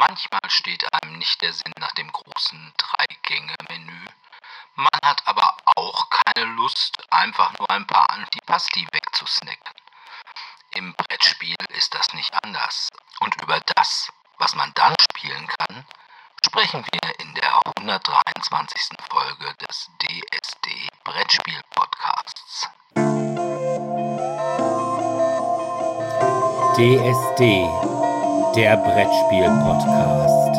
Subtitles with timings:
[0.00, 4.06] Manchmal steht einem nicht der Sinn nach dem großen Drei-Gänge-Menü.
[4.76, 9.74] Man hat aber auch keine Lust, einfach nur ein paar Antipasti wegzusnacken.
[10.70, 12.88] Im Brettspiel ist das nicht anders.
[13.20, 15.84] Und über das, was man dann spielen kann,
[16.46, 18.96] sprechen wir in der 123.
[19.10, 22.70] Folge des DSD Brettspiel Podcasts.
[26.74, 27.99] DSD,
[28.54, 30.56] der Brettspiel Podcast.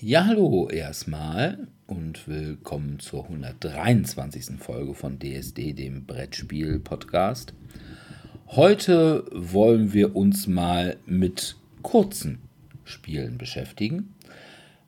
[0.00, 4.58] Ja, hallo erstmal und willkommen zur 123.
[4.58, 7.54] Folge von DSD, dem Brettspiel Podcast.
[8.48, 12.40] Heute wollen wir uns mal mit kurzen
[12.82, 14.14] Spielen beschäftigen.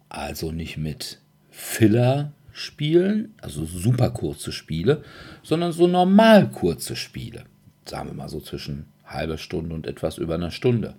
[0.09, 5.05] Also nicht mit Filler-Spielen, also super kurze Spiele,
[5.47, 7.45] sondern so normal kurze Spiele.
[7.85, 10.97] Sagen wir mal so zwischen halber Stunde und etwas über einer Stunde,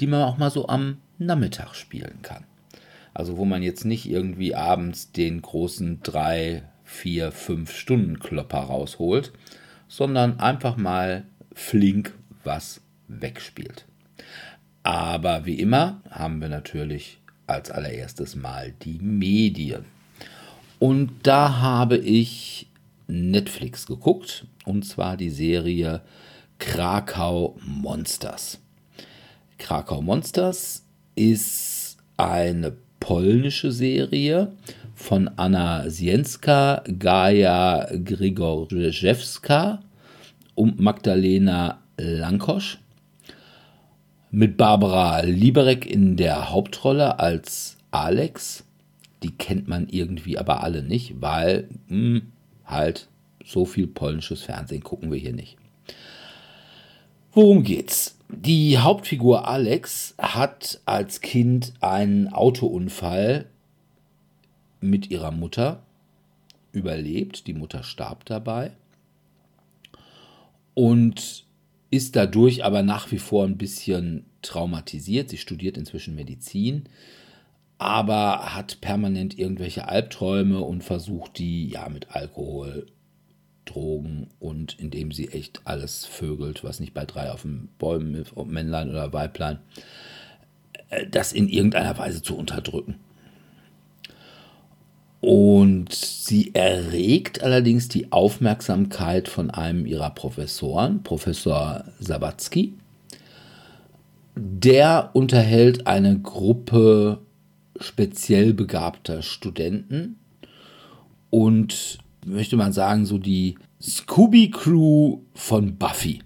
[0.00, 2.44] die man auch mal so am Nachmittag spielen kann.
[3.14, 9.32] Also wo man jetzt nicht irgendwie abends den großen drei, vier, fünf Stunden Klopper rausholt,
[9.88, 12.12] sondern einfach mal flink
[12.44, 13.86] was wegspielt.
[14.82, 19.86] Aber wie immer haben wir natürlich als allererstes mal die Medien.
[20.78, 22.68] Und da habe ich
[23.08, 26.02] Netflix geguckt, und zwar die Serie
[26.58, 28.58] Krakau Monsters.
[29.58, 34.52] Krakau Monsters ist eine polnische Serie
[34.94, 39.80] von Anna Sienska, Gaja Grigorjewska
[40.54, 42.78] und Magdalena Lankosch.
[44.30, 48.64] Mit Barbara Lieberek in der Hauptrolle als Alex.
[49.22, 52.22] Die kennt man irgendwie aber alle nicht, weil mh, hm,
[52.66, 53.08] halt
[53.44, 55.56] so viel polnisches Fernsehen gucken wir hier nicht.
[57.32, 58.18] Worum geht's?
[58.28, 63.46] Die Hauptfigur Alex hat als Kind einen Autounfall
[64.80, 65.82] mit ihrer Mutter
[66.72, 67.46] überlebt.
[67.46, 68.72] Die Mutter starb dabei.
[70.74, 71.44] Und
[71.90, 75.30] ist dadurch aber nach wie vor ein bisschen traumatisiert.
[75.30, 76.84] Sie studiert inzwischen Medizin,
[77.78, 82.86] aber hat permanent irgendwelche Albträume und versucht die ja mit Alkohol,
[83.66, 88.36] Drogen und indem sie echt alles vögelt, was nicht bei drei auf den Bäumen ist,
[88.36, 89.58] ob Männlein oder Weiblein,
[90.88, 92.96] äh, das in irgendeiner Weise zu unterdrücken.
[95.20, 102.74] Und sie erregt allerdings die Aufmerksamkeit von einem ihrer Professoren, Professor Sabatsky.
[104.36, 107.25] Der unterhält eine Gruppe
[107.80, 110.18] speziell begabter Studenten
[111.30, 116.22] und möchte man sagen, so die Scooby Crew von Buffy.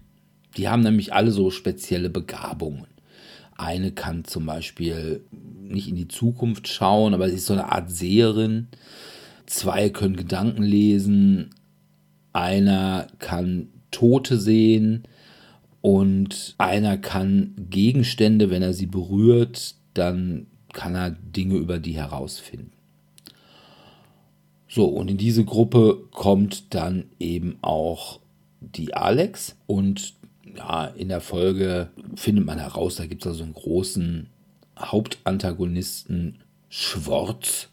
[0.56, 2.86] Die haben nämlich alle so spezielle Begabungen.
[3.56, 7.90] Eine kann zum Beispiel nicht in die Zukunft schauen, aber sie ist so eine Art
[7.90, 8.68] Seherin.
[9.46, 11.50] Zwei können Gedanken lesen.
[12.32, 15.04] Einer kann Tote sehen.
[15.82, 22.72] Und einer kann Gegenstände, wenn er sie berührt, dann kann er Dinge über die herausfinden.
[24.68, 28.20] So, und in diese Gruppe kommt dann eben auch
[28.60, 30.14] die Alex und
[30.56, 34.28] ja, in der Folge findet man heraus, da gibt es also einen großen
[34.78, 36.38] Hauptantagonisten
[36.68, 37.68] Schwarz.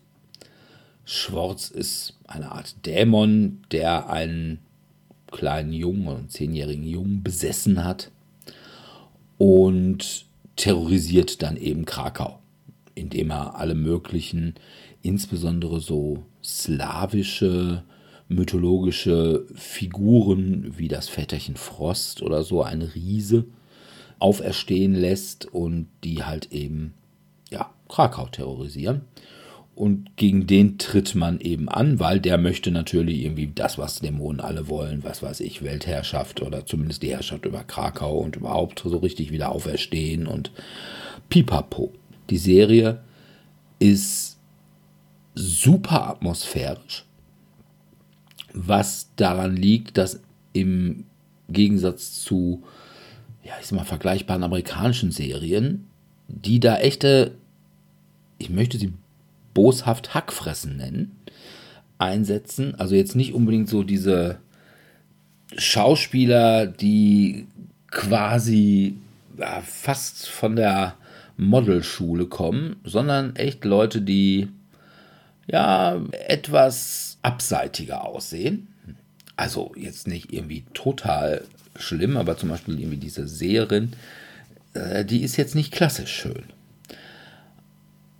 [1.05, 4.59] Schwarz ist eine Art Dämon, der einen
[5.31, 8.11] kleinen Jungen, einen zehnjährigen Jungen besessen hat
[9.37, 10.25] und
[10.55, 12.39] terrorisiert dann eben Krakau,
[12.97, 14.55] indem er alle möglichen,
[15.01, 17.83] insbesondere so slawische
[18.29, 23.45] mythologische Figuren wie das Väterchen Frost oder so, ein Riese,
[24.19, 26.93] auferstehen lässt und die halt eben,
[27.51, 29.01] ja, Krakau terrorisieren.
[29.75, 34.41] Und gegen den tritt man eben an, weil der möchte natürlich irgendwie das, was Dämonen
[34.41, 38.97] alle wollen, was weiß ich, Weltherrschaft oder zumindest die Herrschaft über Krakau und überhaupt so
[38.97, 40.51] richtig wieder auferstehen und
[41.29, 41.91] pipapo.
[42.29, 43.01] Die Serie
[43.79, 44.37] ist
[45.35, 47.07] super atmosphärisch
[48.57, 50.21] was daran liegt, dass
[50.53, 51.05] im
[51.49, 52.63] Gegensatz zu,
[53.43, 55.87] ja, ich sag mal, vergleichbaren amerikanischen Serien,
[56.27, 57.35] die da echte,
[58.37, 58.93] ich möchte sie
[59.53, 61.15] boshaft Hackfressen nennen,
[61.99, 62.75] einsetzen.
[62.75, 64.39] Also jetzt nicht unbedingt so diese
[65.55, 67.47] Schauspieler, die
[67.89, 68.97] quasi
[69.37, 70.95] ja, fast von der
[71.37, 74.49] Modelschule kommen, sondern echt Leute, die
[75.47, 78.67] ja etwas abseitiger aussehen.
[79.35, 81.43] Also jetzt nicht irgendwie total
[81.75, 83.93] schlimm, aber zum Beispiel irgendwie diese Seherin,
[84.73, 86.43] äh, die ist jetzt nicht klassisch schön.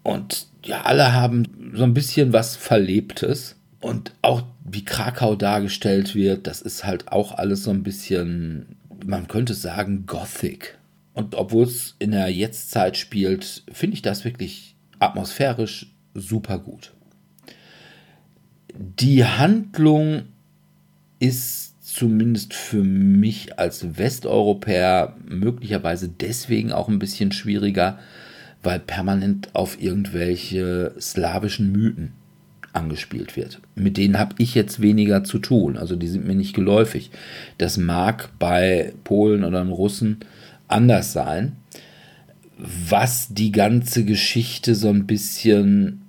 [0.04, 3.56] Und ja, alle haben so ein bisschen was Verlebtes.
[3.80, 9.28] Und auch wie Krakau dargestellt wird, das ist halt auch alles so ein bisschen, man
[9.28, 10.78] könnte sagen, Gothic.
[11.18, 16.94] Und obwohl es in der Jetztzeit spielt, finde ich das wirklich atmosphärisch super gut.
[18.76, 20.26] Die Handlung
[21.18, 27.98] ist zumindest für mich als Westeuropäer möglicherweise deswegen auch ein bisschen schwieriger,
[28.62, 32.12] weil permanent auf irgendwelche slawischen Mythen
[32.74, 33.60] angespielt wird.
[33.74, 35.78] Mit denen habe ich jetzt weniger zu tun.
[35.78, 37.10] Also die sind mir nicht geläufig.
[37.58, 40.20] Das mag bei Polen oder Russen
[40.68, 41.58] anders sein,
[42.58, 46.02] was die ganze Geschichte so ein bisschen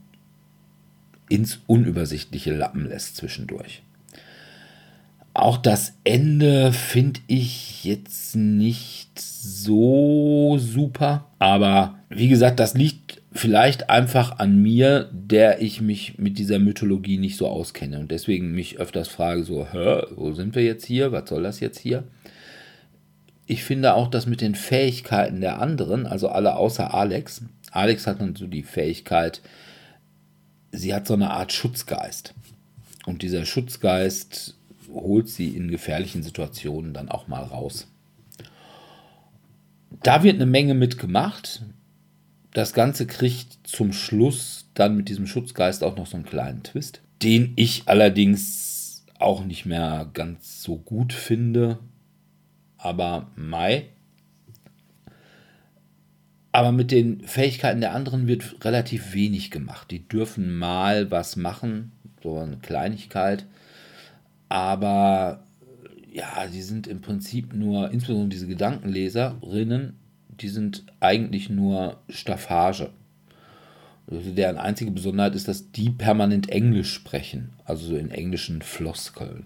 [1.28, 3.82] ins Unübersichtliche lappen lässt zwischendurch.
[5.34, 11.26] Auch das Ende finde ich jetzt nicht so super.
[11.38, 17.18] Aber wie gesagt, das liegt vielleicht einfach an mir, der ich mich mit dieser Mythologie
[17.18, 21.12] nicht so auskenne und deswegen mich öfters frage, so, hä, wo sind wir jetzt hier?
[21.12, 22.04] Was soll das jetzt hier?
[23.50, 27.40] Ich finde auch, dass mit den Fähigkeiten der anderen, also alle außer Alex,
[27.70, 29.40] Alex hat dann so die Fähigkeit,
[30.70, 32.34] sie hat so eine Art Schutzgeist.
[33.06, 34.54] Und dieser Schutzgeist
[34.92, 37.88] holt sie in gefährlichen Situationen dann auch mal raus.
[40.02, 41.62] Da wird eine Menge mitgemacht.
[42.52, 47.00] Das Ganze kriegt zum Schluss dann mit diesem Schutzgeist auch noch so einen kleinen Twist,
[47.22, 51.78] den ich allerdings auch nicht mehr ganz so gut finde.
[52.78, 53.86] Aber Mai.
[56.52, 59.90] Aber mit den Fähigkeiten der anderen wird relativ wenig gemacht.
[59.90, 61.92] Die dürfen mal was machen,
[62.22, 63.44] so eine Kleinigkeit
[64.48, 65.44] aber
[66.10, 69.96] ja, die sind im Prinzip nur, insbesondere diese Gedankenleserinnen,
[70.40, 72.90] die sind eigentlich nur Staffage.
[74.10, 79.44] Also deren einzige Besonderheit ist, dass die permanent Englisch sprechen, also so in englischen Floskeln.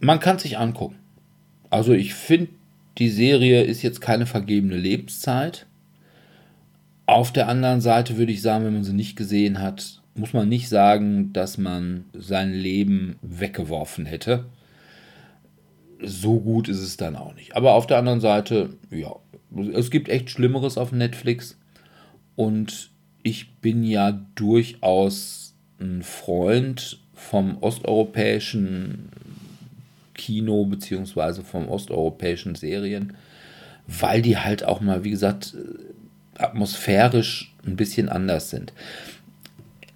[0.00, 0.96] Man kann sich angucken.
[1.68, 2.48] Also ich finde,
[2.98, 5.66] die Serie ist jetzt keine vergebene Lebenszeit.
[7.06, 10.48] Auf der anderen Seite würde ich sagen, wenn man sie nicht gesehen hat, muss man
[10.48, 14.46] nicht sagen, dass man sein Leben weggeworfen hätte.
[16.02, 17.54] So gut ist es dann auch nicht.
[17.54, 19.14] Aber auf der anderen Seite, ja,
[19.74, 21.58] es gibt echt Schlimmeres auf Netflix.
[22.36, 22.90] Und
[23.22, 29.10] ich bin ja durchaus ein Freund vom osteuropäischen
[30.20, 33.14] Kino beziehungsweise vom osteuropäischen Serien,
[33.86, 35.56] weil die halt auch mal, wie gesagt,
[36.36, 38.72] atmosphärisch ein bisschen anders sind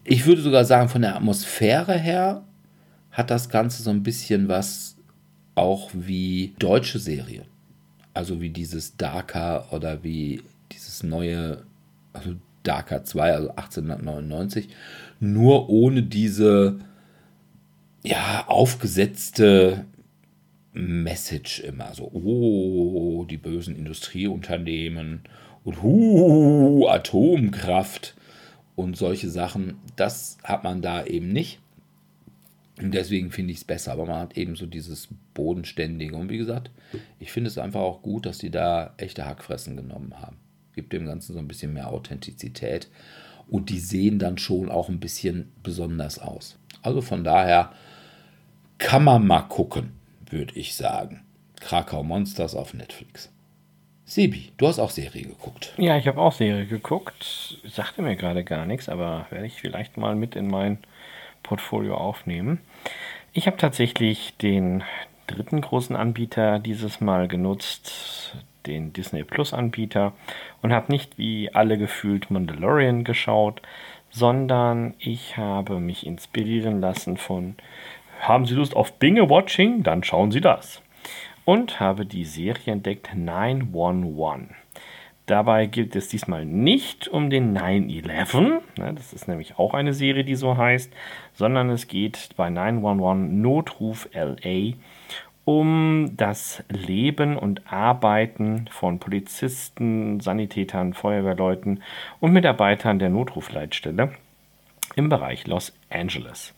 [0.05, 2.45] ich würde sogar sagen, von der Atmosphäre her
[3.11, 4.97] hat das Ganze so ein bisschen was
[5.55, 7.47] auch wie deutsche Serien.
[8.13, 10.43] Also wie dieses Darker oder wie
[10.73, 11.63] dieses neue,
[12.13, 14.69] also Darker 2, also 1899,
[15.21, 16.79] nur ohne diese
[18.03, 19.87] ja, aufgesetzte
[20.75, 21.95] Message immer.
[21.95, 25.21] So, oh, die bösen Industrieunternehmen
[25.63, 28.15] und hu, Atomkraft
[28.77, 31.61] und solche Sachen, das hat man da eben nicht.
[32.81, 33.93] Und deswegen finde ich es besser.
[33.93, 36.17] Aber man hat eben so dieses Bodenständige.
[36.17, 36.71] Und wie gesagt,
[37.21, 40.37] ich finde es einfach auch gut, dass die da echte Hackfressen genommen haben.
[40.75, 42.89] Gibt dem Ganzen so ein bisschen mehr Authentizität.
[43.49, 46.59] Und die sehen dann schon auch ein bisschen besonders aus.
[46.83, 47.73] Also von daher
[48.79, 49.93] kann man mal gucken,
[50.35, 51.25] würde ich sagen.
[51.61, 53.33] Krakau Monsters auf Netflix.
[54.05, 55.73] Sebi, du hast auch Serie geguckt.
[55.79, 57.59] Ja, ich habe auch Serie geguckt.
[57.67, 60.79] Sagte mir gerade gar nichts, aber werde ich vielleicht mal mit in mein
[61.43, 62.61] Portfolio aufnehmen.
[63.33, 64.83] Ich habe tatsächlich den
[65.27, 68.37] dritten großen Anbieter dieses Mal genutzt,
[68.67, 70.13] den Disney Plus Anbieter,
[70.61, 73.63] und habe nicht wie alle gefühlt Mandalorian geschaut,
[74.11, 77.57] sondern ich habe mich inspirieren lassen von
[78.27, 79.83] Haben Sie Lust auf Binge-Watching?
[79.83, 80.81] Dann schauen Sie das
[81.45, 84.49] und habe die Serie entdeckt 911.
[85.27, 90.25] Dabei geht es diesmal nicht um den 9-11, ne, das ist nämlich auch eine Serie,
[90.25, 90.91] die so heißt,
[91.35, 94.73] sondern es geht bei 911 Notruf LA
[95.45, 101.83] um das Leben und Arbeiten von Polizisten, Sanitätern, Feuerwehrleuten
[102.21, 104.13] und Mitarbeitern der Notrufleitstelle
[104.97, 106.55] im Bereich Los Angeles.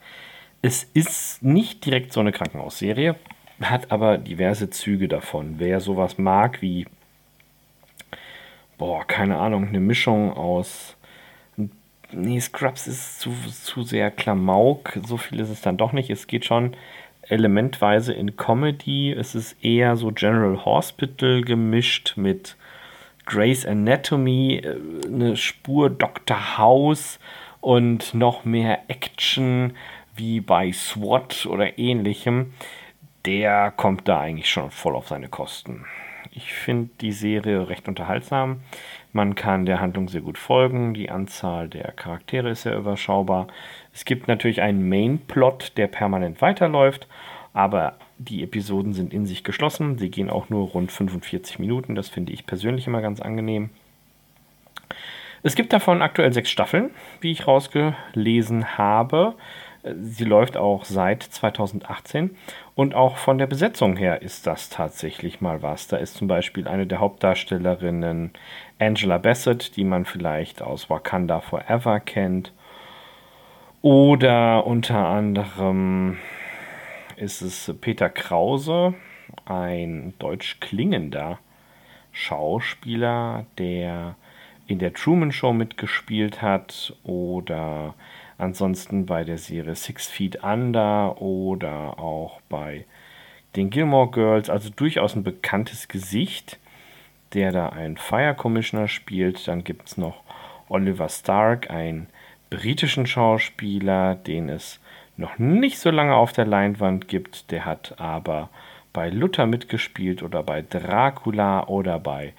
[0.61, 3.15] Es ist nicht direkt so eine Krankenhausserie,
[3.61, 5.55] hat aber diverse Züge davon.
[5.57, 6.87] Wer sowas mag wie,
[8.77, 10.95] boah, keine Ahnung, eine Mischung aus.
[12.11, 16.09] Nee, Scrubs ist zu, zu sehr Klamauk, so viel ist es dann doch nicht.
[16.09, 16.75] Es geht schon
[17.29, 19.11] elementweise in Comedy.
[19.11, 22.55] Es ist eher so General Hospital gemischt mit
[23.25, 26.57] Grey's Anatomy, äh, eine Spur Dr.
[26.57, 27.19] House
[27.59, 29.73] und noch mehr Action
[30.17, 32.53] wie bei SWAT oder ähnlichem.
[33.25, 35.85] Der kommt da eigentlich schon voll auf seine Kosten.
[36.31, 38.61] Ich finde die Serie recht unterhaltsam.
[39.13, 40.93] Man kann der Handlung sehr gut folgen.
[40.93, 43.47] Die Anzahl der Charaktere ist sehr überschaubar.
[43.93, 47.07] Es gibt natürlich einen Main-Plot, der permanent weiterläuft,
[47.53, 49.97] aber die Episoden sind in sich geschlossen.
[49.97, 51.95] Sie gehen auch nur rund 45 Minuten.
[51.95, 53.71] Das finde ich persönlich immer ganz angenehm.
[55.43, 59.35] Es gibt davon aktuell sechs Staffeln, wie ich rausgelesen habe.
[59.83, 62.35] Sie läuft auch seit 2018
[62.75, 65.87] und auch von der Besetzung her ist das tatsächlich mal was.
[65.87, 68.31] Da ist zum Beispiel eine der Hauptdarstellerinnen
[68.79, 72.53] Angela Bassett, die man vielleicht aus Wakanda Forever kennt.
[73.81, 76.17] Oder unter anderem
[77.15, 78.93] ist es Peter Krause,
[79.45, 81.39] ein deutsch klingender
[82.11, 84.15] Schauspieler, der
[84.67, 87.93] in der Truman Show mitgespielt hat oder
[88.37, 92.85] ansonsten bei der Serie Six Feet Under oder auch bei
[93.55, 96.59] den Gilmore Girls, also durchaus ein bekanntes Gesicht,
[97.33, 99.47] der da einen Fire Commissioner spielt.
[99.47, 100.21] Dann gibt es noch
[100.69, 102.07] Oliver Stark, einen
[102.49, 104.79] britischen Schauspieler, den es
[105.17, 107.51] noch nicht so lange auf der Leinwand gibt.
[107.51, 108.49] Der hat aber
[108.93, 112.33] bei Luther mitgespielt oder bei Dracula oder bei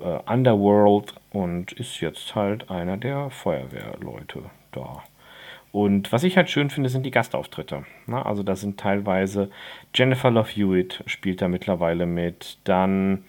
[0.00, 4.42] äh, Underworld und ist jetzt halt einer der Feuerwehrleute
[4.72, 5.02] da.
[5.74, 7.84] Und was ich halt schön finde, sind die Gastauftritte.
[8.06, 9.50] Na, also da sind teilweise
[9.92, 12.58] Jennifer Love Hewitt spielt da mittlerweile mit.
[12.62, 13.24] Dann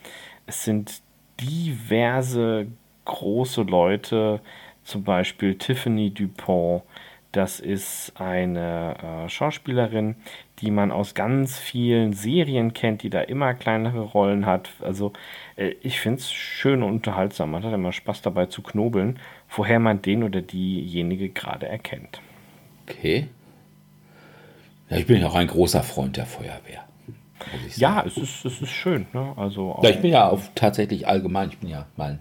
[0.45, 1.01] es sind
[1.39, 2.67] diverse
[3.05, 4.41] große Leute,
[4.83, 6.83] zum Beispiel Tiffany Dupont.
[7.31, 10.15] Das ist eine äh, Schauspielerin,
[10.59, 14.69] die man aus ganz vielen Serien kennt, die da immer kleinere Rollen hat.
[14.81, 15.13] Also
[15.55, 17.49] äh, ich finde es schön und unterhaltsam.
[17.49, 19.17] Man hat immer Spaß dabei zu knobeln,
[19.49, 22.21] woher man den oder diejenige gerade erkennt.
[22.88, 23.27] Okay.
[24.89, 26.86] Ja, ich bin ja auch ein großer Freund der Feuerwehr.
[27.75, 29.08] Ja, es ist, es ist schön.
[29.13, 29.34] Ne?
[29.36, 32.20] Also ja, ich bin ja auch tatsächlich allgemein, ich bin ja, mein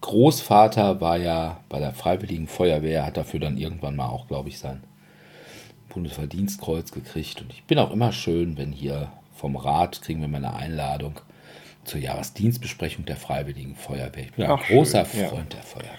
[0.00, 4.58] Großvater war ja bei der Freiwilligen Feuerwehr, hat dafür dann irgendwann mal auch, glaube ich,
[4.58, 4.82] sein
[5.90, 7.42] Bundesverdienstkreuz gekriegt.
[7.42, 11.20] Und ich bin auch immer schön, wenn hier vom Rat kriegen wir mal eine Einladung
[11.84, 14.24] zur Jahresdienstbesprechung der Freiwilligen Feuerwehr.
[14.24, 15.60] Ich bin Ach, ein großer schön, Freund ja.
[15.60, 15.90] der Feuerwehr.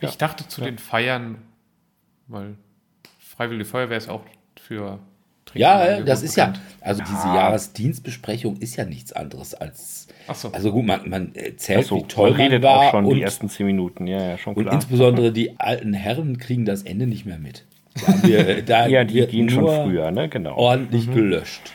[0.00, 0.66] Ich dachte zu ja.
[0.66, 1.42] den Feiern,
[2.26, 2.56] weil
[3.40, 4.20] Freiwillige Feuerwehr ist auch
[4.60, 4.98] für
[5.46, 6.58] Trinken Ja, das ist bekannt.
[6.58, 7.36] ja, also diese ah.
[7.36, 10.08] Jahresdienstbesprechung ist ja nichts anderes als.
[10.28, 10.52] Ach so.
[10.52, 13.14] Also gut, man, man erzählt, so, wie toll man redet man war auch schon und,
[13.14, 14.66] die ersten zehn Minuten, ja, ja, schon klar.
[14.66, 17.64] Und insbesondere die alten Herren kriegen das Ende nicht mehr mit.
[17.94, 20.56] Da wir, da ja, die gehen schon früher, ne, genau.
[20.56, 21.14] Ordentlich mhm.
[21.14, 21.72] gelöscht.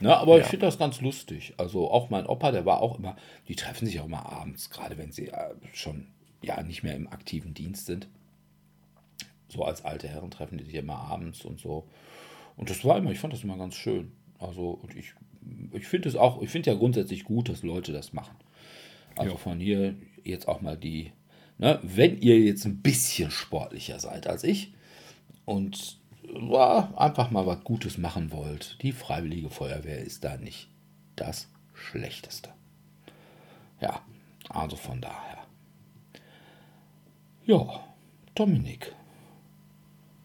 [0.00, 0.42] Ne, aber ja.
[0.42, 1.54] ich finde das ganz lustig.
[1.56, 3.16] Also auch mein Opa, der war auch immer,
[3.48, 6.08] die treffen sich auch immer abends, gerade wenn sie äh, schon
[6.42, 8.08] ja nicht mehr im aktiven Dienst sind
[9.48, 11.88] so als alte Herren treffen die sich immer abends und so.
[12.56, 14.12] Und das war immer, ich fand das immer ganz schön.
[14.38, 15.14] Also, und ich,
[15.72, 18.36] ich finde es auch, ich finde ja grundsätzlich gut, dass Leute das machen.
[19.16, 19.38] Also ja.
[19.38, 21.12] von hier jetzt auch mal die,
[21.58, 24.72] ne, wenn ihr jetzt ein bisschen sportlicher seid als ich
[25.44, 25.98] und
[26.50, 30.68] ja, einfach mal was Gutes machen wollt, die Freiwillige Feuerwehr ist da nicht
[31.16, 32.50] das Schlechteste.
[33.80, 34.02] Ja,
[34.48, 35.38] also von daher.
[37.46, 37.84] Ja,
[38.34, 38.94] Dominik,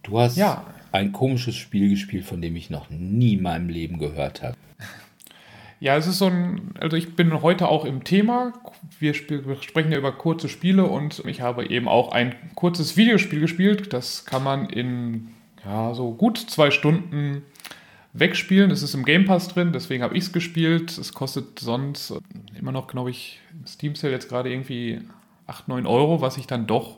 [0.03, 0.65] Du hast ja.
[0.91, 4.55] ein komisches Spiel gespielt, von dem ich noch nie in meinem Leben gehört habe.
[5.79, 8.53] Ja, es ist so ein, also ich bin heute auch im Thema.
[8.99, 12.95] Wir, spiel, wir, sprechen ja über kurze Spiele und ich habe eben auch ein kurzes
[12.95, 13.91] Videospiel gespielt.
[13.91, 15.31] Das kann man in
[15.65, 17.43] ja, so gut zwei Stunden
[18.13, 18.71] wegspielen.
[18.71, 20.97] Es ist im Game Pass drin, deswegen habe ich es gespielt.
[20.97, 22.13] Es kostet sonst
[22.57, 25.01] immer noch, glaube ich, Steam Sale jetzt gerade irgendwie
[25.47, 26.97] 8, 9 Euro, was ich dann doch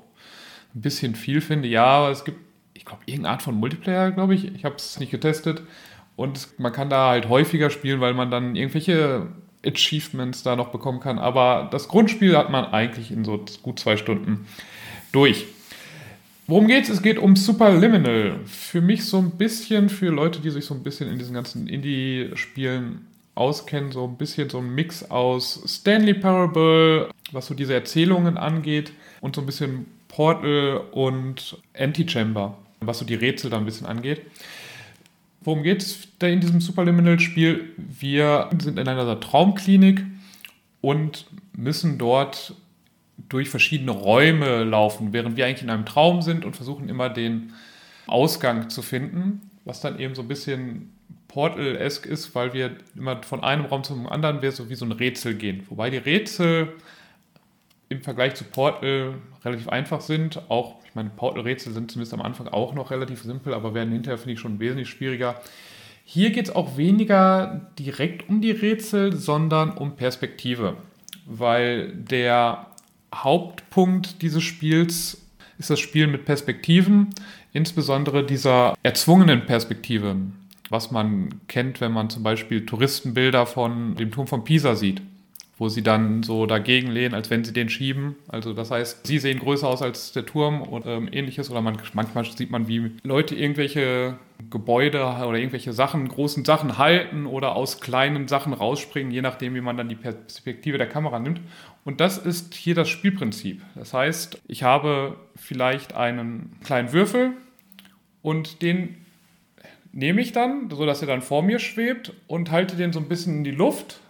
[0.75, 1.67] ein bisschen viel finde.
[1.67, 2.44] Ja, es gibt
[2.75, 4.53] ich glaube, irgendeine Art von Multiplayer, glaube ich.
[4.53, 5.63] Ich habe es nicht getestet.
[6.15, 9.27] Und man kann da halt häufiger spielen, weil man dann irgendwelche
[9.65, 11.17] Achievements da noch bekommen kann.
[11.17, 14.45] Aber das Grundspiel hat man eigentlich in so gut zwei Stunden
[15.11, 15.45] durch.
[16.47, 16.89] Worum geht's?
[16.89, 18.39] Es geht um Superliminal.
[18.45, 21.67] Für mich so ein bisschen, für Leute, die sich so ein bisschen in diesen ganzen
[21.67, 28.37] Indie-Spielen auskennen, so ein bisschen so ein Mix aus Stanley Parable, was so diese Erzählungen
[28.37, 28.91] angeht,
[29.21, 34.21] und so ein bisschen Portal und Antichamber was so die Rätsel da ein bisschen angeht.
[35.41, 37.73] Worum geht es in diesem Superliminal-Spiel?
[37.77, 40.03] Wir sind in einer Traumklinik
[40.81, 42.55] und müssen dort
[43.29, 47.53] durch verschiedene Räume laufen, während wir eigentlich in einem Traum sind und versuchen immer den
[48.07, 50.93] Ausgang zu finden, was dann eben so ein bisschen
[51.27, 54.91] Portal-esque ist, weil wir immer von einem Raum zum anderen wir so wie so ein
[54.91, 55.65] Rätsel gehen.
[55.69, 56.73] Wobei die Rätsel
[57.95, 60.49] im Vergleich zu Portal relativ einfach sind.
[60.49, 64.17] Auch, ich meine, Portal-Rätsel sind zumindest am Anfang auch noch relativ simpel, aber werden hinterher,
[64.17, 65.41] finde ich, schon wesentlich schwieriger.
[66.03, 70.77] Hier geht es auch weniger direkt um die Rätsel, sondern um Perspektive.
[71.25, 72.67] Weil der
[73.13, 75.25] Hauptpunkt dieses Spiels
[75.57, 77.09] ist das Spiel mit Perspektiven,
[77.53, 80.17] insbesondere dieser erzwungenen Perspektive,
[80.69, 85.01] was man kennt, wenn man zum Beispiel Touristenbilder von dem Turm von Pisa sieht
[85.57, 88.15] wo sie dann so dagegen lehnen, als wenn sie den schieben.
[88.27, 91.49] Also das heißt, sie sehen größer aus als der Turm und ähm, ähnliches.
[91.49, 94.17] Oder man, manchmal sieht man, wie Leute irgendwelche
[94.49, 99.61] Gebäude oder irgendwelche Sachen, großen Sachen halten oder aus kleinen Sachen rausspringen, je nachdem, wie
[99.61, 101.39] man dann die Perspektive der Kamera nimmt.
[101.85, 103.61] Und das ist hier das Spielprinzip.
[103.75, 107.31] Das heißt, ich habe vielleicht einen kleinen Würfel
[108.21, 108.97] und den
[109.93, 113.37] nehme ich dann, sodass er dann vor mir schwebt und halte den so ein bisschen
[113.37, 114.01] in die Luft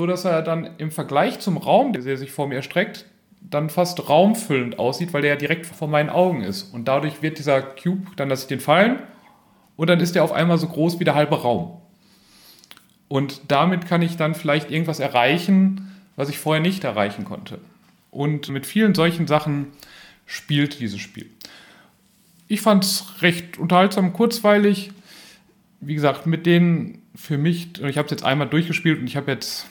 [0.00, 3.04] so dass er dann im Vergleich zum Raum, der sich vor mir erstreckt,
[3.42, 6.72] dann fast raumfüllend aussieht, weil der ja direkt vor meinen Augen ist.
[6.72, 9.00] Und dadurch wird dieser Cube, dann lasse ich den fallen
[9.76, 11.82] und dann ist der auf einmal so groß wie der halbe Raum.
[13.08, 17.58] Und damit kann ich dann vielleicht irgendwas erreichen, was ich vorher nicht erreichen konnte.
[18.10, 19.66] Und mit vielen solchen Sachen
[20.24, 21.28] spielt dieses Spiel.
[22.48, 24.92] Ich fand es recht unterhaltsam, kurzweilig.
[25.82, 29.30] Wie gesagt, mit denen für mich, ich habe es jetzt einmal durchgespielt und ich habe
[29.30, 29.66] jetzt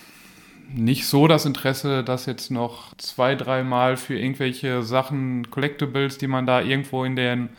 [0.74, 6.46] nicht so das Interesse, dass jetzt noch zwei, dreimal für irgendwelche Sachen, Collectibles, die man
[6.46, 7.50] da irgendwo in den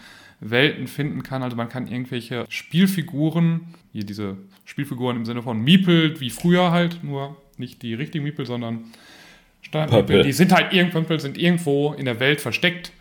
[0.41, 1.43] Welten finden kann.
[1.43, 7.03] Also man kann irgendwelche Spielfiguren, hier diese Spielfiguren im Sinne von Miepel, wie früher halt,
[7.05, 8.85] nur nicht die richtigen Miepel, sondern
[9.63, 12.93] Standardmiepel, die sind halt irgendwo, sind irgendwo in der Welt versteckt.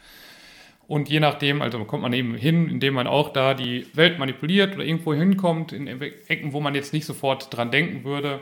[0.87, 4.73] Und je nachdem, also kommt man eben hin, indem man auch da die Welt manipuliert
[4.73, 8.39] oder irgendwo hinkommt, in Ecken, wo man jetzt nicht sofort dran denken würde,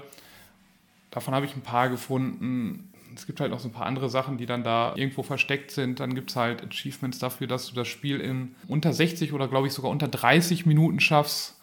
[1.17, 2.93] Davon habe ich ein paar gefunden.
[3.15, 5.99] Es gibt halt noch so ein paar andere Sachen, die dann da irgendwo versteckt sind.
[5.99, 9.65] Dann gibt es halt Achievements dafür, dass du das Spiel in unter 60 oder glaube
[9.65, 11.59] ich sogar unter 30 Minuten schaffst.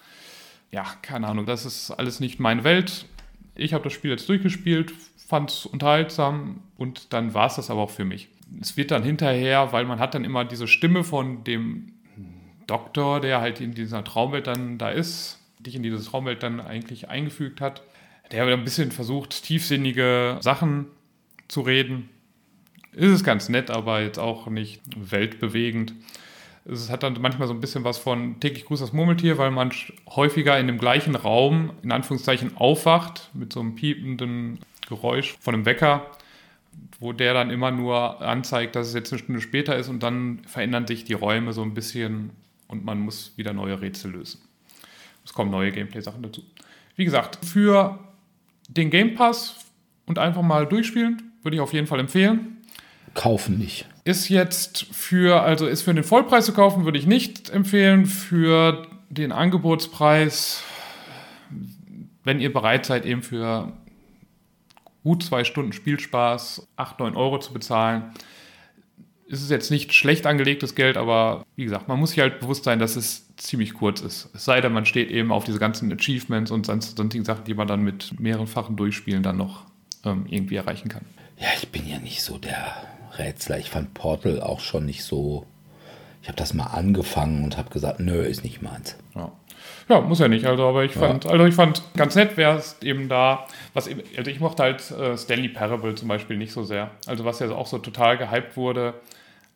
[0.72, 3.06] Ja, keine Ahnung, das ist alles nicht meine Welt.
[3.54, 7.82] Ich habe das Spiel jetzt durchgespielt, fand es unterhaltsam und dann war es das aber
[7.82, 8.26] auch für mich.
[8.60, 11.92] Es wird dann hinterher, weil man hat dann immer diese Stimme von dem
[12.66, 17.08] Doktor, der halt in dieser Traumwelt dann da ist, dich in diese Traumwelt dann eigentlich
[17.08, 17.84] eingefügt hat
[18.42, 20.86] der ein bisschen versucht, tiefsinnige Sachen
[21.48, 22.08] zu reden.
[22.92, 25.94] Ist es ganz nett, aber jetzt auch nicht weltbewegend.
[26.64, 29.70] Es hat dann manchmal so ein bisschen was von täglich Gruß das Murmeltier, weil man
[30.08, 35.66] häufiger in dem gleichen Raum, in Anführungszeichen, aufwacht mit so einem piependen Geräusch von einem
[35.66, 36.06] Wecker,
[37.00, 40.40] wo der dann immer nur anzeigt, dass es jetzt eine Stunde später ist und dann
[40.46, 42.30] verändern sich die Räume so ein bisschen
[42.68, 44.40] und man muss wieder neue Rätsel lösen.
[45.24, 46.42] Es kommen neue Gameplay-Sachen dazu.
[46.96, 47.98] Wie gesagt, für
[48.76, 49.56] den Game Pass
[50.06, 52.58] und einfach mal durchspielen, würde ich auf jeden Fall empfehlen.
[53.14, 53.86] Kaufen nicht.
[54.04, 58.06] Ist jetzt für, also ist für den Vollpreis zu kaufen, würde ich nicht empfehlen.
[58.06, 60.62] Für den Angebotspreis,
[62.24, 63.72] wenn ihr bereit seid, eben für
[65.04, 68.12] gut zwei Stunden Spielspaß 8, 9 Euro zu bezahlen,
[69.26, 72.64] ist es jetzt nicht schlecht angelegtes Geld, aber wie gesagt, man muss sich halt bewusst
[72.64, 74.28] sein, dass es ziemlich kurz ist.
[74.34, 77.66] Es sei denn, man steht eben auf diese ganzen Achievements und sonstigen Sachen, die man
[77.66, 79.64] dann mit mehrenfachen Durchspielen dann noch
[80.04, 81.04] ähm, irgendwie erreichen kann.
[81.38, 82.74] Ja, ich bin ja nicht so der
[83.18, 83.58] Rätsler.
[83.58, 85.46] Ich fand Portal auch schon nicht so.
[86.22, 88.96] Ich habe das mal angefangen und habe gesagt, nö, ist nicht meins.
[89.14, 89.32] Ja.
[89.88, 90.46] Ja, muss ja nicht.
[90.46, 91.30] Also, aber ich fand, ja.
[91.30, 94.90] also ich fand ganz nett wäre es eben da, was eben, also ich mochte halt
[94.90, 96.90] äh, Stanley Parable zum Beispiel nicht so sehr.
[97.06, 98.94] Also was ja auch so total gehypt wurde,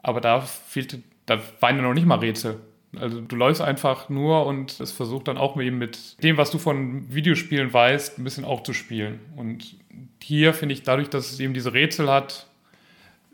[0.03, 2.61] aber da fehlte, da waren ja noch nicht mal Rätsel.
[2.97, 6.59] Also du läufst einfach nur und es versucht dann auch eben mit dem, was du
[6.59, 9.21] von Videospielen weißt, ein bisschen auch zu spielen.
[9.37, 9.77] Und
[10.23, 12.47] hier finde ich, dadurch, dass es eben diese Rätsel hat,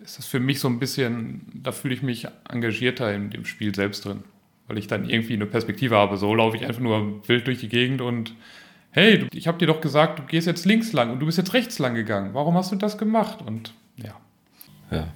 [0.02, 3.74] ist das für mich so ein bisschen, da fühle ich mich engagierter in dem Spiel
[3.74, 4.24] selbst drin.
[4.66, 6.16] Weil ich dann irgendwie eine Perspektive habe.
[6.16, 8.34] So laufe ich einfach nur wild durch die Gegend und
[8.90, 11.52] hey, ich habe dir doch gesagt, du gehst jetzt links lang und du bist jetzt
[11.52, 12.30] rechts lang gegangen.
[12.32, 13.40] Warum hast du das gemacht?
[13.44, 14.14] Und ja.
[14.90, 15.08] Ja.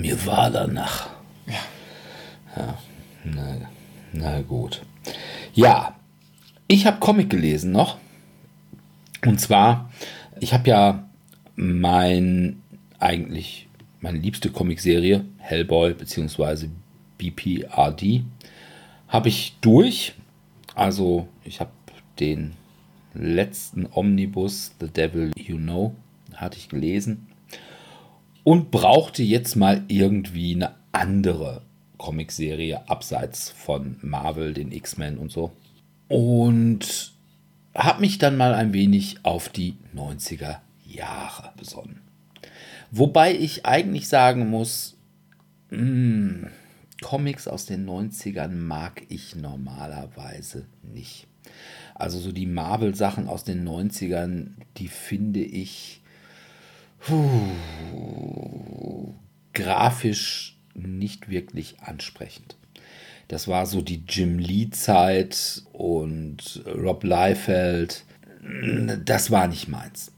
[0.00, 1.10] Mir war danach.
[1.46, 1.54] Ja.
[2.56, 2.78] Ja,
[3.24, 3.56] na,
[4.12, 4.80] na gut.
[5.52, 5.94] Ja,
[6.68, 7.98] ich habe Comic gelesen noch.
[9.26, 9.90] Und zwar,
[10.40, 11.08] ich habe ja
[11.54, 12.62] mein
[12.98, 13.68] eigentlich
[14.00, 16.68] meine liebste Comicserie, Hellboy bzw.
[17.18, 18.24] BPRD,
[19.06, 20.14] habe ich durch.
[20.74, 21.72] Also ich habe
[22.18, 22.54] den
[23.12, 25.94] letzten Omnibus, The Devil You Know,
[26.34, 27.29] hatte ich gelesen
[28.44, 31.62] und brauchte jetzt mal irgendwie eine andere
[31.98, 35.52] Comicserie abseits von Marvel, den X-Men und so.
[36.08, 37.12] und
[37.74, 42.00] habe mich dann mal ein wenig auf die 90er Jahre besonnen.
[42.90, 44.96] Wobei ich eigentlich sagen muss,
[45.70, 46.46] mh, hm,
[47.00, 51.26] Comics aus den 90ern mag ich normalerweise nicht.
[51.94, 55.99] Also so die Marvel-Sachen aus den 90ern, die finde ich
[57.00, 57.48] puh,
[59.52, 62.56] grafisch nicht wirklich ansprechend.
[63.28, 68.04] Das war so die Jim Lee-Zeit und Rob Liefeld.
[69.04, 70.12] Das war nicht meins.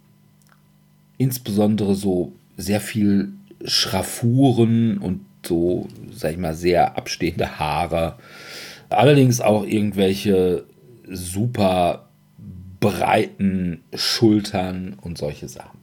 [1.19, 3.33] Insbesondere so sehr viel
[3.65, 8.17] Schraffuren und so, sag ich mal, sehr abstehende Haare.
[8.89, 10.65] Allerdings auch irgendwelche
[11.09, 12.09] super
[12.81, 15.82] breiten Schultern und solche Sachen.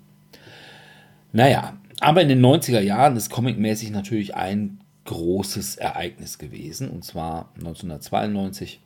[1.31, 6.89] Naja, aber in den 90er Jahren ist comicmäßig natürlich ein großes Ereignis gewesen.
[6.89, 8.79] Und zwar 1992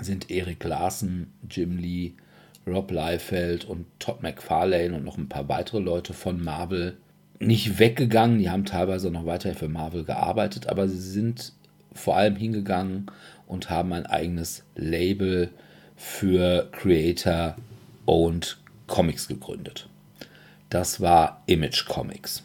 [0.00, 2.12] sind Eric Larsen, Jim Lee,
[2.66, 6.96] Rob Liefeld und Todd McFarlane und noch ein paar weitere Leute von Marvel
[7.40, 8.38] nicht weggegangen.
[8.38, 11.52] Die haben teilweise noch weiter für Marvel gearbeitet, aber sie sind
[11.92, 13.06] vor allem hingegangen
[13.46, 15.50] und haben ein eigenes Label
[15.96, 17.56] für Creator
[18.06, 19.88] Owned Comics gegründet.
[20.72, 22.44] Das war Image Comics.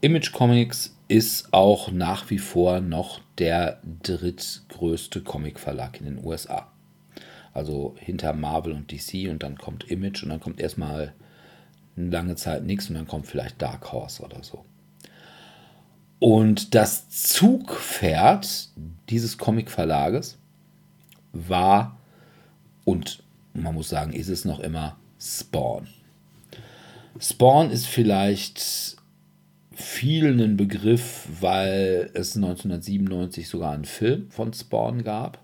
[0.00, 6.72] Image Comics ist auch nach wie vor noch der drittgrößte Comicverlag in den USA.
[7.52, 11.12] Also hinter Marvel und DC und dann kommt Image und dann kommt erstmal
[11.98, 14.64] eine lange Zeit nichts und dann kommt vielleicht Dark Horse oder so.
[16.20, 18.70] Und das Zugpferd
[19.10, 20.38] dieses Comicverlages
[21.34, 21.98] war
[22.86, 25.88] und man muss sagen, ist es noch immer Spawn.
[27.20, 28.96] Spawn ist vielleicht
[29.72, 35.38] vielen ein Begriff, weil es 1997 sogar einen Film von Spawn gab.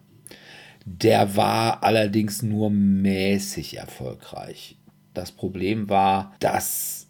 [0.85, 4.77] Der war allerdings nur mäßig erfolgreich.
[5.15, 7.09] Das Problem war, dass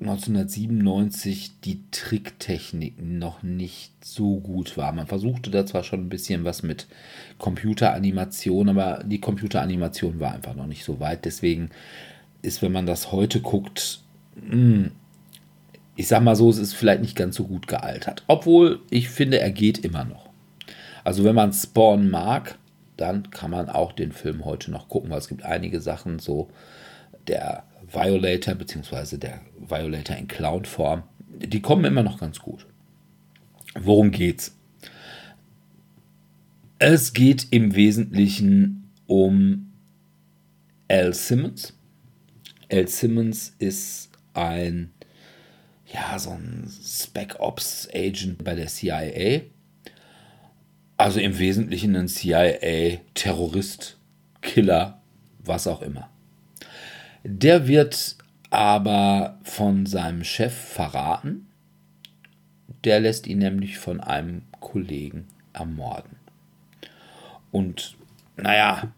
[0.00, 4.92] 1997 die Tricktechnik noch nicht so gut war.
[4.92, 6.88] Man versuchte da zwar schon ein bisschen was mit
[7.38, 11.24] Computeranimation, aber die Computeranimation war einfach noch nicht so weit.
[11.24, 11.70] Deswegen
[12.44, 14.00] ist, wenn man das heute guckt,
[14.48, 14.92] hm,
[15.96, 18.24] ich sag mal so, es ist vielleicht nicht ganz so gut gealtert.
[18.26, 20.28] Obwohl ich finde, er geht immer noch.
[21.04, 22.58] Also wenn man Spawn mag,
[22.96, 26.48] dann kann man auch den Film heute noch gucken, weil es gibt einige Sachen so,
[27.26, 32.66] der Violator, beziehungsweise der Violator in Clown-Form, die kommen immer noch ganz gut.
[33.78, 34.56] Worum geht's?
[36.78, 39.72] Es geht im Wesentlichen um
[40.88, 41.74] Al Simmons.
[42.74, 44.92] Al Simmons ist ein,
[45.86, 49.42] ja, so ein Spec Ops Agent bei der CIA.
[50.96, 53.96] Also im Wesentlichen ein CIA-Terrorist,
[54.42, 55.00] Killer,
[55.38, 56.10] was auch immer.
[57.22, 58.16] Der wird
[58.50, 61.46] aber von seinem Chef verraten.
[62.82, 66.16] Der lässt ihn nämlich von einem Kollegen ermorden.
[67.52, 67.96] Und
[68.36, 68.92] naja,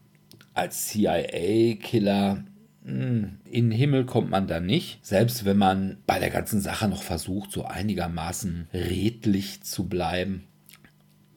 [0.54, 2.42] als CIA-Killer
[2.86, 7.02] in den Himmel kommt man da nicht, selbst wenn man bei der ganzen Sache noch
[7.02, 10.44] versucht, so einigermaßen redlich zu bleiben.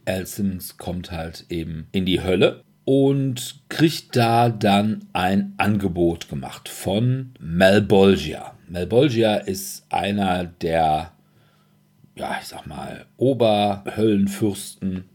[0.06, 6.70] Al Simmons kommt halt eben in die Hölle und kriegt da dann ein Angebot gemacht
[6.70, 8.56] von Malbolgia.
[8.68, 11.12] Malbolgia ist einer der,
[12.16, 15.06] ja, ich sag mal, Oberhöllenfürsten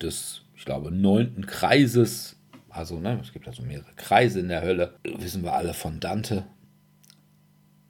[0.00, 2.36] des, ich glaube, neunten Kreises.
[2.72, 4.94] Also, ne, es gibt also mehrere Kreise in der Hölle.
[5.04, 6.44] Wissen wir alle von Dante.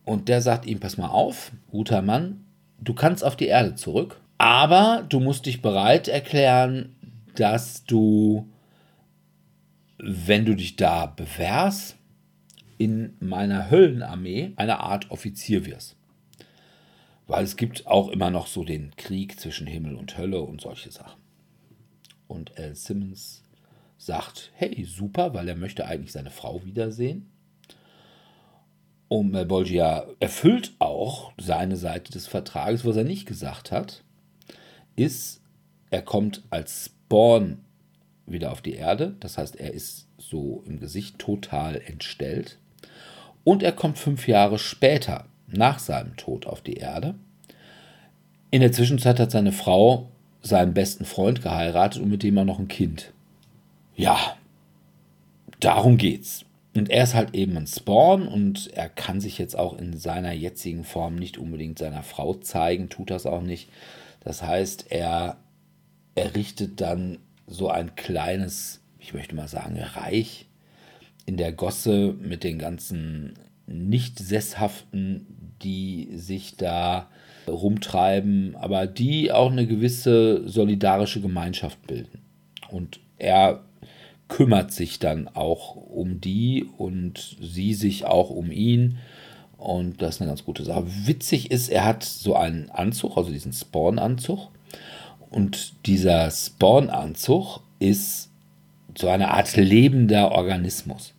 [0.05, 2.45] Und der sagt ihm: Pass mal auf, guter Mann,
[2.81, 6.97] du kannst auf die Erde zurück, aber du musst dich bereit erklären,
[7.35, 8.49] dass du
[10.03, 11.97] wenn du dich da bewährst,
[12.77, 15.95] in meiner Höllenarmee eine Art Offizier wirst.
[17.29, 20.91] Weil es gibt auch immer noch so den Krieg zwischen Himmel und Hölle und solche
[20.91, 21.23] Sachen.
[22.27, 23.42] Und Al Simmons
[24.05, 27.31] sagt, hey, super, weil er möchte eigentlich seine Frau wiedersehen.
[29.07, 32.85] Und Malbolgia erfüllt auch seine Seite des Vertrages.
[32.85, 34.03] Was er nicht gesagt hat,
[34.97, 35.41] ist,
[35.91, 37.59] er kommt als Spawn
[38.27, 39.15] wieder auf die Erde.
[39.21, 42.59] Das heißt, er ist so im Gesicht total entstellt.
[43.45, 47.15] Und er kommt fünf Jahre später, nach seinem Tod, auf die Erde.
[48.51, 50.09] In der Zwischenzeit hat seine Frau
[50.41, 53.12] seinen besten Freund geheiratet und mit dem auch noch ein Kind.
[54.03, 54.37] Ja,
[55.61, 56.45] darum geht's.
[56.75, 60.33] Und er ist halt eben ein Spawn und er kann sich jetzt auch in seiner
[60.33, 63.69] jetzigen Form nicht unbedingt seiner Frau zeigen, tut das auch nicht.
[64.21, 65.37] Das heißt, er
[66.15, 70.47] errichtet dann so ein kleines ich möchte mal sagen, reich
[71.27, 73.35] in der Gosse mit den ganzen
[73.67, 75.27] Nicht-Sesshaften,
[75.63, 77.09] die sich da
[77.49, 82.21] rumtreiben, aber die auch eine gewisse solidarische Gemeinschaft bilden.
[82.71, 83.65] Und er
[84.33, 88.97] kümmert sich dann auch um die und sie sich auch um ihn.
[89.59, 90.85] Und das ist eine ganz gute Sache.
[90.87, 94.49] Witzig ist, er hat so einen Anzug, also diesen Spawn-Anzug.
[95.31, 98.31] Und dieser Spawn-Anzug ist
[98.97, 101.13] so eine Art lebender Organismus.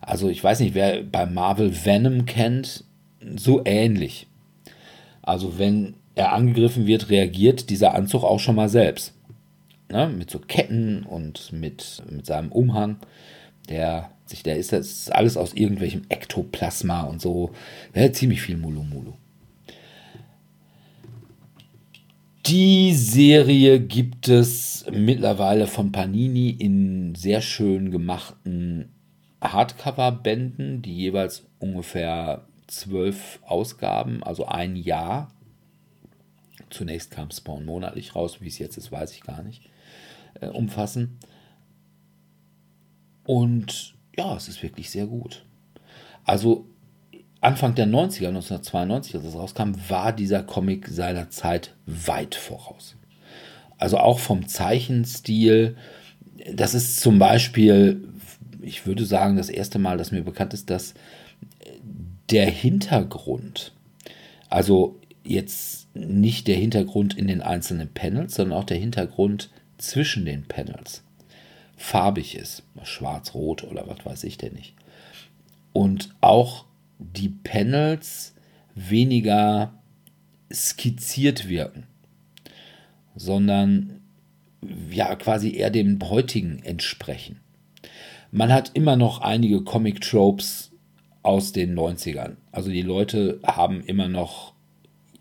[0.00, 2.84] Also ich weiß nicht, wer bei Marvel Venom kennt,
[3.36, 4.26] so ähnlich.
[5.20, 9.13] Also wenn er angegriffen wird, reagiert dieser Anzug auch schon mal selbst.
[9.90, 10.08] Ne?
[10.08, 12.96] Mit so Ketten und mit, mit seinem Umhang.
[13.68, 17.52] Der sich, der ist, ist alles aus irgendwelchem Ektoplasma und so.
[17.94, 19.14] Ja, ziemlich viel Mulu Mulu.
[22.46, 28.90] Die Serie gibt es mittlerweile von Panini in sehr schön gemachten
[29.42, 35.32] Hardcover-Bänden, die jeweils ungefähr zwölf Ausgaben, also ein Jahr.
[36.68, 39.70] Zunächst kam Spawn monatlich raus, wie es jetzt ist, weiß ich gar nicht,
[40.40, 41.18] äh, umfassen.
[43.24, 45.44] Und ja, es ist wirklich sehr gut.
[46.24, 46.66] Also
[47.40, 52.96] Anfang der 90er, 1992, als es rauskam, war dieser Comic seiner Zeit weit voraus.
[53.76, 55.76] Also auch vom Zeichenstil.
[56.52, 58.08] Das ist zum Beispiel,
[58.62, 60.94] ich würde sagen, das erste Mal, dass mir bekannt ist, dass
[62.30, 63.72] der Hintergrund,
[64.48, 70.44] also jetzt nicht der Hintergrund in den einzelnen Panels, sondern auch der Hintergrund zwischen den
[70.44, 71.02] Panels
[71.76, 74.74] farbig ist, schwarz, rot oder was weiß ich denn nicht.
[75.72, 76.64] Und auch
[76.98, 78.34] die Panels
[78.74, 79.74] weniger
[80.52, 81.86] skizziert wirken,
[83.16, 84.00] sondern
[84.90, 87.40] ja quasi eher dem heutigen entsprechen.
[88.30, 90.72] Man hat immer noch einige Comic-Tropes
[91.22, 92.36] aus den 90ern.
[92.52, 94.54] Also die Leute haben immer noch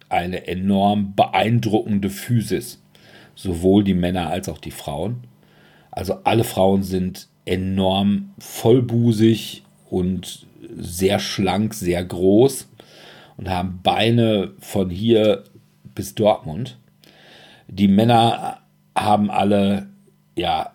[0.10, 2.83] eine enorm beeindruckende Physis.
[3.36, 5.24] Sowohl die Männer als auch die Frauen.
[5.92, 12.68] Also alle Frauen sind enorm vollbusig und sehr schlank, sehr groß
[13.38, 15.44] und haben Beine von hier
[15.94, 16.78] bis Dortmund.
[17.68, 18.60] Die Männer
[18.96, 19.88] haben alle,
[20.36, 20.74] ja,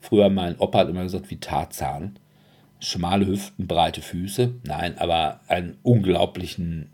[0.00, 2.18] früher mein Opa hat immer gesagt, wie Tarzan
[2.84, 4.54] schmale Hüften, breite Füße.
[4.64, 6.90] Nein, aber einen unglaublichen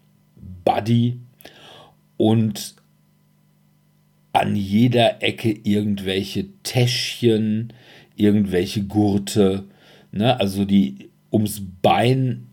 [0.64, 1.20] Body
[2.16, 2.76] und
[4.32, 7.72] an jeder Ecke irgendwelche Täschchen,
[8.16, 9.64] irgendwelche Gurte,
[10.12, 10.38] ne?
[10.38, 12.46] also die ums Bein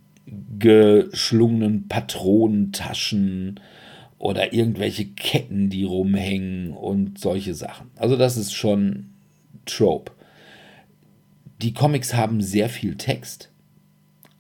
[0.60, 3.60] geschlungenen Patronentaschen
[4.18, 7.92] oder irgendwelche Ketten, die rumhängen und solche Sachen.
[7.96, 9.12] Also das ist schon
[9.66, 10.12] Trope.
[11.62, 13.52] Die Comics haben sehr viel Text.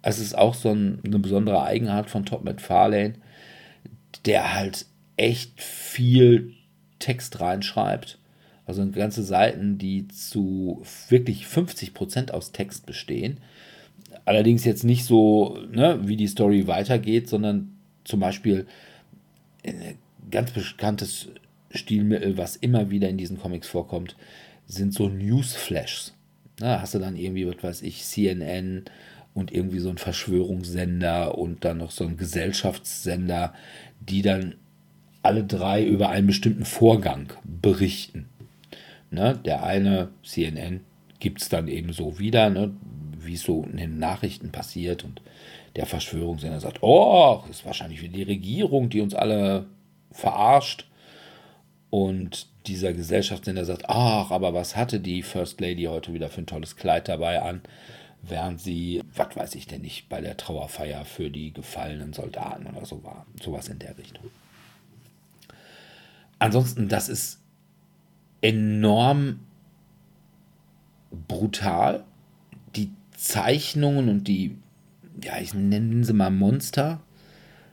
[0.02, 3.14] Es ist auch so ein, eine besondere Eigenart von Todd McFarlane,
[4.26, 4.86] der halt
[5.18, 6.57] echt viel
[7.00, 8.18] Text reinschreibt.
[8.66, 13.40] Also ganze Seiten, die zu wirklich 50% aus Text bestehen.
[14.26, 18.68] Allerdings jetzt nicht so, ne, wie die Story weitergeht, sondern zum Beispiel
[19.66, 19.98] ein
[20.32, 21.30] ganz bekanntes
[21.72, 24.16] Stilmittel, was immer wieder in diesen Comics vorkommt,
[24.68, 26.14] sind so Newsflashs.
[26.58, 28.86] Da hast du dann irgendwie, was weiß ich, CNN
[29.34, 33.54] und irgendwie so ein Verschwörungssender und dann noch so ein Gesellschaftssender,
[34.00, 34.56] die dann
[35.24, 38.30] alle drei über einen bestimmten Vorgang berichten.
[39.12, 39.40] Ne?
[39.46, 40.82] Der eine, CNN,
[41.20, 42.72] gibt es dann eben so wieder, ne?
[43.20, 45.22] wie es so in den Nachrichten passiert und
[45.76, 49.68] der Verschwörungssender sagt, oh, das ist wahrscheinlich wieder die Regierung, die uns alle
[50.12, 50.86] verarscht.
[51.90, 56.48] Und dieser Gesellschaftssender sagt, ach, aber was hatte die First Lady heute wieder für ein
[56.48, 57.62] tolles Kleid dabei an,
[58.24, 62.86] während sie, was weiß ich denn nicht, bei der Trauerfeier für die gefallenen Soldaten oder
[62.86, 63.26] so war.
[63.42, 64.26] Sowas in der Richtung.
[66.40, 67.40] Ansonsten, das ist
[68.42, 69.40] enorm
[71.28, 72.04] brutal.
[72.76, 74.56] Die Zeichnungen und die,
[75.24, 77.02] ja, ich nenne sie mal Monster,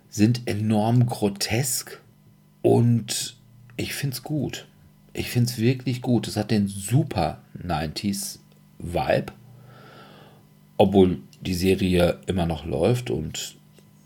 [0.08, 2.00] sind enorm grotesk
[2.62, 3.36] und
[3.76, 4.66] ich finde es gut.
[5.12, 6.26] Ich finde es wirklich gut.
[6.28, 8.38] Es hat den super 90s
[8.78, 9.32] Vibe.
[10.76, 13.56] Obwohl die Serie immer noch läuft und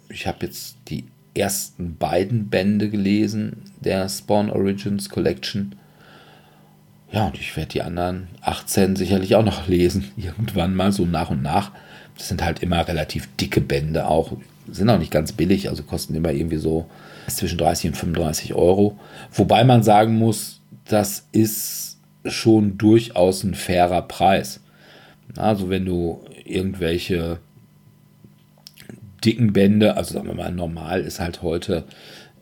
[0.08, 1.04] ich habe jetzt die
[1.38, 5.74] ersten beiden Bände gelesen der Spawn Origins Collection.
[7.10, 11.30] Ja, und ich werde die anderen 18 sicherlich auch noch lesen, irgendwann mal so nach
[11.30, 11.72] und nach.
[12.16, 14.36] Das sind halt immer relativ dicke Bände auch,
[14.70, 16.86] sind auch nicht ganz billig, also kosten immer irgendwie so
[17.28, 18.98] zwischen 30 und 35 Euro.
[19.32, 24.60] Wobei man sagen muss, das ist schon durchaus ein fairer Preis.
[25.36, 27.38] Also wenn du irgendwelche
[29.24, 31.84] dicken Bände, also sagen wir mal, normal ist halt heute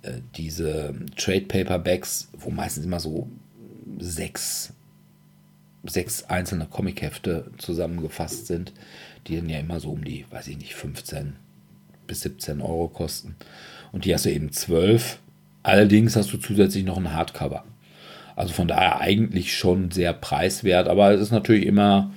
[0.03, 3.29] äh, diese Trade Paperbacks, wo meistens immer so
[3.99, 4.73] sechs,
[5.85, 8.73] sechs einzelne Comichefte zusammengefasst sind,
[9.27, 11.37] die dann ja immer so um die, weiß ich nicht, 15
[12.07, 13.37] bis 17 Euro kosten.
[13.93, 15.19] Und die hast du eben 12.
[15.62, 17.65] Allerdings hast du zusätzlich noch ein Hardcover.
[18.37, 22.12] Also von daher eigentlich schon sehr preiswert, aber es ist natürlich immer,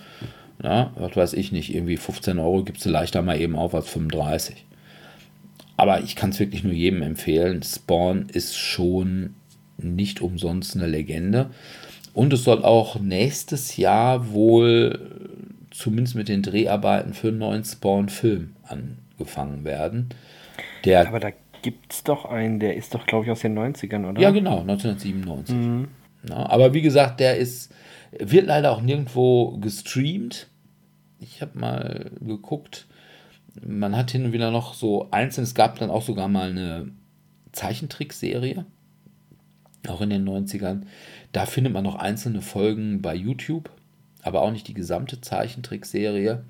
[0.62, 3.90] na, was weiß ich nicht, irgendwie 15 Euro gibst du leichter mal eben auf als
[3.90, 4.66] 35.
[5.78, 7.64] Aber ich kann es wirklich nur jedem empfehlen.
[7.64, 9.36] Spawn ist schon
[9.78, 11.52] nicht umsonst eine Legende.
[12.14, 15.00] Und es soll auch nächstes Jahr wohl
[15.72, 20.10] zumindest mit den Dreharbeiten für einen neuen Spawn-Film angefangen werden.
[20.84, 21.30] Der, Aber da
[21.62, 24.22] gibt es doch einen, der ist doch, glaube ich, aus den 90ern, oder?
[24.22, 25.56] Ja, genau, 1997.
[25.56, 25.88] Mhm.
[26.28, 27.74] Ja, aber wie gesagt, der ist,
[28.18, 30.48] wird leider auch nirgendwo gestreamt.
[31.20, 32.88] Ich habe mal geguckt.
[33.66, 36.92] Man hat hin und wieder noch so einzeln, es gab dann auch sogar mal eine
[37.52, 38.66] Zeichentrickserie,
[39.88, 40.84] auch in den 90ern.
[41.32, 43.70] Da findet man noch einzelne Folgen bei YouTube,
[44.22, 46.44] aber auch nicht die gesamte Zeichentrickserie.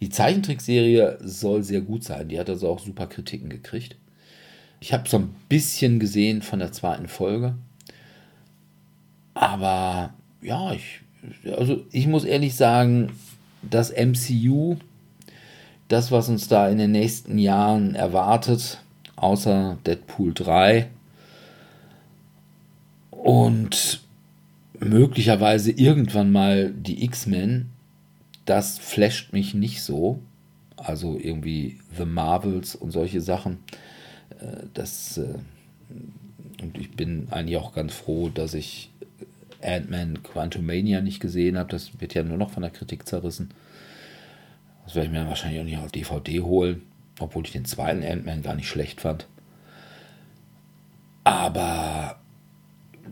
[0.00, 2.28] Die Zeichentrickserie soll sehr gut sein.
[2.28, 3.96] Die hat also auch super Kritiken gekriegt.
[4.80, 7.54] Ich habe so ein bisschen gesehen von der zweiten Folge.
[9.32, 11.00] Aber ja, ich,
[11.56, 13.12] also ich muss ehrlich sagen,
[13.70, 14.76] das MCU,
[15.88, 18.80] das, was uns da in den nächsten Jahren erwartet,
[19.16, 20.88] außer Deadpool 3
[23.10, 24.00] und
[24.78, 27.70] möglicherweise irgendwann mal die X-Men,
[28.44, 30.20] das flasht mich nicht so.
[30.76, 33.58] Also irgendwie The Marvels und solche Sachen.
[34.40, 35.34] Äh, das, äh,
[36.60, 38.90] und ich bin eigentlich auch ganz froh, dass ich
[39.64, 41.70] Ant-Man Quantumania nicht gesehen habe.
[41.70, 43.52] Das wird ja nur noch von der Kritik zerrissen.
[44.84, 46.82] Das werde ich mir wahrscheinlich auch nicht auf DVD holen,
[47.18, 49.26] obwohl ich den zweiten Ant-Man gar nicht schlecht fand.
[51.24, 52.20] Aber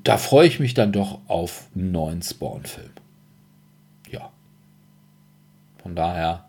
[0.04, 2.90] da freue ich mich dann doch auf einen neuen Spawn-Film.
[4.10, 4.30] Ja.
[5.82, 6.44] Von daher,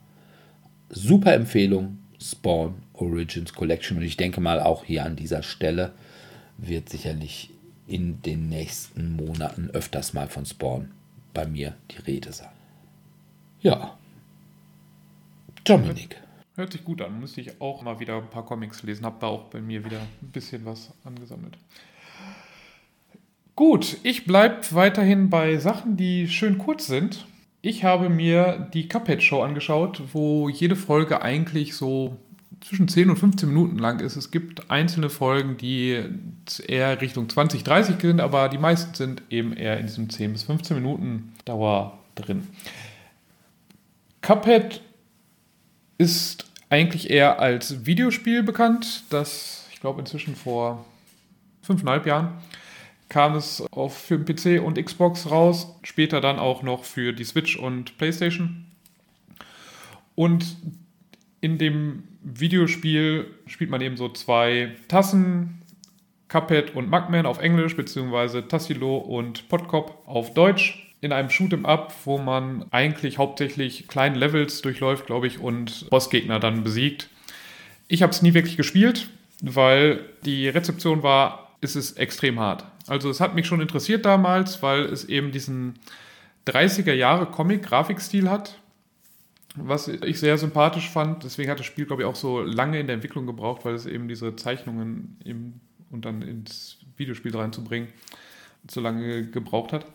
[0.89, 3.97] super Empfehlung, Spawn Origins Collection.
[3.97, 5.93] Und ich denke mal, auch hier an dieser Stelle
[6.57, 7.49] wird sicherlich
[7.87, 10.91] in den nächsten Monaten öfters mal von Spawn
[11.33, 12.51] bei mir die Rede sein.
[13.61, 13.97] Ja.
[15.63, 16.21] Dominik.
[16.55, 17.19] Hört sich gut an.
[17.19, 19.05] Müsste ich auch mal wieder ein paar Comics lesen.
[19.05, 21.57] Hab da auch bei mir wieder ein bisschen was angesammelt.
[23.55, 27.25] Gut, ich bleibe weiterhin bei Sachen, die schön kurz sind.
[27.61, 32.17] Ich habe mir die Cuphead Show angeschaut, wo jede Folge eigentlich so
[32.63, 34.15] zwischen 10 und 15 Minuten lang ist.
[34.15, 36.03] Es gibt einzelne Folgen, die
[36.65, 40.43] eher Richtung 20, 30 sind, aber die meisten sind eben eher in diesem 10 bis
[40.43, 42.47] 15 Minuten Dauer drin.
[44.21, 44.81] Cuphead
[45.97, 50.85] ist eigentlich eher als Videospiel bekannt, das ich glaube inzwischen vor
[51.61, 52.29] fünfeinhalb Jahren
[53.09, 57.23] kam es auf für den PC und Xbox raus, später dann auch noch für die
[57.23, 58.65] Switch und PlayStation.
[60.15, 60.57] Und
[61.43, 65.61] in dem Videospiel spielt man eben so zwei Tassen,
[66.29, 70.93] Cuphead und Mugman auf Englisch, beziehungsweise Tassilo und Podkop auf Deutsch.
[71.01, 76.39] In einem Shoot'em Up, wo man eigentlich hauptsächlich kleine Levels durchläuft, glaube ich, und Bossgegner
[76.39, 77.09] dann besiegt.
[77.89, 79.09] Ich habe es nie wirklich gespielt,
[79.41, 82.63] weil die Rezeption war, es ist extrem hart.
[82.87, 85.77] Also es hat mich schon interessiert damals, weil es eben diesen
[86.47, 88.61] 30er Jahre Comic-Grafikstil hat,
[89.55, 91.23] was ich sehr sympathisch fand.
[91.23, 93.85] Deswegen hat das Spiel, glaube ich, auch so lange in der Entwicklung gebraucht, weil es
[93.85, 95.59] eben diese Zeichnungen im,
[95.91, 97.89] und dann ins Videospiel reinzubringen
[98.69, 99.85] so lange gebraucht hat.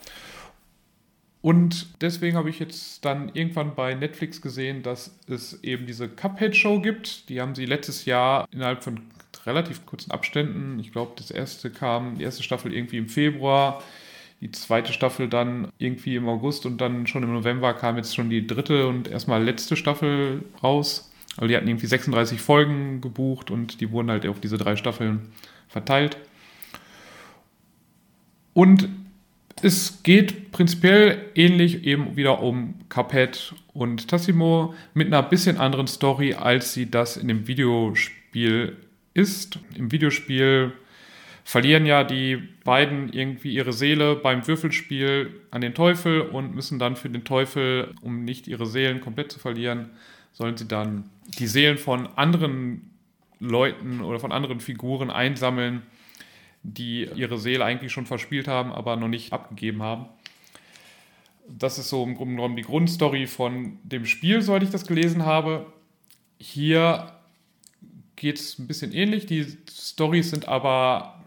[1.40, 6.80] Und deswegen habe ich jetzt dann irgendwann bei Netflix gesehen, dass es eben diese Cuphead-Show
[6.80, 7.28] gibt.
[7.28, 9.02] Die haben sie letztes Jahr innerhalb von
[9.46, 13.82] relativ kurzen Abständen, ich glaube, das erste kam, die erste Staffel irgendwie im Februar,
[14.40, 18.30] die zweite Staffel dann irgendwie im August und dann schon im November kam jetzt schon
[18.30, 21.11] die dritte und erstmal letzte Staffel raus.
[21.36, 25.32] Also die hatten irgendwie 36 Folgen gebucht und die wurden halt auf diese drei Staffeln
[25.68, 26.16] verteilt.
[28.55, 28.89] Und
[29.62, 36.34] es geht prinzipiell ähnlich eben wieder um Cuphead und Tassimo mit einer bisschen anderen Story,
[36.34, 38.76] als sie das in dem Videospiel
[39.14, 39.59] ist.
[39.74, 40.72] Im Videospiel
[41.49, 46.94] verlieren ja die beiden irgendwie ihre Seele beim Würfelspiel an den Teufel und müssen dann
[46.94, 49.88] für den Teufel, um nicht ihre Seelen komplett zu verlieren,
[50.34, 52.90] sollen sie dann die Seelen von anderen
[53.40, 55.80] Leuten oder von anderen Figuren einsammeln,
[56.64, 60.05] die ihre Seele eigentlich schon verspielt haben, aber noch nicht abgegeben haben.
[61.49, 65.24] Das ist so im Grunde genommen die Grundstory von dem Spiel, soweit ich das gelesen
[65.24, 65.72] habe.
[66.38, 67.11] Hier
[68.16, 69.24] geht es ein bisschen ähnlich.
[69.24, 71.17] Die Stories sind aber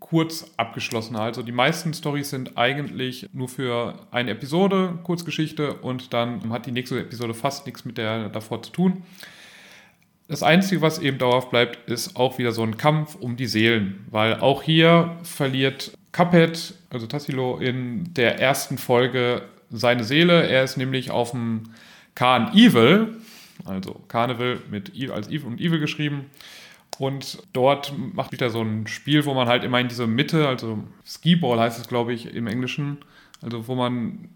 [0.00, 1.14] kurz abgeschlossen.
[1.14, 6.72] Also die meisten Stories sind eigentlich nur für eine Episode, Kurzgeschichte, und dann hat die
[6.72, 9.02] nächste Episode fast nichts mit der davor zu tun.
[10.26, 14.06] Das Einzige, was eben dauerhaft bleibt, ist auch wieder so ein Kampf um die Seelen,
[14.10, 20.48] weil auch hier verliert Cuphead, also Tassilo, in der ersten Folge seine Seele.
[20.48, 21.64] Er ist nämlich auf dem
[22.14, 23.16] Khan Evil,
[23.64, 26.26] also Carnival mit als Evil und Evil geschrieben,
[26.98, 30.84] und dort macht wieder so ein Spiel, wo man halt immer in diese Mitte, also
[31.04, 32.98] Skiball heißt es, glaube ich, im Englischen,
[33.40, 34.28] also wo man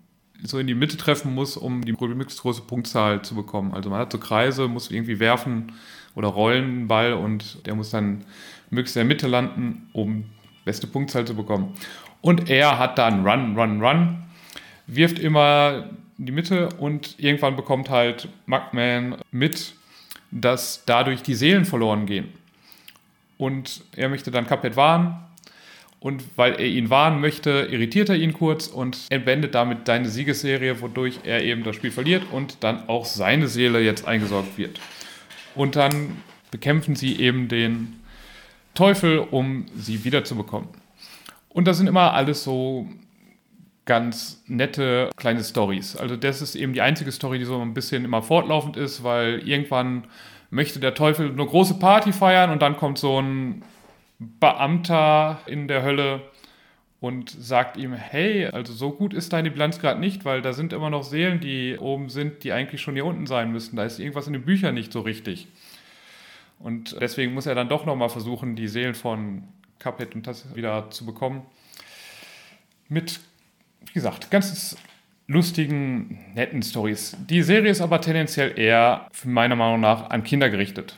[0.42, 3.72] so in die Mitte treffen muss, um die möglichst große Punktzahl zu bekommen.
[3.74, 5.72] Also man hat so Kreise, muss irgendwie werfen
[6.14, 8.24] oder rollen einen Ball und der muss dann
[8.70, 10.24] möglichst in der Mitte landen, um
[10.64, 11.74] beste Punktzahl zu bekommen.
[12.20, 14.24] Und er hat dann Run, Run, Run,
[14.86, 19.74] wirft immer in die Mitte und irgendwann bekommt halt Mugman mit,
[20.30, 22.32] dass dadurch die Seelen verloren gehen
[23.38, 25.16] und er möchte dann Cuphead warnen.
[26.00, 30.82] Und weil er ihn warnen möchte, irritiert er ihn kurz und entwendet damit seine Siegesserie,
[30.82, 34.78] wodurch er eben das Spiel verliert und dann auch seine Seele jetzt eingesorgt wird.
[35.54, 36.18] Und dann
[36.50, 38.00] bekämpfen sie eben den
[38.74, 40.68] Teufel, um sie wiederzubekommen.
[41.48, 42.86] Und das sind immer alles so
[43.86, 45.96] ganz nette kleine Stories.
[45.96, 49.46] Also das ist eben die einzige Story, die so ein bisschen immer fortlaufend ist, weil
[49.46, 50.04] irgendwann
[50.54, 53.62] möchte der Teufel eine große Party feiern und dann kommt so ein
[54.18, 56.22] Beamter in der Hölle
[57.00, 60.72] und sagt ihm, hey, also so gut ist deine Bilanz gerade nicht, weil da sind
[60.72, 63.76] immer noch Seelen, die oben sind, die eigentlich schon hier unten sein müssten.
[63.76, 65.48] Da ist irgendwas in den Büchern nicht so richtig.
[66.60, 69.42] Und deswegen muss er dann doch nochmal versuchen, die Seelen von
[69.80, 71.42] Cuphead und das wieder zu bekommen.
[72.88, 73.18] Mit,
[73.86, 74.76] wie gesagt, ganzes
[75.26, 77.16] lustigen, netten Stories.
[77.28, 80.96] Die Serie ist aber tendenziell eher, meiner Meinung nach, an Kinder gerichtet.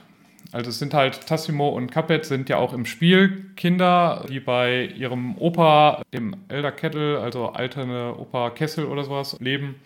[0.52, 4.86] Also es sind halt Tassimo und Cuphead sind ja auch im Spiel Kinder, die bei
[4.86, 9.76] ihrem Opa, dem Elder Kettle, also alterne Opa Kessel oder sowas, leben.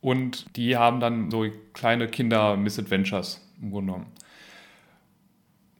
[0.00, 4.12] Und die haben dann so kleine Kinder-Misadventures im Grunde genommen.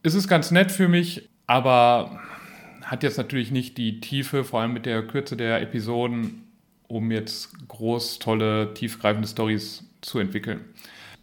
[0.03, 2.21] Es ist ganz nett für mich, aber
[2.83, 6.42] hat jetzt natürlich nicht die Tiefe, vor allem mit der Kürze der Episoden,
[6.93, 10.61] um jetzt groß, tolle, tiefgreifende Stories zu entwickeln.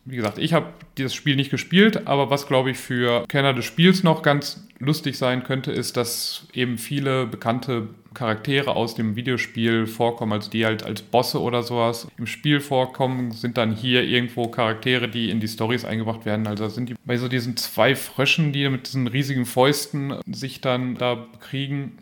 [0.06, 3.66] Wie gesagt, ich habe dieses Spiel nicht gespielt, aber was glaube ich für Kenner des
[3.66, 9.86] Spiels noch ganz lustig sein könnte, ist, dass eben viele bekannte Charaktere aus dem Videospiel
[9.86, 14.48] vorkommen, also die halt als Bosse oder sowas im Spiel vorkommen, sind dann hier irgendwo
[14.48, 16.48] Charaktere, die in die Stories eingebracht werden.
[16.48, 20.96] Also sind die bei so diesen zwei Fröschen, die mit diesen riesigen Fäusten sich dann
[20.96, 21.98] da kriegen,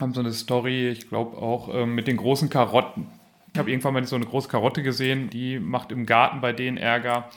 [0.00, 3.06] haben so eine Story, ich glaube auch ähm, mit den großen Karotten.
[3.52, 6.76] Ich habe irgendwann mal so eine große Karotte gesehen, die macht im Garten bei denen
[6.76, 7.30] Ärger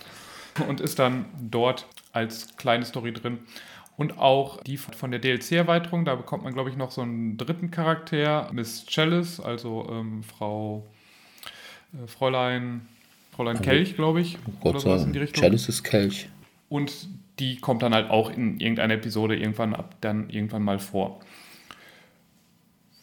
[0.68, 3.39] und ist dann dort als kleine Story drin.
[3.97, 7.72] Und auch die von der DLC-Erweiterung, da bekommt man, glaube ich, noch so einen dritten
[7.72, 10.86] Charakter, Miss Chalice, also ähm, Frau
[11.93, 12.88] äh, Fräulein,
[13.36, 14.38] Fräulein Kelch, glaube ich.
[14.47, 15.34] Oh Gott sei Dank.
[15.34, 16.30] Chalice ist Kelch.
[16.70, 17.08] Und
[17.39, 21.20] die kommt dann halt auch in irgendeiner Episode irgendwann ab, dann irgendwann mal vor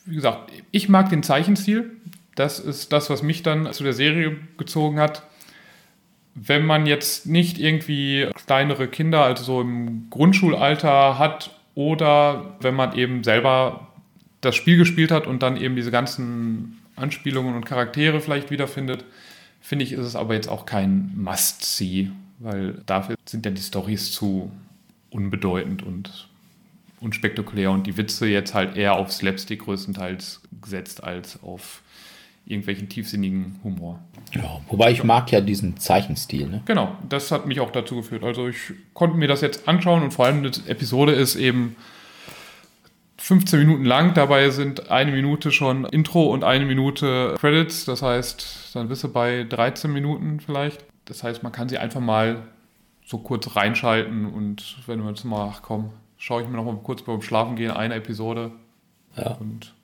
[0.04, 1.90] wie gesagt, ich mag den Zeichenstil.
[2.34, 5.22] Das ist das, was mich dann zu der Serie gezogen hat.
[6.34, 12.96] Wenn man jetzt nicht irgendwie kleinere Kinder, also so im Grundschulalter hat, oder wenn man
[12.96, 13.88] eben selber
[14.40, 19.04] das Spiel gespielt hat und dann eben diese ganzen Anspielungen und Charaktere vielleicht wiederfindet,
[19.60, 24.12] finde ich, ist es aber jetzt auch kein Must-See, weil dafür sind ja die Stories
[24.12, 24.52] zu
[25.10, 26.28] unbedeutend und
[27.04, 31.82] unspektakulär und die Witze jetzt halt eher auf Slapstick größtenteils gesetzt als auf
[32.46, 34.00] irgendwelchen tiefsinnigen Humor.
[34.34, 36.48] Ja, wobei ich mag ja diesen Zeichenstil.
[36.48, 36.62] Ne?
[36.66, 38.24] Genau, das hat mich auch dazu geführt.
[38.24, 41.76] Also ich konnte mir das jetzt anschauen und vor allem die Episode ist eben
[43.18, 44.12] 15 Minuten lang.
[44.12, 47.86] Dabei sind eine Minute schon Intro und eine Minute Credits.
[47.86, 50.84] Das heißt, dann bist du bei 13 Minuten vielleicht.
[51.06, 52.42] Das heißt, man kann sie einfach mal
[53.06, 55.90] so kurz reinschalten und wenn du jetzt mal, ach komm,
[56.24, 58.50] schaue ich mir noch mal kurz beim Schlafengehen eine Episode.
[59.14, 59.32] Ja.
[59.32, 59.74] Und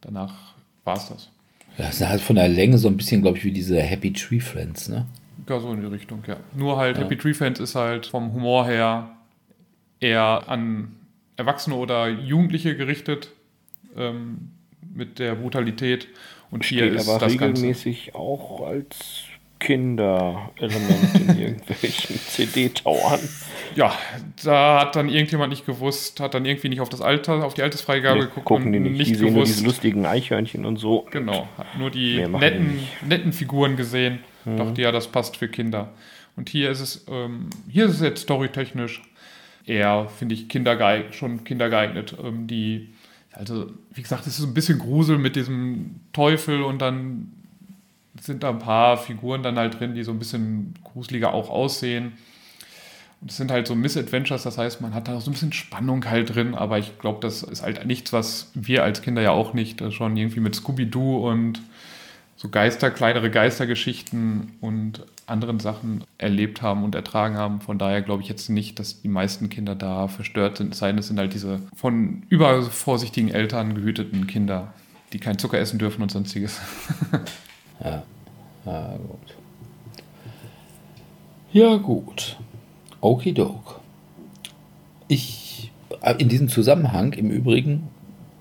[0.00, 1.30] danach war es das.
[1.76, 4.12] Ja, das ist halt von der Länge so ein bisschen, glaube ich, wie diese Happy
[4.12, 5.06] Tree Friends, ne?
[5.48, 6.36] Ja, so in die Richtung, ja.
[6.54, 7.02] Nur halt, ja.
[7.02, 9.10] Happy Tree Friends ist halt vom Humor her
[9.98, 10.94] eher an
[11.36, 13.32] Erwachsene oder Jugendliche gerichtet
[13.96, 14.52] ähm,
[14.94, 16.06] mit der Brutalität.
[16.52, 18.18] Und Steht hier ist aber das regelmäßig Ganze.
[18.20, 19.24] auch als
[19.58, 23.20] Kinderelement in irgendwelchen CD-Tauern.
[23.74, 23.92] ja,
[24.44, 27.62] da hat dann irgendjemand nicht gewusst, hat dann irgendwie nicht auf das Alter, auf die
[27.62, 29.56] Altersfreigabe Nee, geguckt gucken und die nicht, nicht die sehen nur gewusst.
[29.56, 31.06] diese lustigen Eichhörnchen und so.
[31.10, 34.20] Genau, hat nur die netten, netten Figuren gesehen.
[34.44, 35.92] Dachte ja, das passt für Kinder.
[36.36, 39.02] Und hier ist es, ähm, hier ist es jetzt storytechnisch
[39.66, 42.16] eher, finde ich, kindergeeignet, schon kindergeeignet.
[42.24, 42.94] Ähm, die,
[43.32, 47.32] also, wie gesagt, es ist ein bisschen Grusel mit diesem Teufel und dann
[48.20, 52.12] sind da ein paar Figuren dann halt drin, die so ein bisschen gruseliger auch aussehen.
[53.20, 56.04] Und es sind halt so Misadventures, das heißt, man hat da so ein bisschen Spannung
[56.08, 59.54] halt drin, aber ich glaube, das ist halt nichts, was wir als Kinder ja auch
[59.54, 61.60] nicht äh, schon irgendwie mit Scooby-Doo und
[62.36, 67.60] so Geister, kleinere Geistergeschichten und anderen Sachen erlebt haben und ertragen haben.
[67.60, 70.72] Von daher glaube ich jetzt nicht, dass die meisten Kinder da verstört sind.
[70.72, 74.72] Es sei denn, es sind halt diese von übervorsichtigen Eltern gehüteten Kinder,
[75.12, 76.60] die kein Zucker essen dürfen und sonstiges.
[77.82, 78.02] Ja,
[78.96, 79.36] gut.
[81.52, 82.36] Ja, gut.
[83.00, 83.80] Okidok.
[85.06, 85.70] Ich,
[86.02, 87.88] äh, in diesem Zusammenhang im Übrigen,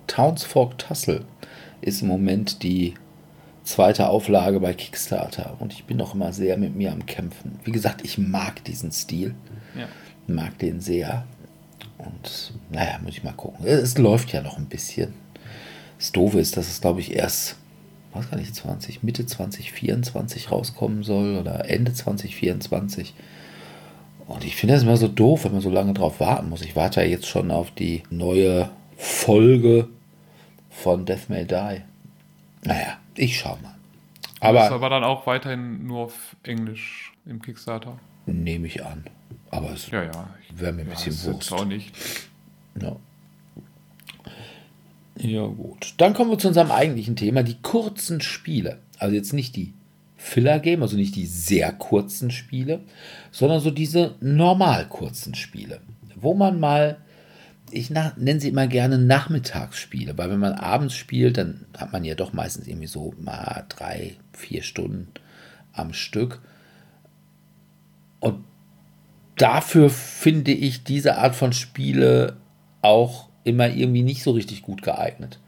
[0.07, 1.25] Townsfolk Tassel
[1.81, 2.95] ist im Moment die
[3.63, 7.59] zweite Auflage bei Kickstarter und ich bin noch immer sehr mit mir am Kämpfen.
[7.63, 9.35] Wie gesagt, ich mag diesen Stil,
[9.77, 9.87] ja.
[10.27, 11.25] mag den sehr
[11.97, 13.65] und naja, muss ich mal gucken.
[13.65, 15.13] Es läuft ja noch ein bisschen.
[15.97, 17.57] Das Doofe ist, dass es glaube ich erst
[18.13, 23.13] weiß gar nicht, 20, Mitte 2024 rauskommen soll oder Ende 2024.
[24.27, 26.61] Und ich finde das immer so doof, wenn man so lange drauf warten muss.
[26.61, 29.87] Ich warte ja jetzt schon auf die neue Folge
[30.69, 31.81] von Death May Die.
[32.63, 33.75] Naja, ich schau mal.
[34.35, 37.97] ist Aber aber dann auch weiterhin nur auf Englisch im Kickstarter.
[38.25, 39.05] nehme ich an.
[39.49, 40.29] Aber es Ja, ja.
[40.55, 41.53] wäre mir ein Ja, bisschen Wurst.
[41.53, 41.93] auch nicht.
[42.81, 42.97] Ja.
[45.19, 45.95] Ja, gut.
[45.97, 48.79] Dann kommen wir zu unserem eigentlichen Thema, die kurzen Spiele.
[48.99, 49.73] Also jetzt nicht die
[50.15, 52.81] Filler-Game, also nicht die sehr kurzen Spiele,
[53.31, 55.79] sondern so diese normal kurzen Spiele,
[56.15, 56.97] wo man mal,
[57.71, 62.15] ich nenne sie immer gerne Nachmittagsspiele, weil wenn man abends spielt, dann hat man ja
[62.15, 65.07] doch meistens irgendwie so mal drei, vier Stunden
[65.73, 66.41] am Stück.
[68.19, 68.43] Und
[69.35, 72.37] dafür finde ich diese Art von Spiele
[72.81, 75.39] auch immer irgendwie nicht so richtig gut geeignet.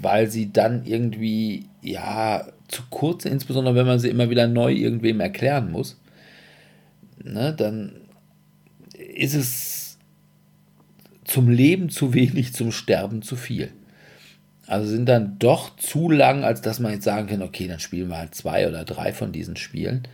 [0.00, 5.20] Weil sie dann irgendwie, ja, zu kurz, insbesondere wenn man sie immer wieder neu irgendwem
[5.20, 6.00] erklären muss,
[7.22, 7.92] ne, dann
[8.96, 9.98] ist es
[11.24, 13.72] zum Leben zu wenig, zum Sterben zu viel.
[14.66, 18.08] Also sind dann doch zu lang, als dass man jetzt sagen kann, okay, dann spielen
[18.08, 20.06] wir halt zwei oder drei von diesen Spielen.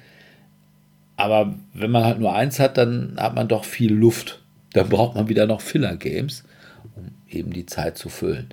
[1.16, 4.42] Aber wenn man halt nur eins hat, dann hat man doch viel Luft.
[4.76, 6.44] Dann braucht man wieder noch Filler-Games,
[6.94, 8.48] um eben die Zeit zu füllen.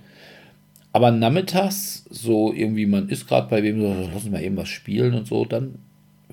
[0.94, 4.70] Aber nachmittags, so irgendwie, man ist gerade bei wem, so, lass uns mal eben was
[4.70, 5.80] spielen und so, dann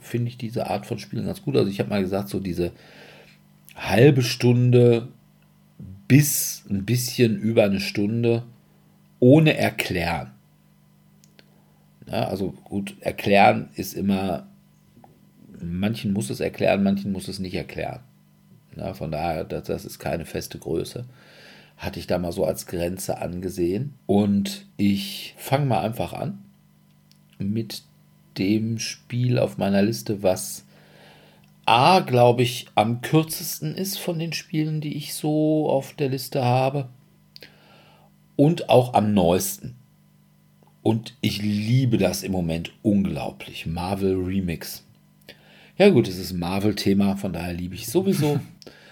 [0.01, 1.57] finde ich diese Art von Spielen ganz gut.
[1.57, 2.71] Also ich habe mal gesagt, so diese
[3.75, 5.09] halbe Stunde
[6.07, 8.45] bis ein bisschen über eine Stunde
[9.19, 10.31] ohne Erklären.
[12.07, 14.47] Ja, also gut, erklären ist immer,
[15.61, 18.01] manchen muss es erklären, manchen muss es nicht erklären.
[18.77, 21.05] Ja, von daher, das, das ist keine feste Größe.
[21.77, 23.95] Hatte ich da mal so als Grenze angesehen.
[24.07, 26.39] Und ich fange mal einfach an
[27.39, 27.83] mit
[28.39, 30.65] dem Spiel auf meiner Liste, was
[31.67, 36.45] A, glaube ich, am kürzesten ist von den Spielen, die ich so auf der Liste
[36.45, 36.89] habe.
[38.37, 39.77] Und auch am neuesten.
[40.83, 43.67] Und ich liebe das im Moment unglaublich.
[43.67, 44.83] Marvel Remix.
[45.81, 48.39] Ja gut, es ist ein Marvel-Thema, von daher liebe ich sowieso.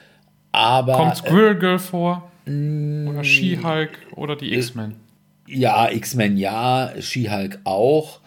[0.53, 2.31] Aber Kommt Squirrel Girl vor?
[2.47, 4.95] Mm, Oder She-Hulk oder die X-Men?
[5.47, 8.21] ja, X-Men ja, She-Hulk auch.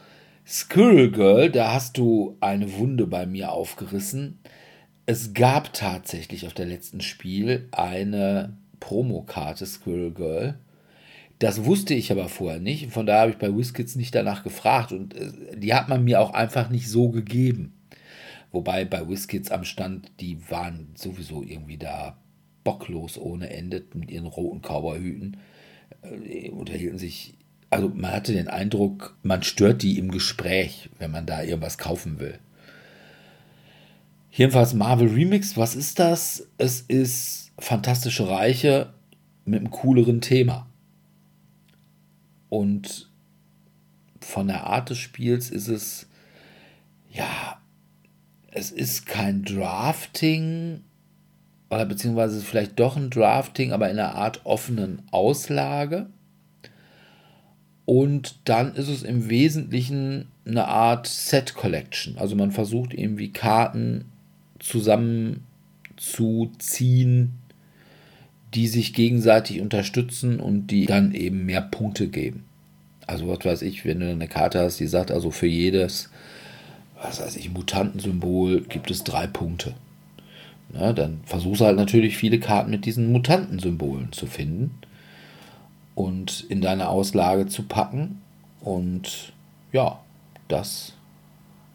[0.45, 4.38] Squirrel Girl, da hast du eine Wunde bei mir aufgerissen.
[5.07, 10.59] Es gab tatsächlich auf der letzten Spiel eine Promokarte Squirrel Girl.
[11.39, 12.91] Das wusste ich aber vorher nicht.
[12.91, 14.91] Von daher habe ich bei WizKids nicht danach gefragt.
[14.91, 17.74] Und äh, die hat man mir auch einfach nicht so gegeben.
[18.52, 22.18] Wobei bei WizKids am Stand, die waren sowieso irgendwie da
[22.64, 25.38] bocklos ohne Ende mit ihren roten Cowboyhüten.
[26.02, 27.36] Äh, unterhielten sich.
[27.70, 32.20] Also man hatte den Eindruck, man stört die im Gespräch, wenn man da irgendwas kaufen
[32.20, 32.38] will.
[34.30, 36.47] Jedenfalls Marvel Remix, was ist das?
[36.58, 38.93] Es ist Fantastische Reiche
[39.45, 40.68] mit einem cooleren Thema.
[42.49, 43.10] Und
[44.20, 46.08] von der Art des Spiels ist es,
[47.10, 47.61] ja,
[48.52, 50.82] es ist kein Drafting,
[51.70, 56.08] oder beziehungsweise vielleicht doch ein Drafting, aber in einer Art offenen Auslage.
[57.86, 62.18] Und dann ist es im Wesentlichen eine Art Set Collection.
[62.18, 64.06] Also man versucht irgendwie Karten
[64.60, 65.45] zusammen
[65.95, 67.34] zu ziehen,
[68.54, 72.43] die sich gegenseitig unterstützen und die dann eben mehr Punkte geben.
[73.08, 76.11] Also was weiß ich, wenn du eine Karte hast, die sagt also für jedes,
[77.02, 79.74] was weiß ich, Mutantensymbol gibt es drei Punkte.
[80.70, 84.80] Na, dann versuchst du halt natürlich viele Karten mit diesen Mutantensymbolen zu finden
[85.95, 88.22] und in deine Auslage zu packen.
[88.62, 89.34] Und
[89.74, 89.99] ja,
[90.47, 90.93] das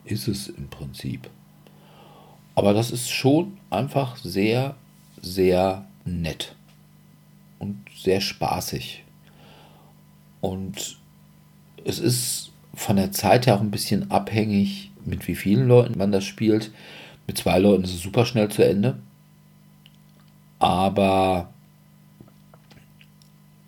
[0.05, 1.29] ist es im Prinzip.
[2.55, 4.77] Aber das ist schon einfach sehr,
[5.21, 6.55] sehr nett
[7.59, 9.05] und sehr spaßig.
[10.41, 10.97] Und
[11.85, 16.13] es ist von der Zeit her auch ein bisschen abhängig, mit wie vielen Leuten man
[16.13, 16.71] das spielt.
[17.27, 18.99] Mit zwei Leuten ist es super schnell zu Ende.
[20.59, 21.51] Aber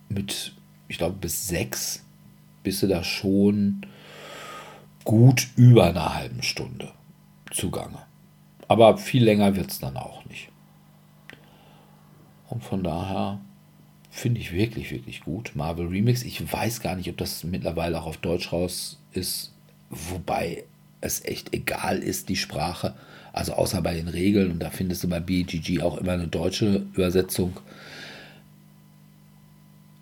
[0.08, 0.52] mit,
[0.88, 2.04] ich glaube, bis sechs
[2.62, 3.82] bist du da schon
[5.04, 6.92] gut über einer halben Stunde
[7.50, 7.98] zugange.
[8.68, 10.48] Aber viel länger wird es dann auch nicht.
[12.48, 13.40] Und von daher
[14.10, 15.52] finde ich wirklich, wirklich gut.
[15.54, 16.22] Marvel Remix.
[16.22, 19.54] Ich weiß gar nicht, ob das mittlerweile auch auf Deutsch raus ist.
[19.90, 20.64] Wobei
[21.00, 22.94] es echt egal ist, die Sprache.
[23.32, 24.50] Also außer bei den Regeln.
[24.50, 27.58] Und da findest du bei BGG auch immer eine deutsche Übersetzung.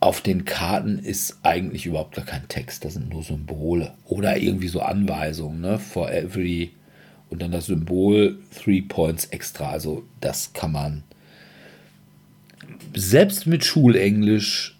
[0.00, 2.84] Auf den Karten ist eigentlich überhaupt gar kein Text.
[2.84, 3.94] Das sind nur Symbole.
[4.04, 5.60] Oder irgendwie so Anweisungen.
[5.60, 5.78] Ne?
[5.78, 6.72] For every.
[7.28, 9.70] Und dann das Symbol Three Points extra.
[9.70, 11.02] Also das kann man
[12.94, 14.76] selbst mit Schulenglisch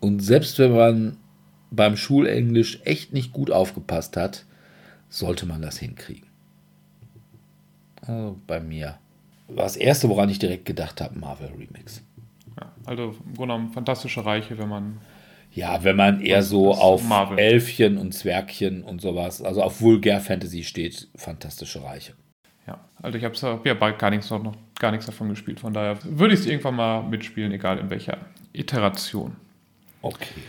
[0.00, 1.16] und selbst wenn man
[1.70, 4.44] beim Schulenglisch echt nicht gut aufgepasst hat,
[5.12, 6.26] sollte man das hinkriegen.
[8.00, 8.98] Also bei mir
[9.48, 12.02] war das erste, woran ich direkt gedacht habe, Marvel Remix.
[12.58, 14.98] Ja, also im Grunde genommen fantastische Reiche, wenn man.
[15.54, 17.38] Ja, wenn man eher so auf Marvel.
[17.38, 22.14] Elfchen und Zwergchen und sowas, also auf Vulgär Fantasy steht, fantastische Reiche.
[22.66, 25.60] Ja, also ich habe hab ja bald gar nichts, noch gar nichts davon gespielt.
[25.60, 28.16] Von daher würde ich es irgendwann mal mitspielen, egal in welcher
[28.54, 29.36] Iteration.
[30.00, 30.40] Okay.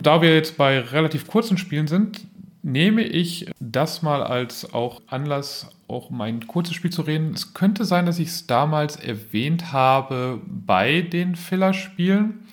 [0.00, 2.26] Da wir jetzt bei relativ kurzen Spielen sind,
[2.62, 7.32] nehme ich das mal als auch Anlass, auch mein kurzes Spiel zu reden.
[7.34, 12.46] Es könnte sein, dass ich es damals erwähnt habe bei den Filler-Spielen.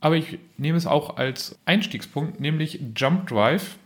[0.00, 3.76] Aber ich nehme es auch als Einstiegspunkt, nämlich Jump Drive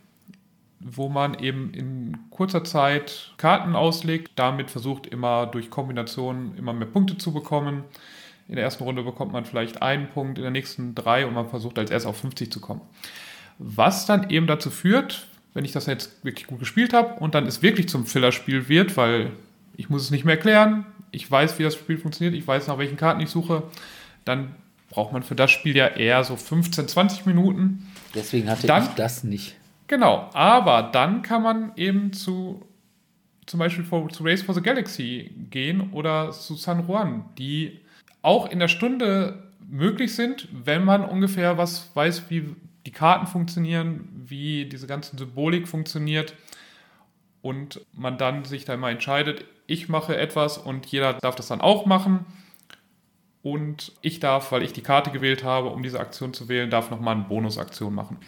[0.85, 6.87] wo man eben in kurzer Zeit Karten auslegt, damit versucht immer durch Kombinationen immer mehr
[6.87, 7.85] Punkte zu bekommen.
[8.49, 11.49] In der ersten Runde bekommt man vielleicht einen Punkt, in der nächsten drei und man
[11.49, 12.82] versucht als erst auf 50 zu kommen.
[13.59, 17.46] Was dann eben dazu führt, wenn ich das jetzt wirklich gut gespielt habe und dann
[17.46, 19.30] es wirklich zum Fillerspiel wird, weil
[19.76, 22.78] ich muss es nicht mehr erklären, ich weiß, wie das Spiel funktioniert, ich weiß, nach
[22.78, 23.62] welchen Karten ich suche,
[24.24, 24.55] dann
[24.90, 27.90] braucht man für das Spiel ja eher so 15, 20 Minuten.
[28.14, 29.57] Deswegen hatte dann, ich das nicht.
[29.86, 32.62] Genau, aber dann kann man eben zu
[33.46, 37.80] zum Beispiel for, zu Race for the Galaxy gehen oder zu San Juan, die
[38.22, 42.55] auch in der Stunde möglich sind, wenn man ungefähr was weiß, wie
[42.87, 46.35] die Karten funktionieren, wie diese ganze Symbolik funktioniert
[47.43, 51.61] und man dann sich da mal entscheidet, ich mache etwas und jeder darf das dann
[51.61, 52.26] auch machen
[53.43, 56.91] und ich darf, weil ich die Karte gewählt habe, um diese Aktion zu wählen, darf
[56.91, 58.18] nochmal eine Bonusaktion machen.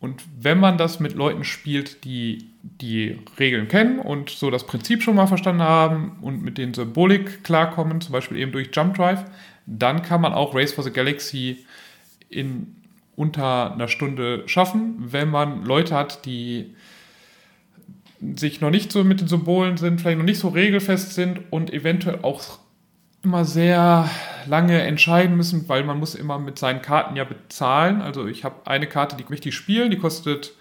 [0.00, 5.02] Und wenn man das mit Leuten spielt, die die Regeln kennen und so das Prinzip
[5.02, 9.24] schon mal verstanden haben und mit den Symbolik klarkommen, zum Beispiel eben durch Jump Drive,
[9.66, 11.66] dann kann man auch Race for the Galaxy
[12.30, 12.79] in
[13.20, 14.94] unter einer Stunde schaffen.
[14.98, 16.74] Wenn man Leute hat, die
[18.34, 21.70] sich noch nicht so mit den Symbolen sind, vielleicht noch nicht so regelfest sind und
[21.70, 22.42] eventuell auch
[23.22, 24.08] immer sehr
[24.46, 28.00] lange entscheiden müssen, weil man muss immer mit seinen Karten ja bezahlen.
[28.00, 30.54] Also ich habe eine Karte, die möchte ich spielen, die kostet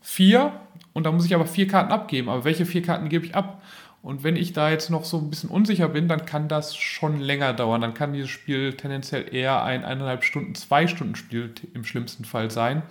[0.00, 0.52] vier
[0.92, 2.28] und da muss ich aber vier Karten abgeben.
[2.28, 3.60] Aber welche vier Karten gebe ich ab?
[4.06, 7.18] Und wenn ich da jetzt noch so ein bisschen unsicher bin, dann kann das schon
[7.18, 7.80] länger dauern.
[7.80, 12.52] Dann kann dieses Spiel tendenziell eher ein eineinhalb Stunden, zwei Stunden Spiel im schlimmsten Fall
[12.52, 12.84] sein.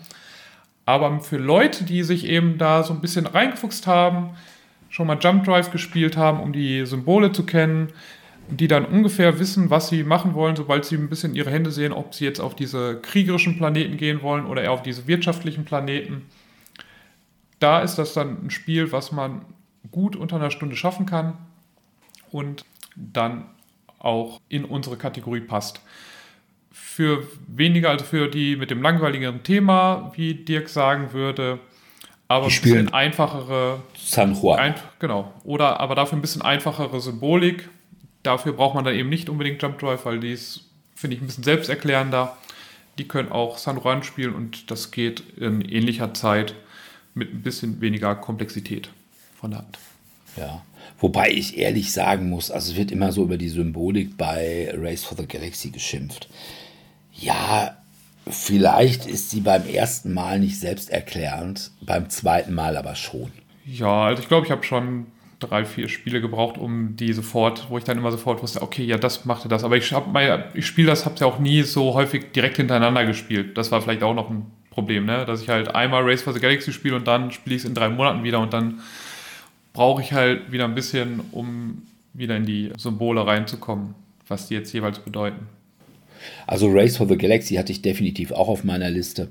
[0.86, 4.32] Aber für Leute, die sich eben da so ein bisschen reingefuchst haben,
[4.89, 7.93] schon mal Jump Drive gespielt haben, um die Symbole zu kennen,
[8.49, 11.93] die dann ungefähr wissen, was sie machen wollen, sobald sie ein bisschen ihre Hände sehen,
[11.93, 16.26] ob sie jetzt auf diese kriegerischen Planeten gehen wollen oder eher auf diese wirtschaftlichen Planeten.
[17.59, 19.45] Da ist das dann ein Spiel, was man
[19.95, 21.33] gut unter einer Stunde schaffen kann
[22.31, 22.65] und
[22.95, 23.45] dann
[23.97, 25.79] auch in unsere Kategorie passt.
[26.71, 31.59] Für weniger, also für die mit dem langweiligeren Thema, wie Dirk sagen würde,
[32.27, 34.59] aber die ein bisschen einfachere San Juan.
[34.59, 35.33] Ein, genau.
[35.45, 37.69] Oder aber dafür ein bisschen einfachere Symbolik,
[38.25, 40.63] Dafür braucht man dann eben nicht unbedingt Jump Drive, weil die ist,
[40.95, 42.35] finde ich, ein bisschen selbsterklärender.
[42.97, 46.55] Die können auch San Juan spielen und das geht in ähnlicher Zeit
[47.13, 48.89] mit ein bisschen weniger Komplexität
[49.45, 49.77] von der Hand.
[50.37, 50.63] Ja.
[50.99, 55.03] Wobei ich ehrlich sagen muss, also es wird immer so über die Symbolik bei Race
[55.03, 56.29] for the Galaxy geschimpft.
[57.13, 57.77] Ja,
[58.27, 63.31] vielleicht ist sie beim ersten Mal nicht selbsterklärend, beim zweiten Mal aber schon.
[63.65, 65.07] Ja, also ich glaube, ich habe schon
[65.39, 68.97] drei, vier Spiele gebraucht, um die sofort, wo ich dann immer sofort wusste, okay, ja,
[68.97, 69.63] das machte das.
[69.63, 69.93] Aber ich,
[70.53, 73.57] ich spiele das, habe es ja auch nie so häufig direkt hintereinander gespielt.
[73.57, 75.25] Das war vielleicht auch noch ein Problem, ne?
[75.25, 77.73] dass ich halt einmal Race for the Galaxy spiele und dann spiele ich es in
[77.73, 78.81] drei Monaten wieder und dann
[79.76, 83.93] brauche ich halt wieder ein bisschen, um wieder in die Symbole reinzukommen,
[84.28, 85.47] was die jetzt jeweils bedeuten.
[86.47, 89.28] Also Race for the Galaxy hatte ich definitiv auch auf meiner Liste.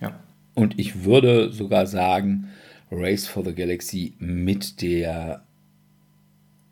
[0.00, 0.18] Ja.
[0.54, 2.48] Und ich würde sogar sagen,
[2.90, 5.42] Race for the Galaxy mit der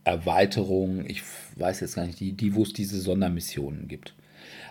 [0.05, 1.23] Erweiterung, ich
[1.57, 4.15] weiß jetzt gar nicht, die, die wo es diese Sondermissionen gibt.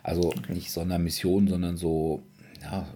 [0.01, 0.53] Also okay.
[0.53, 2.23] nicht Sondermissionen, sondern so,
[2.63, 2.87] ja,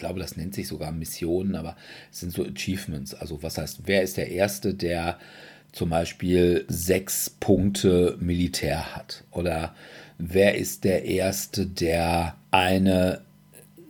[0.00, 1.76] glaube, das nennt sich sogar Missionen, aber
[2.10, 3.14] es sind so Achievements.
[3.14, 5.18] Also was heißt, wer ist der Erste, der
[5.70, 9.22] zum Beispiel sechs Punkte Militär hat?
[9.30, 9.76] Oder
[10.18, 13.20] wer ist der Erste, der eine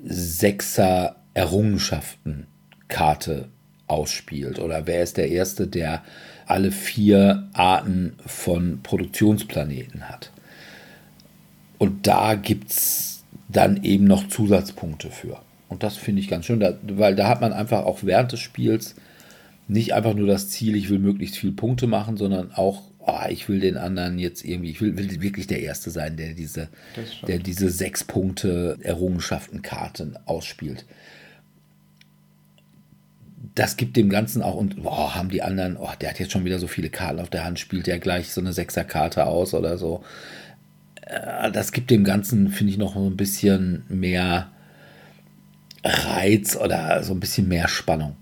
[0.04, 3.48] Sechser Errungenschaften-Karte
[3.86, 4.58] ausspielt?
[4.58, 6.04] Oder wer ist der Erste, der
[6.46, 10.32] alle vier Arten von Produktionsplaneten hat?
[11.78, 15.40] Und da gibt es dann eben noch Zusatzpunkte für.
[15.70, 18.40] Und das finde ich ganz schön, da, weil da hat man einfach auch während des
[18.40, 18.96] Spiels
[19.68, 23.48] nicht einfach nur das Ziel, ich will möglichst viele Punkte machen, sondern auch, oh, ich
[23.48, 26.68] will den anderen jetzt irgendwie, ich will, will wirklich der Erste sein, der diese,
[27.26, 30.84] der diese sechs Punkte Errungenschaftenkarten ausspielt
[33.54, 36.44] das gibt dem Ganzen auch, und boah, haben die anderen, oh, der hat jetzt schon
[36.44, 39.78] wieder so viele Karten auf der Hand, spielt der gleich so eine Sechserkarte aus oder
[39.78, 40.04] so.
[41.02, 44.50] Äh, das gibt dem Ganzen, finde ich, noch ein bisschen mehr
[45.84, 48.16] Reiz oder so ein bisschen mehr Spannung.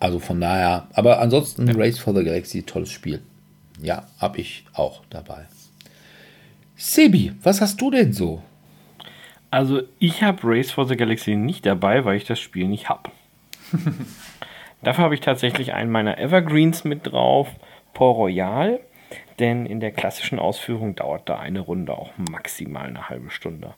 [0.00, 1.74] Also von daher, aber ansonsten ja.
[1.76, 3.22] Race for the Galaxy, tolles Spiel.
[3.80, 5.46] Ja, habe ich auch dabei.
[6.76, 8.42] Sebi, was hast du denn so?
[9.50, 13.10] Also ich habe Race for the Galaxy nicht dabei, weil ich das Spiel nicht habe.
[14.82, 17.48] Dafür habe ich tatsächlich einen meiner Evergreens mit drauf,
[17.94, 18.80] Port Royal.
[19.38, 23.74] Denn in der klassischen Ausführung dauert da eine Runde auch maximal eine halbe Stunde.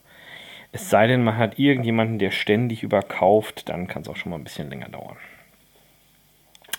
[0.75, 4.39] Es sei denn, man hat irgendjemanden, der ständig überkauft, dann kann es auch schon mal
[4.39, 5.16] ein bisschen länger dauern.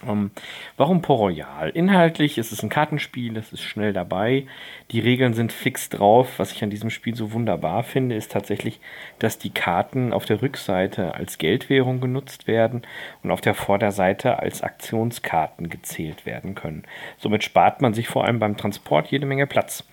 [0.06, 0.32] Ähm,
[0.76, 1.70] warum Port Royal?
[1.70, 4.48] Inhaltlich ist es ein Kartenspiel, es ist schnell dabei.
[4.92, 6.40] Die Regeln sind fix drauf.
[6.40, 8.82] Was ich an diesem Spiel so wunderbar finde, ist tatsächlich,
[9.20, 12.82] dass die Karten auf der Rückseite als Geldwährung genutzt werden
[13.24, 16.84] und auf der Vorderseite als Aktionskarten gezählt werden können.
[17.18, 19.86] Somit spart man sich vor allem beim Transport jede Menge Platz.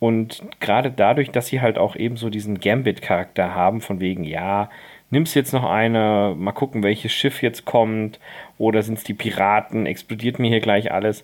[0.00, 4.70] Und gerade dadurch, dass sie halt auch eben so diesen Gambit-Charakter haben, von wegen, ja,
[5.10, 8.18] nimmst jetzt noch eine, mal gucken, welches Schiff jetzt kommt,
[8.56, 11.22] oder sind es die Piraten, explodiert mir hier gleich alles.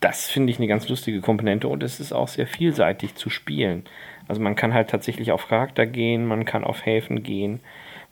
[0.00, 3.84] Das finde ich eine ganz lustige Komponente und es ist auch sehr vielseitig zu spielen.
[4.26, 7.60] Also man kann halt tatsächlich auf Charakter gehen, man kann auf Häfen gehen,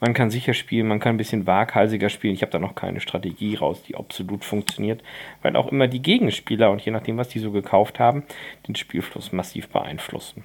[0.01, 2.35] man kann sicher spielen, man kann ein bisschen waghalsiger spielen.
[2.35, 5.03] Ich habe da noch keine Strategie raus, die absolut funktioniert,
[5.43, 8.25] weil auch immer die Gegenspieler und je nachdem, was die so gekauft haben,
[8.69, 10.45] den Spielfluss massiv beeinflussen.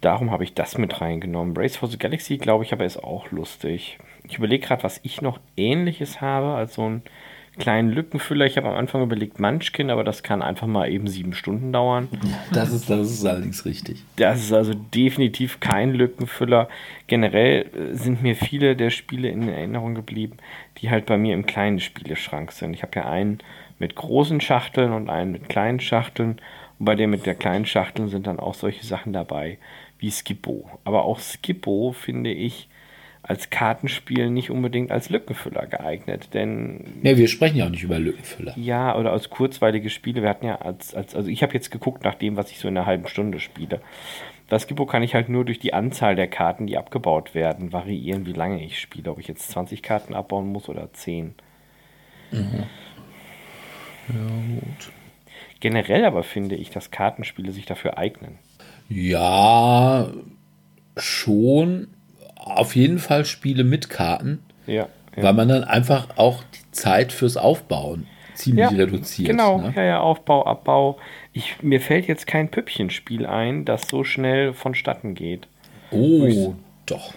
[0.00, 1.56] Darum habe ich das mit reingenommen.
[1.56, 3.98] Race for the Galaxy, glaube ich, aber ist auch lustig.
[4.28, 7.02] Ich überlege gerade, was ich noch ähnliches habe als so einen
[7.58, 8.46] kleinen Lückenfüller.
[8.46, 12.08] Ich habe am Anfang überlegt Munchkin, aber das kann einfach mal eben sieben Stunden dauern.
[12.52, 14.04] Das ist, das ist allerdings richtig.
[14.16, 16.68] Das ist also definitiv kein Lückenfüller.
[17.06, 20.38] Generell äh, sind mir viele der Spiele in Erinnerung geblieben,
[20.78, 22.74] die halt bei mir im kleinen Spieleschrank sind.
[22.74, 23.38] Ich habe ja einen
[23.78, 26.40] mit großen Schachteln und einen mit kleinen Schachteln.
[26.78, 29.58] Und bei dem mit der kleinen Schachtel sind dann auch solche Sachen dabei
[29.98, 30.68] wie Skippo.
[30.84, 32.68] Aber auch Skippo finde ich
[33.28, 36.84] als Kartenspiel nicht unbedingt als Lückenfüller geeignet, denn...
[37.02, 38.54] Ja, wir sprechen ja auch nicht über Lückenfüller.
[38.56, 40.22] Ja, oder als kurzweilige Spiele.
[40.22, 42.68] Wir hatten ja als, als also ich habe jetzt geguckt nach dem, was ich so
[42.68, 43.82] in einer halben Stunde spiele.
[44.48, 48.24] Das Skippo kann ich halt nur durch die Anzahl der Karten, die abgebaut werden, variieren,
[48.24, 49.10] wie lange ich spiele.
[49.10, 51.34] Ob ich jetzt 20 Karten abbauen muss oder 10.
[52.32, 52.64] Mhm.
[54.08, 54.92] Ja, gut.
[55.60, 58.38] Generell aber finde ich, dass Kartenspiele sich dafür eignen.
[58.88, 60.08] Ja,
[60.96, 61.88] schon.
[62.38, 64.40] Auf jeden Fall Spiele mit Karten.
[64.66, 64.88] Ja.
[65.16, 65.22] ja.
[65.22, 68.06] Weil man dann einfach auch die Zeit fürs Aufbauen
[68.38, 69.28] ziemlich ja, reduziert.
[69.28, 69.72] Genau, ne?
[69.76, 70.98] ja, ja, Aufbau, Abbau.
[71.32, 75.48] Ich, mir fällt jetzt kein Püppchenspiel ein, das so schnell vonstatten geht.
[75.90, 76.54] Oh,
[76.86, 77.14] doch.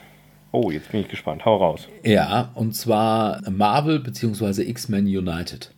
[0.51, 1.45] Oh, jetzt bin ich gespannt.
[1.45, 1.88] Hau raus.
[2.03, 4.63] Ja, und zwar Marvel bzw.
[4.63, 5.72] X-Men United.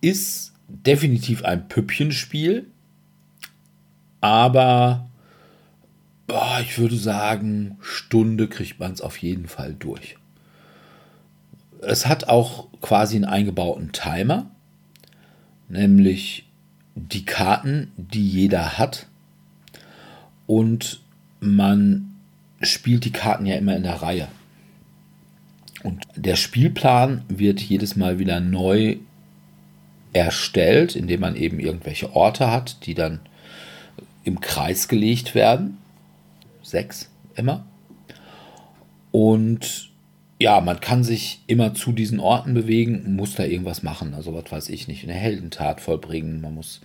[0.00, 2.66] Ist definitiv ein Püppchenspiel,
[4.20, 5.08] aber
[6.28, 10.16] oh, ich würde sagen, Stunde kriegt man es auf jeden Fall durch.
[11.82, 14.50] es hat auch quasi einen eingebauten Timer,
[15.68, 16.46] nämlich
[16.94, 19.06] die Karten, die jeder hat.
[20.46, 21.00] Und
[21.40, 22.16] man
[22.62, 24.28] spielt die Karten ja immer in der Reihe.
[25.82, 28.96] Und der Spielplan wird jedes Mal wieder neu
[30.12, 33.20] erstellt, indem man eben irgendwelche Orte hat, die dann
[34.24, 35.76] im Kreis gelegt werden.
[36.66, 37.66] Sechs immer.
[39.10, 39.92] Und
[40.38, 44.14] ja, man kann sich immer zu diesen Orten bewegen, muss da irgendwas machen.
[44.14, 46.40] Also, was weiß ich nicht, eine Heldentat vollbringen.
[46.40, 46.80] Man muss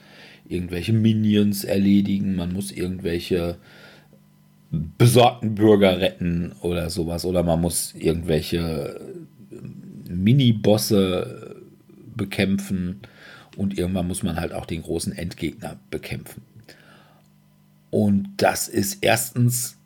[0.47, 3.57] irgendwelche Minions erledigen, man muss irgendwelche
[4.69, 7.25] besorgten Bürger retten oder sowas.
[7.25, 9.01] Oder man muss irgendwelche
[10.07, 11.61] Mini-Bosse
[12.15, 13.01] bekämpfen
[13.57, 16.43] und irgendwann muss man halt auch den großen Endgegner bekämpfen.
[17.91, 19.77] Und das ist erstens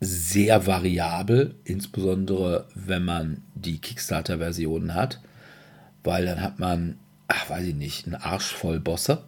[0.00, 5.20] sehr variabel, insbesondere wenn man die Kickstarter-Versionen hat,
[6.04, 9.24] weil dann hat man, ach weiß ich nicht, einen Arsch voll Bosse.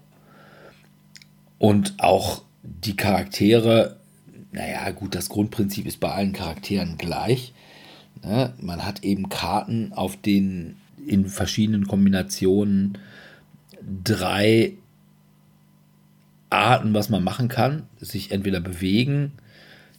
[1.58, 3.96] Und auch die Charaktere
[4.56, 7.52] naja, gut, das Grundprinzip ist bei allen Charakteren gleich.
[8.24, 8.54] Ne?
[8.58, 12.96] Man hat eben Karten, auf denen in verschiedenen Kombinationen
[14.02, 14.72] drei
[16.50, 17.84] Arten, was man machen kann.
[17.98, 19.32] Sich entweder bewegen,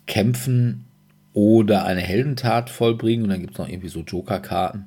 [0.06, 0.86] kämpfen
[1.34, 3.24] oder eine Heldentat vollbringen.
[3.24, 4.86] Und dann gibt es noch irgendwie so Joker-Karten,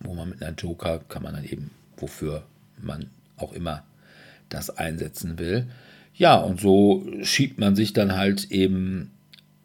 [0.00, 2.44] wo man mit einer Joker kann man dann eben, wofür
[2.80, 3.06] man
[3.36, 3.84] auch immer
[4.48, 5.66] das einsetzen will.
[6.14, 9.12] Ja, und so schiebt man sich dann halt eben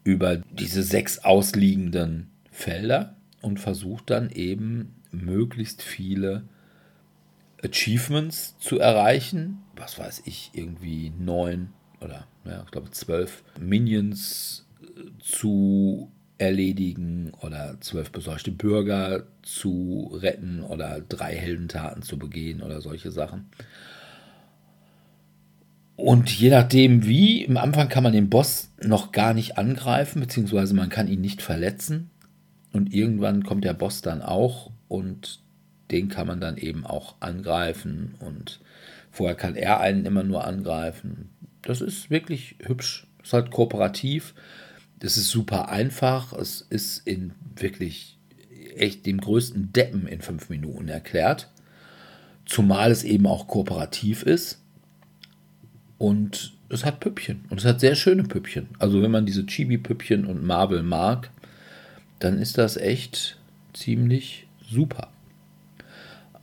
[0.04, 6.44] über diese sechs ausliegenden Felder und versucht dann eben möglichst viele
[7.62, 9.58] Achievements zu erreichen.
[9.78, 11.70] Was weiß ich, irgendwie neun
[12.00, 20.62] oder ja, ich glaube zwölf Minions äh, zu erledigen oder zwölf besorgte Bürger zu retten
[20.62, 23.50] oder drei Heldentaten zu begehen oder solche Sachen.
[25.96, 30.72] Und je nachdem wie, im Anfang kann man den Boss noch gar nicht angreifen, beziehungsweise
[30.74, 32.10] man kann ihn nicht verletzen.
[32.72, 35.40] Und irgendwann kommt der Boss dann auch und
[35.90, 38.14] den kann man dann eben auch angreifen.
[38.20, 38.60] Und
[39.10, 41.30] vorher kann er einen immer nur angreifen.
[41.62, 43.06] Das ist wirklich hübsch.
[43.20, 44.34] Es ist halt kooperativ.
[45.00, 46.32] Das ist super einfach.
[46.32, 48.18] Es ist in wirklich
[48.76, 51.50] echt dem größten Deppen in fünf Minuten erklärt.
[52.46, 54.62] Zumal es eben auch kooperativ ist.
[55.98, 57.44] Und es hat Püppchen.
[57.50, 58.68] Und es hat sehr schöne Püppchen.
[58.78, 61.30] Also wenn man diese Chibi-Püppchen und Marvel mag,
[62.18, 63.38] dann ist das echt
[63.72, 65.08] ziemlich super.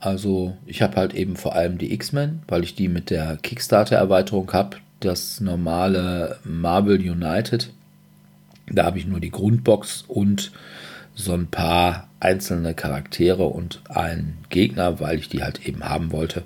[0.00, 4.52] Also ich habe halt eben vor allem die X-Men, weil ich die mit der Kickstarter-Erweiterung
[4.52, 4.76] habe.
[5.00, 7.72] Das normale Marvel United.
[8.68, 10.52] Da habe ich nur die Grundbox und
[11.14, 16.42] so ein paar einzelne Charaktere und einen Gegner, weil ich die halt eben haben wollte.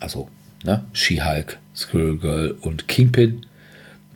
[0.00, 0.28] Also
[0.64, 0.84] Ne?
[0.92, 3.46] She-Hulk, Squirrel Girl und Kingpin.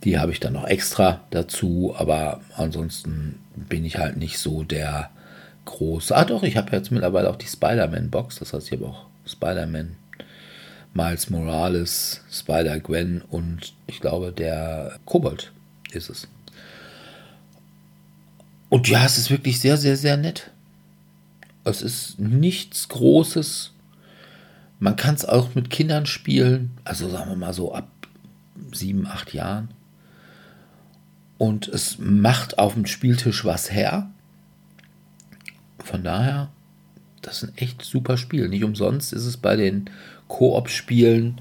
[0.05, 5.11] Die habe ich dann noch extra dazu, aber ansonsten bin ich halt nicht so der
[5.65, 6.15] große.
[6.17, 8.39] Ah, doch, ich habe jetzt mittlerweile auch die Spider-Man-Box.
[8.39, 9.97] Das heißt, ich habe auch Spider-Man,
[10.95, 15.53] Miles Morales, Spider-Gwen und ich glaube, der Kobold
[15.93, 16.29] ist es.
[18.69, 20.51] Und ja, es ist wirklich sehr, sehr, sehr nett.
[21.65, 23.73] Es ist nichts Großes,
[24.83, 27.89] man kann es auch mit Kindern spielen, also sagen wir mal so ab
[28.73, 29.69] sieben, acht Jahren.
[31.39, 34.11] Und es macht auf dem Spieltisch was her.
[35.83, 36.51] Von daher,
[37.21, 38.49] das ist ein echt super Spiel.
[38.49, 39.91] Nicht umsonst ist es bei den
[40.29, 41.41] Koop-Spielen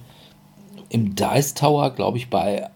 [0.89, 2.69] im Dice Tower, glaube ich, bei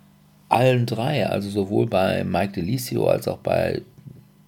[0.49, 3.82] allen drei, also sowohl bei Mike Delicio als auch bei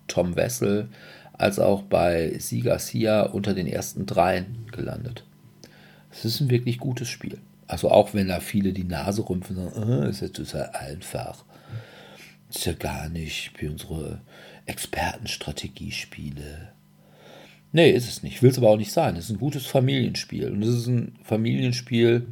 [0.07, 0.89] Tom Wessel,
[1.33, 5.23] als auch bei Sie Garcia unter den ersten dreien gelandet.
[6.11, 7.39] Es ist ein wirklich gutes Spiel.
[7.67, 11.43] Also auch wenn da viele die Nase rümpfen und sagen, oh, ist ja total einfach.
[12.49, 14.21] Ist ja gar nicht wie unsere
[14.65, 16.69] Expertenstrategiespiele.
[17.71, 18.41] Nee, ist es nicht.
[18.41, 19.15] Will es aber auch nicht sein.
[19.15, 20.51] Es ist ein gutes Familienspiel.
[20.51, 22.27] Und es ist ein Familienspiel,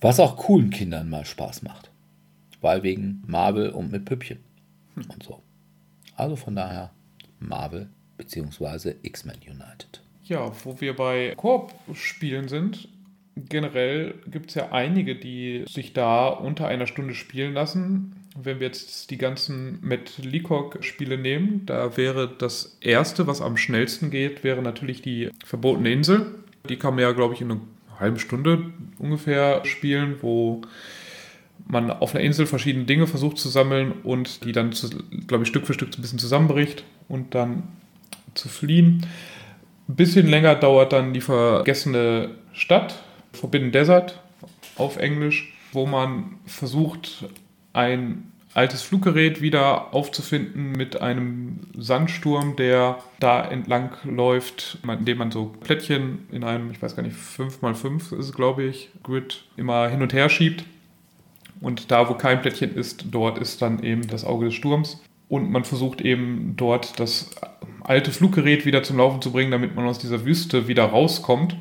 [0.00, 1.90] was auch coolen Kindern mal Spaß macht.
[2.60, 4.38] Weil wegen Marvel und mit Püppchen
[4.96, 5.42] und so.
[6.16, 6.90] Also von daher
[7.38, 8.94] Marvel bzw.
[9.02, 10.02] X-Men United.
[10.24, 12.88] Ja, wo wir bei Koop-Spielen sind,
[13.36, 18.25] generell gibt es ja einige, die sich da unter einer Stunde spielen lassen.
[18.42, 24.10] Wenn wir jetzt die ganzen Matt Leacock-Spiele nehmen, da wäre das erste, was am schnellsten
[24.10, 26.34] geht, wäre natürlich die Verbotene Insel.
[26.68, 27.60] Die kann man ja, glaube ich, in einer
[27.98, 30.62] halben Stunde ungefähr spielen, wo
[31.66, 34.74] man auf einer Insel verschiedene Dinge versucht zu sammeln und die dann,
[35.26, 37.64] glaube ich, Stück für Stück ein bisschen zusammenbricht und dann
[38.34, 39.06] zu fliehen.
[39.88, 44.20] Ein bisschen länger dauert dann die vergessene Stadt, Forbidden Desert
[44.76, 47.24] auf Englisch, wo man versucht,
[47.76, 55.54] ein altes Fluggerät wieder aufzufinden mit einem Sandsturm, der da entlang läuft, indem man so
[55.60, 60.00] Plättchen in einem, ich weiß gar nicht, 5x5 ist es, glaube ich, Grid immer hin
[60.00, 60.64] und her schiebt.
[61.60, 65.02] Und da, wo kein Plättchen ist, dort ist dann eben das Auge des Sturms.
[65.28, 67.30] Und man versucht eben dort das
[67.82, 71.56] alte Fluggerät wieder zum Laufen zu bringen, damit man aus dieser Wüste wieder rauskommt.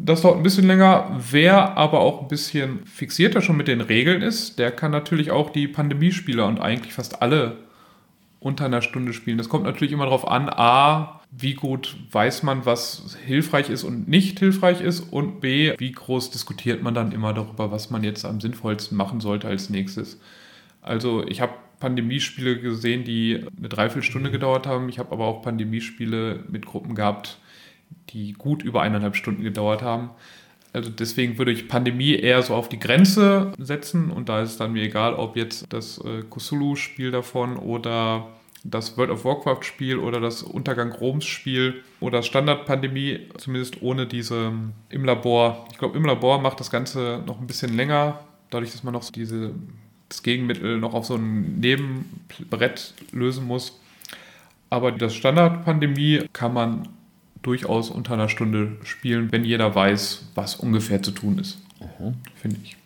[0.00, 1.18] Das dauert ein bisschen länger.
[1.30, 5.50] Wer aber auch ein bisschen fixierter schon mit den Regeln ist, der kann natürlich auch
[5.50, 7.56] die Pandemiespieler und eigentlich fast alle
[8.40, 9.38] unter einer Stunde spielen.
[9.38, 14.08] Das kommt natürlich immer darauf an, a, wie gut weiß man, was hilfreich ist und
[14.08, 18.24] nicht hilfreich ist und b, wie groß diskutiert man dann immer darüber, was man jetzt
[18.24, 20.20] am sinnvollsten machen sollte als nächstes.
[20.80, 24.88] Also ich habe Pandemiespiele gesehen, die eine Dreiviertelstunde gedauert haben.
[24.88, 27.38] Ich habe aber auch Pandemiespiele mit Gruppen gehabt,
[28.10, 30.10] die gut über eineinhalb Stunden gedauert haben.
[30.72, 34.56] Also deswegen würde ich Pandemie eher so auf die Grenze setzen und da ist es
[34.58, 38.28] dann mir egal, ob jetzt das äh, Cthulhu-Spiel davon oder
[38.64, 44.52] das World of Warcraft-Spiel oder das Untergang Roms-Spiel oder Standard-Pandemie, zumindest ohne diese
[44.88, 45.66] im Labor.
[45.72, 48.20] Ich glaube, im Labor macht das Ganze noch ein bisschen länger,
[48.50, 49.54] dadurch, dass man noch diese,
[50.08, 53.80] das Gegenmittel noch auf so einem Nebenbrett lösen muss.
[54.70, 56.88] Aber das Standard-Pandemie kann man
[57.42, 61.58] durchaus unter einer Stunde spielen, wenn jeder weiß, was ungefähr zu tun ist.
[61.80, 62.14] Mhm.
[62.34, 62.76] Finde ich.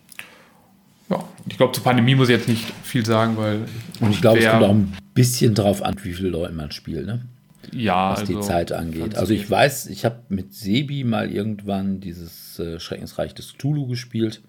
[1.09, 3.65] Ja, ich glaube, zur Pandemie muss ich jetzt nicht viel sagen, weil.
[3.99, 7.05] Und ich glaube, es kommt auch ein bisschen drauf an, wie viele Leute man spielt,
[7.05, 7.25] ne?
[7.71, 9.15] Ja, was also, die Zeit angeht.
[9.15, 14.41] Also ich weiß, ich habe mit Sebi mal irgendwann dieses äh, Schreckensreich des Cthulhu gespielt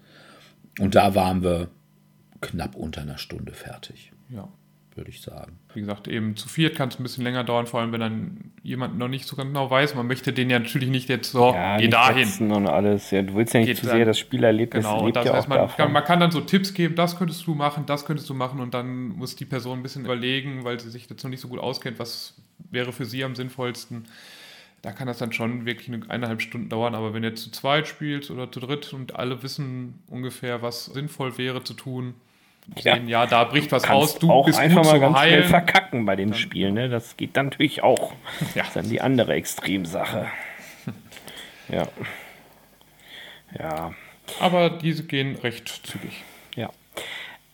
[0.79, 1.69] und da waren wir
[2.41, 4.11] knapp unter einer Stunde fertig.
[4.29, 4.49] Ja
[4.95, 5.59] würde ich sagen.
[5.73, 8.51] Wie gesagt, eben zu viert kann es ein bisschen länger dauern, vor allem wenn dann
[8.63, 9.95] jemand noch nicht so genau weiß.
[9.95, 12.51] Man möchte den ja natürlich nicht jetzt so, ja, geh dahin.
[12.51, 13.11] Und alles.
[13.11, 15.49] Ja, du willst ja nicht Geht zu sehr das Spielerlebnis genau, lebt das ja heißt,
[15.49, 18.33] man kann, man, kann, dann so Tipps geben, das könntest du machen, das könntest du
[18.33, 21.41] machen und dann muss die Person ein bisschen überlegen, weil sie sich jetzt noch nicht
[21.41, 22.35] so gut auskennt, was
[22.71, 24.05] wäre für sie am sinnvollsten.
[24.81, 27.51] Da kann das dann schon wirklich eine eineinhalb Stunden dauern, aber wenn du jetzt zu
[27.51, 32.13] zweit spielst oder zu dritt und alle wissen ungefähr, was sinnvoll wäre zu tun.
[32.81, 35.33] Sehen, ja, da bricht was raus, du auch bist einfach mal ganz heilen.
[35.39, 36.39] schnell verkacken bei den dann.
[36.39, 36.73] Spielen.
[36.73, 36.89] Ne?
[36.89, 38.13] Das geht dann natürlich auch.
[38.55, 38.63] Ja.
[38.63, 40.27] Das ist dann die andere Extremsache.
[41.69, 41.87] ja.
[43.57, 43.93] Ja.
[44.39, 46.23] Aber diese gehen recht zügig.
[46.55, 46.69] Ja.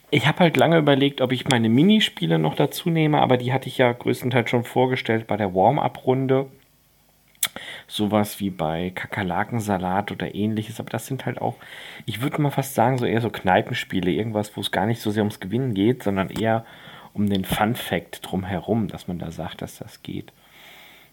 [0.10, 3.68] Ich habe halt lange überlegt, ob ich meine Minispiele noch dazu nehme, aber die hatte
[3.68, 6.48] ich ja größtenteils schon vorgestellt bei der Warm-up-Runde
[7.92, 11.58] sowas wie bei Kakerlakensalat oder ähnliches, aber das sind halt auch,
[12.06, 15.12] ich würde mal fast sagen, so eher so Kneipenspiele, irgendwas, wo es gar nicht so
[15.12, 16.66] sehr ums Gewinnen geht, sondern eher
[17.14, 20.32] um den Fun-Fact drumherum, dass man da sagt, dass das geht.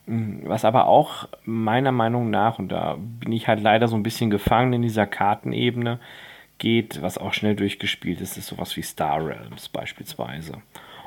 [0.06, 4.04] Hm, was aber auch meiner Meinung nach, und da bin ich halt leider so ein
[4.04, 5.98] bisschen gefangen in dieser Kartenebene,
[6.58, 10.62] geht, was auch schnell durchgespielt ist, ist sowas wie Star Realms beispielsweise.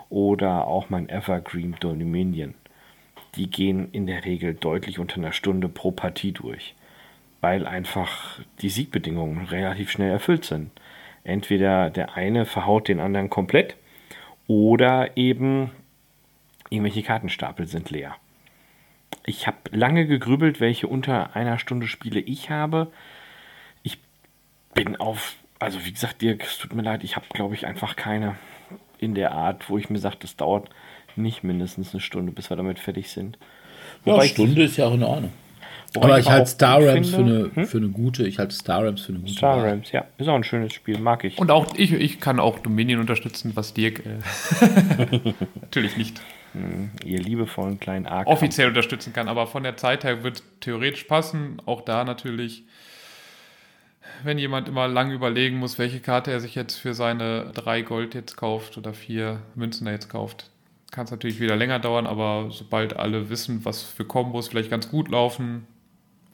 [0.10, 2.56] Oder auch mein Evergreen Dominion
[3.36, 6.76] die gehen in der Regel deutlich unter einer Stunde pro Partie durch,
[7.40, 10.72] weil einfach die Siegbedingungen relativ schnell erfüllt sind.
[11.24, 13.76] Entweder der eine verhaut den anderen komplett
[14.48, 15.72] oder eben
[16.70, 18.16] irgendwelche Kartenstapel sind leer.
[19.26, 22.92] Ich habe lange gegrübelt, welche unter einer Stunde Spiele ich habe.
[23.84, 24.00] Ich
[24.74, 27.96] bin auf, also wie gesagt, Dirk, es tut mir leid, ich habe glaube ich einfach
[27.96, 28.36] keine
[28.98, 30.70] in der Art, wo ich mir sage, das dauert
[31.18, 33.38] nicht mindestens eine Stunde, bis wir damit fertig sind.
[34.04, 35.32] Wobei ja, Stunde ist ja auch in Ordnung.
[35.96, 37.66] aber ich halte Star Rams für eine, hm?
[37.66, 39.34] für eine gute, ich halte Star Rams für eine gute.
[39.34, 41.38] Star Rams, ja, ist auch ein schönes Spiel, mag ich.
[41.38, 46.22] Und auch ich, ich kann auch Dominion unterstützen, was Dirk äh, natürlich nicht.
[46.54, 48.28] Hm, ihr liebevollen kleinen Arc.
[48.28, 51.62] Offiziell unterstützen kann, aber von der Zeit her wird theoretisch passen.
[51.66, 52.64] Auch da natürlich,
[54.24, 58.16] wenn jemand immer lang überlegen muss, welche Karte er sich jetzt für seine drei Gold
[58.16, 60.51] jetzt kauft oder vier Münzen er jetzt kauft,
[60.92, 64.90] kann es natürlich wieder länger dauern, aber sobald alle wissen, was für Kombos vielleicht ganz
[64.90, 65.66] gut laufen,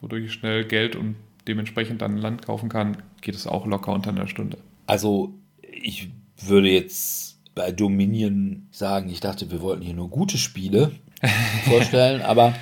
[0.00, 4.10] wodurch ich schnell Geld und dementsprechend dann Land kaufen kann, geht es auch locker unter
[4.10, 4.58] einer Stunde.
[4.86, 5.32] Also
[5.62, 10.90] ich würde jetzt bei Dominion sagen, ich dachte, wir wollten hier nur gute Spiele
[11.64, 12.54] vorstellen, aber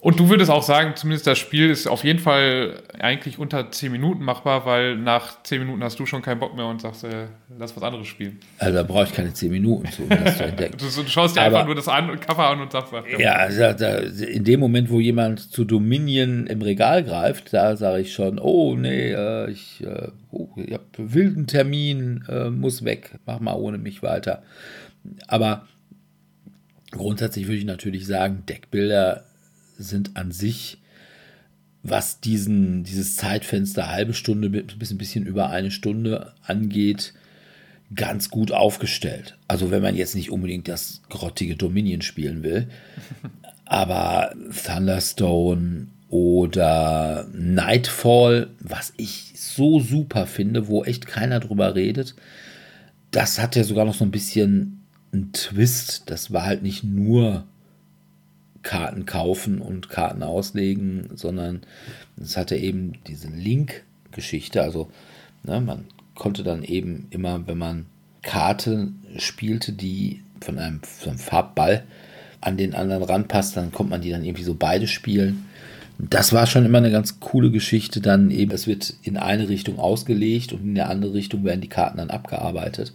[0.00, 3.90] und du würdest auch sagen, zumindest das Spiel ist auf jeden Fall eigentlich unter 10
[3.90, 7.26] Minuten machbar, weil nach 10 Minuten hast du schon keinen Bock mehr und sagst, äh,
[7.58, 8.38] lass was anderes spielen.
[8.58, 10.76] Also da brauche ich keine 10 Minuten zu, um das zu entdecken.
[10.78, 13.04] du, du, schaust dir Aber, einfach nur das an und Cover an und sagst was.
[13.18, 18.02] Ja, also da, in dem Moment, wo jemand zu Dominion im Regal greift, da sage
[18.02, 23.18] ich schon, oh nee, äh, ich, äh, oh, ich habe wilden Termin, äh, muss weg,
[23.26, 24.44] mach mal ohne mich weiter.
[25.26, 25.66] Aber
[26.92, 29.24] grundsätzlich würde ich natürlich sagen, Deckbilder
[29.78, 30.78] sind an sich,
[31.82, 37.14] was diesen, dieses Zeitfenster halbe Stunde bis ein bisschen über eine Stunde angeht,
[37.94, 39.38] ganz gut aufgestellt.
[39.46, 42.68] Also wenn man jetzt nicht unbedingt das grottige Dominion spielen will,
[43.64, 52.14] aber Thunderstone oder Nightfall, was ich so super finde, wo echt keiner drüber redet,
[53.10, 56.02] das hat ja sogar noch so ein bisschen einen Twist.
[56.06, 57.44] Das war halt nicht nur
[58.68, 61.62] Karten kaufen und Karten auslegen, sondern
[62.20, 64.60] es hatte eben diese Link-Geschichte.
[64.60, 64.90] Also
[65.42, 67.86] ne, man konnte dann eben immer, wenn man
[68.20, 71.84] Karten spielte, die von einem, von einem Farbball
[72.42, 75.46] an den anderen ranpasst, dann konnte man die dann irgendwie so beide spielen.
[75.98, 78.02] Das war schon immer eine ganz coole Geschichte.
[78.02, 81.68] Dann eben, es wird in eine Richtung ausgelegt und in der andere Richtung werden die
[81.68, 82.92] Karten dann abgearbeitet.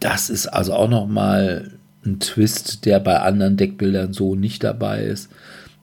[0.00, 1.75] Das ist also auch nochmal
[2.06, 5.30] ein Twist, der bei anderen Deckbildern so nicht dabei ist.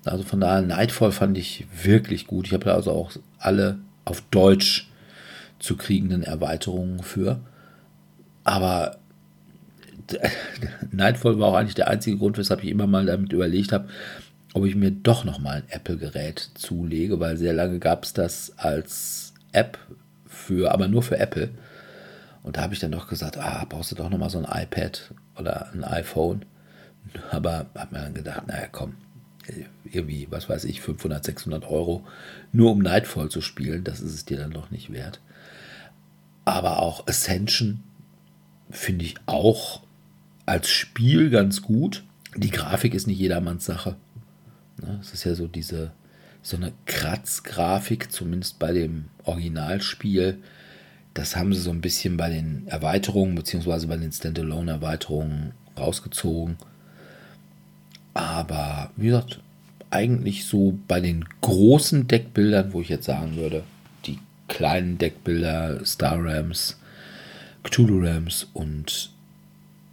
[0.05, 2.47] Also von daher, Nightfall fand ich wirklich gut.
[2.47, 4.89] Ich habe da also auch alle auf Deutsch
[5.59, 7.39] zu kriegenden Erweiterungen für.
[8.43, 8.97] Aber
[10.91, 13.87] Nightfall war auch eigentlich der einzige Grund, weshalb ich immer mal damit überlegt habe,
[14.53, 18.53] ob ich mir doch noch mal ein Apple-Gerät zulege, weil sehr lange gab es das
[18.57, 19.77] als App
[20.27, 21.49] für, aber nur für Apple.
[22.43, 24.63] Und da habe ich dann doch gesagt, ah, brauchst du doch noch mal so ein
[24.63, 26.45] iPad oder ein iPhone.
[27.31, 28.95] Aber habe mir dann gedacht, naja, komm,
[29.83, 32.05] irgendwie, was weiß ich, 500, 600 Euro,
[32.51, 35.19] nur um Nightfall zu spielen, das ist es dir dann doch nicht wert.
[36.45, 37.83] Aber auch Ascension
[38.69, 39.81] finde ich auch
[40.45, 42.03] als Spiel ganz gut.
[42.35, 43.95] Die Grafik ist nicht jedermanns Sache.
[44.81, 45.91] Ne, es ist ja so diese,
[46.41, 50.39] so eine Kratzgrafik, zumindest bei dem Originalspiel.
[51.13, 56.57] Das haben sie so ein bisschen bei den Erweiterungen, beziehungsweise bei den Standalone-Erweiterungen rausgezogen.
[58.13, 59.39] Aber wie gesagt,
[59.89, 63.63] eigentlich so bei den großen Deckbildern, wo ich jetzt sagen würde,
[64.05, 66.77] die kleinen Deckbilder, Star Rams,
[67.63, 69.11] Cthulhu Rams und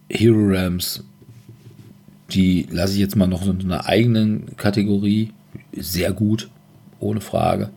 [0.09, 1.05] Hero Rams
[2.33, 5.33] die lasse ich jetzt mal noch in einer eigenen Kategorie.
[5.73, 6.49] Sehr gut,
[6.99, 7.71] ohne Frage.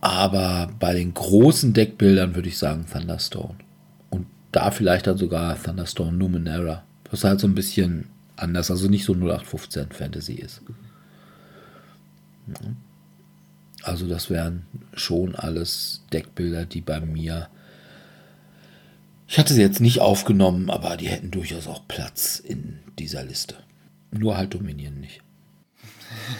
[0.00, 3.56] Aber bei den großen Deckbildern würde ich sagen Thunderstone.
[4.08, 6.84] Und da vielleicht dann sogar Thunderstone Numenera.
[7.10, 10.62] Was halt so ein bisschen anders, also nicht so 0815 Fantasy ist.
[13.82, 17.48] Also das wären schon alles Deckbilder, die bei mir
[19.30, 23.54] ich hatte sie jetzt nicht aufgenommen, aber die hätten durchaus auch Platz in dieser Liste.
[24.10, 25.22] Nur halt Dominion nicht.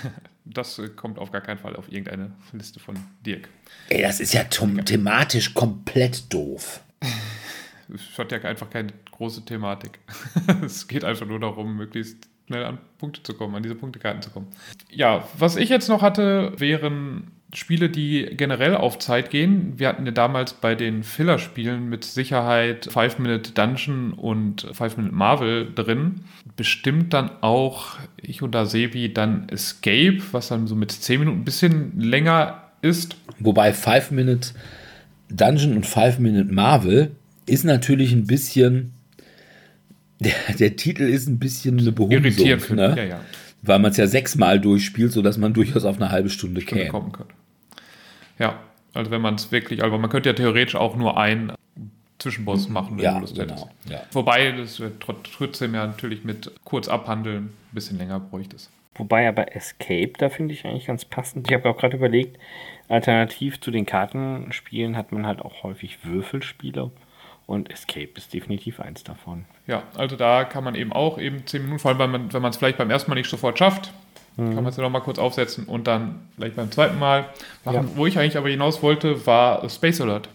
[0.52, 3.48] Das kommt auf gar keinen Fall auf irgendeine Liste von Dirk.
[3.88, 6.82] Ey, das ist ja thematisch komplett doof.
[7.92, 9.98] Es hat ja einfach keine große Thematik.
[10.64, 14.30] es geht einfach nur darum, möglichst schnell an Punkte zu kommen, an diese Punktekarten zu
[14.30, 14.48] kommen.
[14.90, 19.74] Ja, was ich jetzt noch hatte, wären Spiele, die generell auf Zeit gehen.
[19.76, 25.14] Wir hatten ja damals bei den Filler-Spielen mit Sicherheit Five Minute Dungeon und Five Minute
[25.14, 26.20] Marvel drin.
[26.56, 31.44] Bestimmt dann auch ich und Sebi dann Escape, was dann so mit 10 Minuten ein
[31.44, 33.16] bisschen länger ist.
[33.40, 34.50] Wobei Five Minute
[35.28, 37.10] Dungeon und Five Minute Marvel
[37.46, 38.92] ist natürlich ein bisschen.
[40.22, 42.46] Der, der Titel ist ein bisschen eine Behumsung,
[42.76, 42.94] ne?
[42.94, 43.20] ja, ja.
[43.62, 46.90] Weil man es ja sechsmal durchspielt, sodass man durchaus auf eine halbe Stunde, Stunde käme.
[46.90, 47.24] Kommen kann.
[48.40, 48.58] Ja,
[48.94, 51.52] also wenn man es wirklich, also man könnte ja theoretisch auch nur einen
[52.18, 52.74] Zwischenboss mhm.
[52.74, 53.70] machen, wenn ja, du das genau.
[53.88, 54.02] Ja.
[54.12, 54.82] Wobei das
[55.36, 58.70] trotzdem ja natürlich mit kurz abhandeln ein bisschen länger bräuchte es.
[58.96, 61.48] Wobei aber Escape, da finde ich eigentlich ganz passend.
[61.48, 62.38] Ich habe auch gerade überlegt,
[62.88, 66.90] alternativ zu den Kartenspielen hat man halt auch häufig Würfelspiele
[67.46, 69.44] und Escape ist definitiv eins davon.
[69.66, 72.56] Ja, also da kann man eben auch eben 10 Minuten, vor allem wenn man es
[72.56, 73.92] vielleicht beim ersten Mal nicht sofort schafft,
[74.36, 74.54] Mhm.
[74.54, 77.26] Kann man es ja nochmal kurz aufsetzen und dann vielleicht beim zweiten Mal
[77.64, 77.88] machen.
[77.88, 77.96] Ja.
[77.96, 80.28] Wo ich eigentlich aber hinaus wollte, war Space Alert.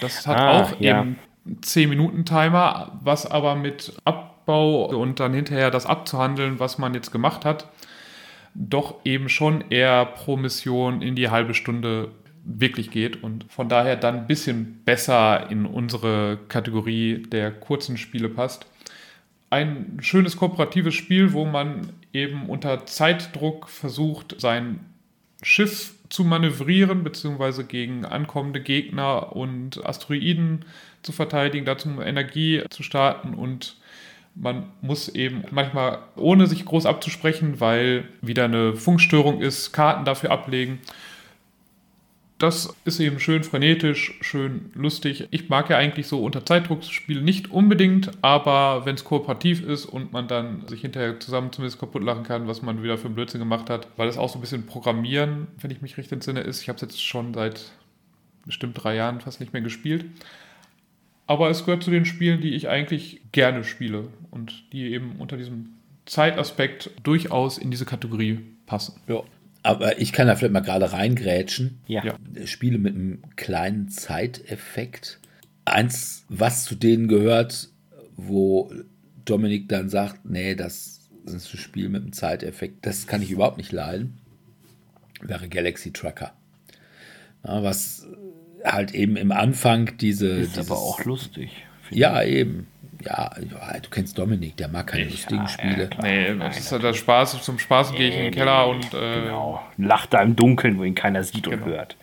[0.00, 1.00] Das hat ah, auch ja.
[1.00, 1.18] eben
[1.62, 7.68] 10-Minuten-Timer, was aber mit Abbau und dann hinterher das abzuhandeln, was man jetzt gemacht hat,
[8.54, 12.10] doch eben schon eher pro Mission in die halbe Stunde
[12.44, 18.28] wirklich geht und von daher dann ein bisschen besser in unsere Kategorie der kurzen Spiele
[18.28, 18.66] passt.
[19.50, 24.80] Ein schönes kooperatives Spiel, wo man eben unter Zeitdruck versucht, sein
[25.42, 30.64] Schiff zu manövrieren, beziehungsweise gegen ankommende Gegner und Asteroiden
[31.02, 33.76] zu verteidigen, dazu Energie zu starten und
[34.34, 40.30] man muss eben manchmal, ohne sich groß abzusprechen, weil wieder eine Funkstörung ist, Karten dafür
[40.30, 40.78] ablegen.
[42.38, 45.26] Das ist eben schön frenetisch, schön lustig.
[45.32, 50.12] Ich mag ja eigentlich so unter Zeitdruckspiele nicht unbedingt, aber wenn es kooperativ ist und
[50.12, 53.40] man dann sich hinterher zusammen zumindest kaputt lachen kann, was man wieder für einen Blödsinn
[53.40, 56.62] gemacht hat, weil das auch so ein bisschen Programmieren, wenn ich mich recht entsinne, ist.
[56.62, 57.72] Ich habe es jetzt schon seit
[58.46, 60.04] bestimmt drei Jahren fast nicht mehr gespielt.
[61.26, 65.36] Aber es gehört zu den Spielen, die ich eigentlich gerne spiele und die eben unter
[65.36, 65.74] diesem
[66.06, 69.00] Zeitaspekt durchaus in diese Kategorie passen.
[69.08, 69.22] Ja.
[69.68, 71.80] Aber ich kann da vielleicht mal gerade reingrätschen.
[71.86, 72.02] Ja.
[72.02, 72.46] Ja.
[72.46, 75.20] Spiele mit einem kleinen Zeiteffekt.
[75.66, 77.68] Eins, was zu denen gehört,
[78.16, 78.72] wo
[79.26, 83.58] Dominik dann sagt, nee, das ist ein Spiel mit einem Zeiteffekt, das kann ich überhaupt
[83.58, 84.16] nicht leiden,
[85.20, 86.32] wäre Galaxy Trucker.
[87.44, 88.06] Ja, was
[88.64, 90.28] halt eben im Anfang diese.
[90.28, 91.50] Ist dieses, aber auch lustig.
[91.90, 92.68] Ja, eben.
[93.08, 95.86] Ja, ja, du kennst Dominik, der mag keine lustigen ja, Spiele.
[95.88, 96.04] klar.
[96.06, 97.42] Nee, Nein, das ist ja der Spaß.
[97.42, 98.92] Zum Spaß gehe ich in den Keller und ich.
[98.92, 99.62] äh, Genau.
[99.78, 101.66] Lacht da im Dunkeln, wo ihn keiner sieht und Genau.
[101.66, 101.96] hört.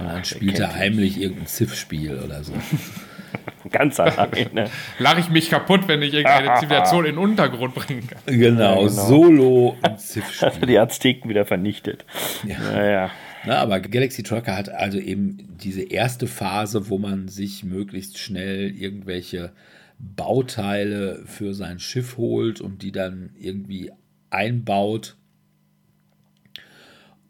[0.00, 2.54] Und dann spielt er heimlich irgendein Civ-Spiel oder so.
[3.70, 4.70] Ganz alleine.
[4.98, 8.20] lache ich mich kaputt, wenn ich irgendeine Zivilisation in den Untergrund bringen kann.
[8.26, 8.88] Genau, genau.
[8.88, 12.04] Solo und Hast du die Azteken wieder vernichtet.
[12.44, 13.10] Naja.
[13.46, 18.70] Na, aber Galaxy Trucker hat also eben diese erste Phase, wo man sich möglichst schnell
[18.70, 19.52] irgendwelche
[19.98, 23.92] Bauteile für sein Schiff holt und die dann irgendwie
[24.30, 25.16] einbaut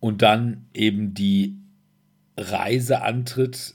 [0.01, 1.57] und dann eben die
[2.37, 3.75] Reise antritt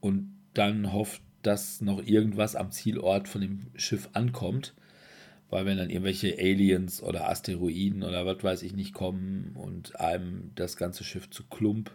[0.00, 4.74] und dann hofft, dass noch irgendwas am Zielort von dem Schiff ankommt.
[5.50, 10.52] Weil wenn dann irgendwelche Aliens oder Asteroiden oder was weiß ich nicht kommen und einem
[10.54, 11.90] das ganze Schiff zu Klump,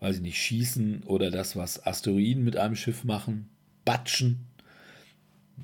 [0.00, 3.48] weiß ich nicht, schießen oder das, was Asteroiden mit einem Schiff machen,
[3.84, 4.47] batschen,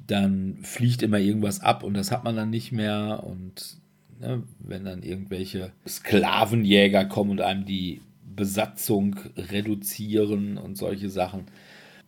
[0.06, 3.22] dann fliegt immer irgendwas ab und das hat man dann nicht mehr.
[3.24, 3.76] Und
[4.20, 8.00] ne, wenn dann irgendwelche Sklavenjäger kommen und einem die
[8.36, 11.46] Besatzung reduzieren und solche Sachen.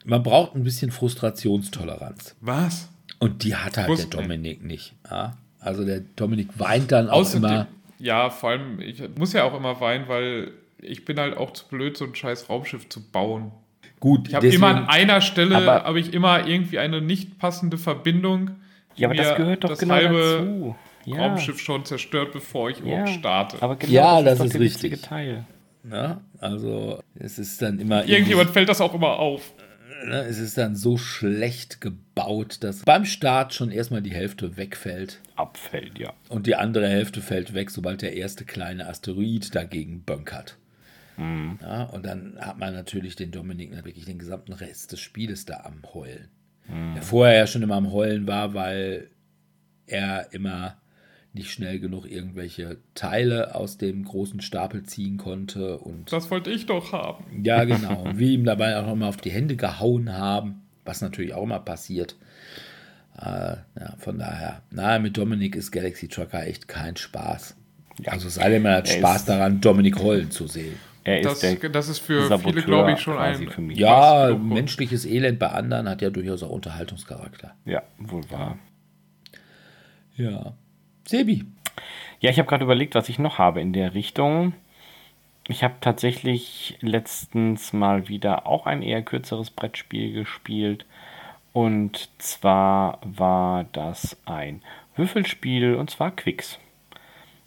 [0.04, 2.36] Man braucht ein bisschen Frustrationstoleranz.
[2.40, 2.88] Was?
[3.18, 4.94] Und die hat halt Wusste der Dominik nicht.
[5.10, 5.36] Ja?
[5.60, 7.66] Also der Dominik weint dann auch Außerdem, immer.
[7.98, 11.66] ja, vor allem, ich muss ja auch immer weinen, weil ich bin halt auch zu
[11.68, 13.52] blöd, so ein scheiß Raumschiff zu bauen.
[14.00, 18.50] Gut, Ich habe immer an einer Stelle, habe ich immer irgendwie eine nicht passende Verbindung.
[18.94, 20.76] Ja, aber das gehört doch das genau halbe dazu.
[21.06, 21.16] Ja.
[21.26, 22.84] Raumschiff schon zerstört, bevor ich ja.
[22.84, 23.56] überhaupt starte.
[23.60, 25.02] Aber genau Ja, das, das ist der richtig.
[25.02, 25.44] Teil.
[25.84, 26.20] ne?
[26.40, 29.52] Also es ist dann immer Irgendjemand fällt das auch immer auf.
[30.06, 30.22] ne?
[30.22, 35.98] es ist dann so schlecht gebaut, dass beim Start schon erstmal die Hälfte wegfällt Abfällt,
[35.98, 36.12] ja.
[36.28, 40.56] und die andere Hälfte fällt weg, sobald der erste kleine Asteroid dagegen bönkert.
[41.16, 41.58] Mhm.
[41.62, 45.60] Ja, und dann hat man natürlich den Dominik wirklich den gesamten Rest des Spieles da
[45.64, 46.28] am Heulen.
[46.68, 46.94] Mhm.
[46.94, 49.10] Der vorher ja schon immer am Heulen war, weil
[49.86, 50.76] er immer
[51.32, 56.64] nicht schnell genug irgendwelche Teile aus dem großen Stapel ziehen konnte und Das wollte ich
[56.66, 57.44] doch haben.
[57.44, 61.34] ja genau und wir ihm dabei auch immer auf die Hände gehauen haben, was natürlich
[61.34, 62.16] auch immer passiert.
[63.18, 67.54] Äh, ja, von daher, na, mit Dominik ist Galaxy Trucker echt kein Spaß.
[68.06, 70.76] Also es sei denn, man hat Spaß daran, Dominik heulen zu sehen.
[71.06, 73.48] Er ist Das, der das ist für Saboteur viele, glaube ich, schon ein.
[73.48, 73.78] für mich.
[73.78, 77.54] Ja, menschliches Elend bei anderen hat ja durchaus auch Unterhaltungscharakter.
[77.64, 78.58] Ja, wohl wahr.
[80.16, 80.54] Ja.
[81.06, 81.44] Sebi.
[82.18, 84.54] Ja, ich habe gerade überlegt, was ich noch habe in der Richtung.
[85.46, 90.86] Ich habe tatsächlich letztens mal wieder auch ein eher kürzeres Brettspiel gespielt.
[91.52, 94.60] Und zwar war das ein
[94.96, 96.58] Würfelspiel und zwar Quicks.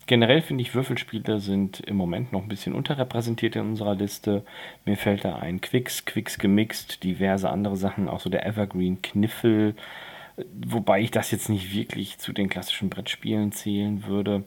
[0.10, 4.44] Generell finde ich, Würfelspiele sind im Moment noch ein bisschen unterrepräsentiert in unserer Liste.
[4.84, 9.76] Mir fällt da ein Quicks, Quicks gemixt, diverse andere Sachen, auch so der Evergreen Kniffel.
[10.66, 14.46] Wobei ich das jetzt nicht wirklich zu den klassischen Brettspielen zählen würde.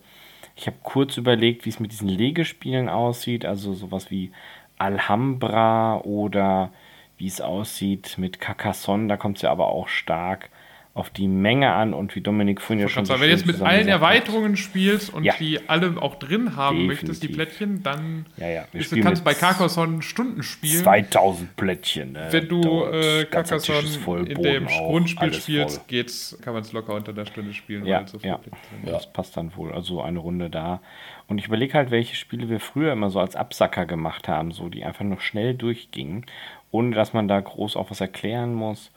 [0.57, 4.33] Ich habe kurz überlegt, wie es mit diesen Legespielen aussieht, also sowas wie
[4.79, 6.73] Alhambra oder
[7.19, 9.07] wie es aussieht mit Carcassonne.
[9.07, 10.51] Da kommt es ja aber auch stark
[10.95, 13.35] auf die Menge an und wie Dominik vorhin ja schon kann so sagen, wenn du
[13.35, 14.11] jetzt mit allen zusammengesagt hat.
[14.27, 15.33] Erweiterungen spielst und Ja.
[15.39, 17.57] die alle auch drin haben möchtest, die Definitiv.
[17.57, 20.83] Plättchen, dann Ja, ja, ist, du kannst bei Carcassonne Stunden spielen.
[20.83, 22.13] 2000 Plättchen.
[22.13, 22.29] Ne?
[22.31, 23.89] Wenn du äh, Carcassonne
[24.29, 25.85] in dem auch, Grundspiel spielst, voll.
[25.89, 27.87] geht's, kann man es locker unter der Stunde spielen.
[27.87, 28.19] Ja, so.
[28.23, 28.39] Ja.
[28.85, 29.73] Das passt dann wohl.
[29.73, 30.83] Also eine Runde da.
[31.27, 34.69] Und ich überlege halt, welche Spiele wir früher immer so als Absacker gemacht haben, so
[34.69, 36.27] die einfach noch schnell durchgingen,
[36.71, 38.91] ohne dass man da groß auch was erklären muss.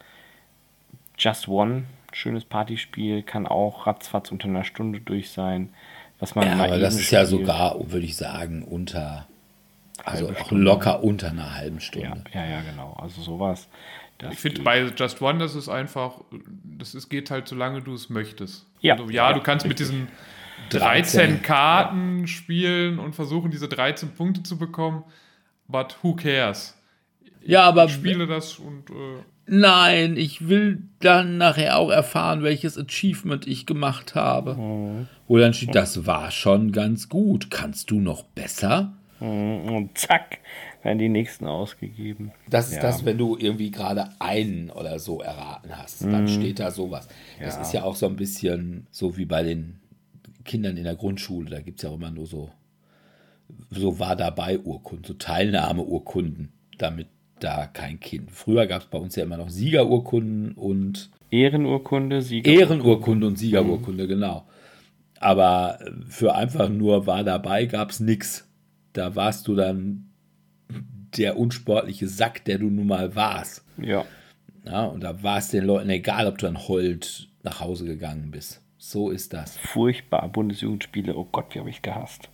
[1.17, 5.69] Just One, schönes Partyspiel, kann auch ratzfatz unter einer Stunde durch sein.
[6.19, 9.27] Was man Ja, mal aber das ist ja sogar, würde ich sagen, unter,
[10.03, 10.63] also auch Stunde.
[10.63, 12.23] locker unter einer halben Ja, Stunde.
[12.33, 12.93] ja, ja, genau.
[12.93, 13.67] Also sowas.
[14.17, 16.21] das Ich finde bei Just One, das ist einfach,
[16.77, 18.65] das ist, geht halt, solange du es möchtest.
[18.79, 18.93] Ja.
[18.93, 19.93] Also, ja, Ja, du kannst mit richtig.
[19.95, 20.07] diesen
[20.69, 25.03] 13 13 Karten spielen und versuchen, diese 13 Punkte zu bekommen.
[25.67, 26.77] but who cares?
[27.43, 28.93] Ja, aber Ich spiele das und äh,
[29.47, 35.07] nein, ich will dann nachher auch erfahren, welches Achievement ich gemacht habe.
[35.27, 37.49] Wo dann steht, das war schon ganz gut.
[37.51, 38.93] Kannst du noch besser?
[39.19, 40.39] Und zack,
[40.83, 42.31] werden die nächsten ausgegeben.
[42.49, 42.81] Das ist Ja.
[42.81, 46.03] das, wenn du irgendwie gerade einen oder so erraten hast.
[46.03, 47.07] Dann steht da sowas.
[47.39, 47.61] Das Ja.
[47.61, 49.79] ist ja auch so ein bisschen so wie bei den
[50.43, 51.49] Kindern in der Grundschule.
[51.49, 52.51] Da gibt es ja auch immer nur so,
[53.71, 57.07] so war dabei Urkunden, so Teilnahmeurkunden, damit
[57.39, 58.31] da kein Kind.
[58.31, 62.49] Früher gab es bei uns ja immer noch Siegerurkunden und Ehrenurkunde, Sieger.
[62.51, 64.45] Ehrenurkunde und Siegerurkunde, genau.
[65.19, 68.47] Aber für einfach nur war dabei gab es nichts.
[68.93, 70.11] Da warst du dann
[71.17, 73.65] der unsportliche Sack, der du nun mal warst.
[73.81, 74.05] Ja.
[74.65, 78.31] Ja, und da war es den Leuten egal, ob du dann heulend nach Hause gegangen
[78.31, 78.61] bist.
[78.77, 79.57] So ist das.
[79.57, 80.27] Furchtbar.
[80.29, 81.15] Bundesjugendspiele.
[81.15, 82.29] Oh Gott, wie habe ich gehasst.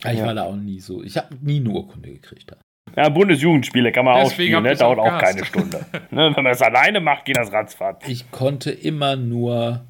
[0.00, 0.26] Ich Ja.
[0.26, 1.02] war da auch nie so.
[1.02, 2.50] Ich habe nie eine Urkunde gekriegt.
[2.52, 2.56] da.
[2.96, 4.70] Ja, Bundesjugendspiele kann man auch Deswegen spielen, habt ne?
[4.70, 5.84] ihr's dauert auch auch keine Stunde.
[6.10, 6.32] ne?
[6.34, 8.06] Wenn man es alleine macht, geht das ratzfatz.
[8.06, 9.84] Ich konnte immer nur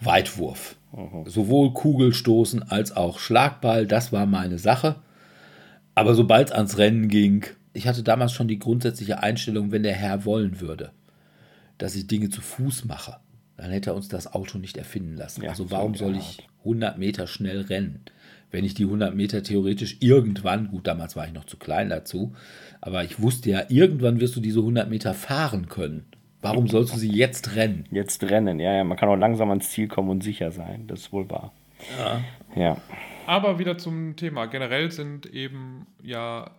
[0.00, 0.76] Weitwurf.
[1.26, 4.96] Sowohl Kugelstoßen als auch Schlagball, das war meine Sache.
[5.94, 9.94] Aber sobald es ans Rennen ging, ich hatte damals schon die grundsätzliche Einstellung, wenn der
[9.94, 10.90] Herr wollen würde,
[11.78, 13.18] dass ich Dinge zu Fuß mache,
[13.56, 15.42] dann hätte er uns das Auto nicht erfinden lassen.
[15.42, 18.00] Ja, also so warum soll ich 100 Meter schnell rennen?
[18.50, 22.34] Wenn ich die 100 Meter theoretisch irgendwann, gut, damals war ich noch zu klein dazu,
[22.80, 26.06] aber ich wusste ja, irgendwann wirst du diese 100 Meter fahren können.
[26.42, 27.84] Warum sollst du sie jetzt rennen?
[27.90, 28.84] Jetzt rennen, ja, ja.
[28.84, 30.86] Man kann auch langsam ans Ziel kommen und sicher sein.
[30.86, 31.52] Das ist wohl wahr.
[31.98, 32.20] Ja.
[32.56, 32.76] Ja.
[33.26, 34.46] Aber wieder zum Thema.
[34.46, 36.50] Generell sind eben ja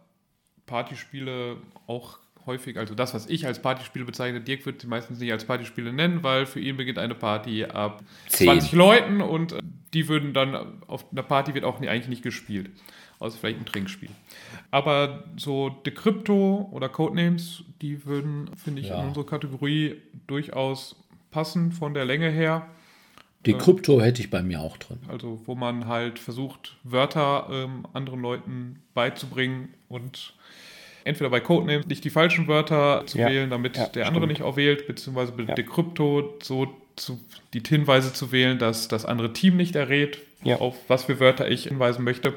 [0.67, 1.57] Partyspiele
[1.87, 5.45] auch häufig, also das, was ich als Partyspiele bezeichne, Dirk wird sie meistens nicht als
[5.45, 8.47] Partyspiele nennen, weil für ihn beginnt eine Party ab Zehn.
[8.47, 9.59] 20 Leuten und äh,
[9.93, 12.69] die würden dann, auf einer Party wird auch nie, eigentlich nicht gespielt.
[13.19, 14.09] Außer vielleicht ein Trinkspiel.
[14.71, 18.99] Aber so Decrypto oder Codenames, die würden, finde ich, Ja.
[19.01, 19.95] in unsere Kategorie
[20.27, 20.95] durchaus
[21.29, 22.67] passen von der Länge her.
[23.45, 24.99] Die Krypto hätte ich bei mir auch drin.
[25.07, 30.33] Also wo man halt versucht, Wörter ähm, anderen Leuten beizubringen und
[31.03, 34.31] entweder bei Codenames nicht die falschen Wörter zu Ja, wählen, damit ja, der andere stimmt.
[34.39, 35.55] nicht auch wählt, beziehungsweise bei Ja.
[35.55, 37.19] Decrypto so zu,
[37.53, 40.57] die Hinweise zu wählen, dass das andere Team nicht errät, Ja.
[40.57, 42.33] auf was für Wörter ich hinweisen möchte.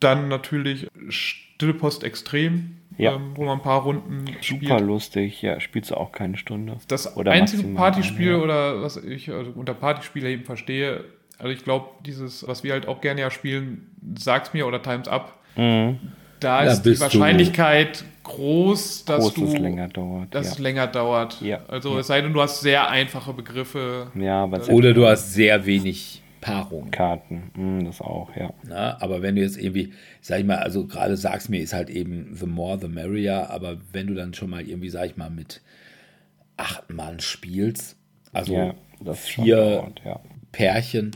[0.00, 3.14] Dann natürlich Stille Post Extrem, Ja.
[3.14, 4.80] ähm, wo man ein paar Runden Super spielt.
[4.80, 5.42] lustig.
[5.42, 6.76] Ja, spielst du auch keine Stunde.
[6.88, 8.42] Das Oder einzige Partyspiel eine, ja.
[8.44, 11.04] oder was ich also unter Partyspiele eben verstehe,
[11.38, 15.08] also ich glaube, dieses, was wir halt auch gerne ja spielen, sag's mir oder Times
[15.08, 15.98] Up, Mhm.
[16.40, 18.04] da Da ist die Wahrscheinlichkeit
[18.36, 20.34] groß, dass Groß, du es länger dauert.
[20.34, 20.52] dass ja.
[20.52, 21.40] es länger dauert.
[21.40, 21.60] Ja.
[21.68, 24.10] Also es sei denn, du hast sehr einfache Begriffe.
[24.14, 26.90] ja, aber Oder du hast sehr wenig Paarungen.
[26.90, 27.50] Karten.
[27.54, 28.52] Mhm, das auch, ja.
[28.64, 31.88] Na, aber wenn du jetzt irgendwie, sag ich mal, also gerade sagst mir, ist halt
[31.88, 35.30] eben the more the merrier, aber wenn du dann schon mal irgendwie, sag ich mal,
[35.30, 35.62] mit
[36.56, 37.96] acht Mann spielst,
[38.32, 38.74] also ja,
[39.14, 40.20] vier dauert, ja.
[40.50, 41.12] Pärchen,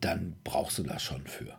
[0.00, 1.56] dann brauchst du das schon für.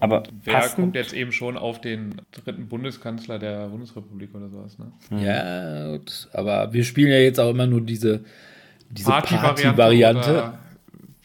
[0.00, 4.76] Aber Wer passend, kommt jetzt eben schon auf den dritten Bundeskanzler der Bundesrepublik oder sowas,
[4.78, 4.92] ne?
[5.24, 8.20] Ja, gut, aber wir spielen ja jetzt auch immer nur diese,
[8.90, 10.58] diese Party-Variante oder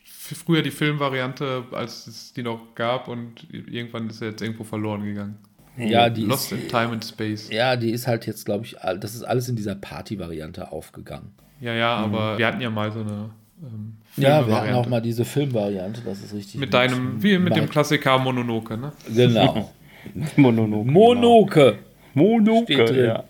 [0.04, 4.64] f- früher die Filmvariante, als es die noch gab und irgendwann ist er jetzt irgendwo
[4.64, 5.38] verloren gegangen.
[5.78, 7.50] ja, die Lost ist, in Time and Space.
[7.52, 11.32] ja, die ist halt jetzt, glaube ich, das ist alles in dieser Party-Variante aufgegangen.
[11.62, 13.30] Ja, ja, aber wir hatten ja mal so eine
[13.64, 16.60] ähm, Ja, wir hatten auch mal diese Filmvariante, das ist richtig.
[16.60, 18.92] mit deinem, wie mit dem Klassiker Mononoke, ne?
[19.14, 19.72] Genau.
[20.36, 20.92] Mononoke.
[20.92, 21.80] Monoke.
[22.14, 23.06] Monoke, Steht drin.
[23.06, 23.24] ja.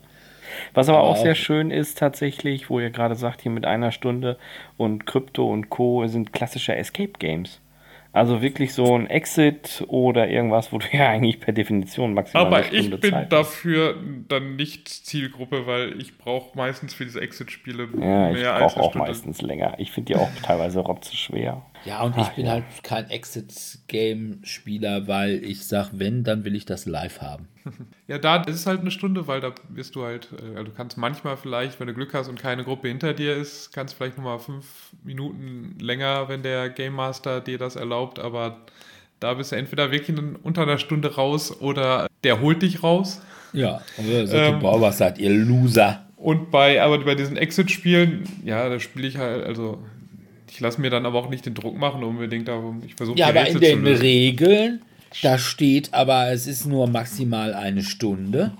[0.74, 3.92] Was aber Aber auch sehr schön ist tatsächlich, wo ihr gerade sagt, hier mit einer
[3.92, 4.38] Stunde
[4.78, 6.06] und Krypto und Co.
[6.08, 7.60] sind klassische Escape Games.
[8.14, 12.72] Also wirklich so ein Exit oder irgendwas, wo du ja eigentlich per Definition maximal Aber
[12.72, 13.96] ich bin Zeit dafür
[14.30, 18.76] dann nicht Zielgruppe, weil ich brauche meistens für diese Exit-Spiele Ja, ich mehr als brauche
[18.76, 19.08] eine auch Stunde.
[19.08, 19.74] meistens länger.
[19.80, 21.66] Ich finde die auch teilweise rotzeschwer.
[21.86, 22.52] Ja, und ich Ach, bin ja.
[22.54, 27.48] halt kein Exit-Game-Spieler, weil ich sag, wenn, dann will ich das live haben.
[28.08, 30.72] Ja, da ist es halt eine Stunde, weil da wirst du halt, äh, also du
[30.72, 34.18] kannst manchmal vielleicht, wenn du Glück hast und keine Gruppe hinter dir ist, kannst vielleicht
[34.18, 34.66] nochmal fünf
[35.04, 38.58] Minuten länger, wenn der Game Master dir das erlaubt, aber
[39.22, 43.22] da bist du entweder wirklich in- unter einer Stunde raus oder der holt dich raus.
[43.54, 46.06] Ja, und dann sagt Ähm, boah, was seid ihr Loser?
[46.18, 49.82] Und bei, aber bei diesen Exit-Spielen, ja, da spiele ich halt, also
[50.64, 53.48] lasse mir dann aber auch nicht den Druck machen, unbedingt darum, ich versuche Ja, aber
[53.48, 53.86] in Rätsel den.
[53.86, 54.82] Regeln,
[55.22, 58.54] da steht aber, es ist nur maximal eine Stunde.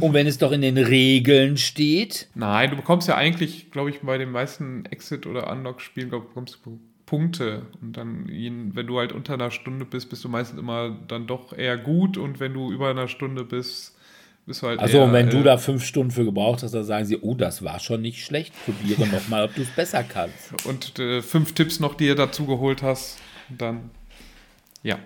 [0.00, 4.00] Und wenn es doch in den Regeln steht, Nein, du bekommst ja eigentlich, glaube ich,
[4.00, 7.66] bei den meisten Exit- oder Unlock-Spielen, glaub, bekommst du Punkte.
[7.80, 11.56] Und dann, wenn du halt unter einer Stunde bist, bist du meistens immer dann doch
[11.56, 12.16] eher gut.
[12.18, 13.97] Und wenn du über einer Stunde bist,
[14.48, 16.74] bist du halt Also, eher, und wenn du äh, da fünf Stunden für gebraucht hast,
[16.74, 18.52] dann sagen sie, oh, das war schon nicht schlecht.
[18.64, 20.66] Probiere nochmal, ob du es besser kannst.
[20.66, 23.18] und äh, fünf Tipps noch, die ihr dazu geholt hast,
[23.48, 23.90] dann
[24.82, 24.98] ja,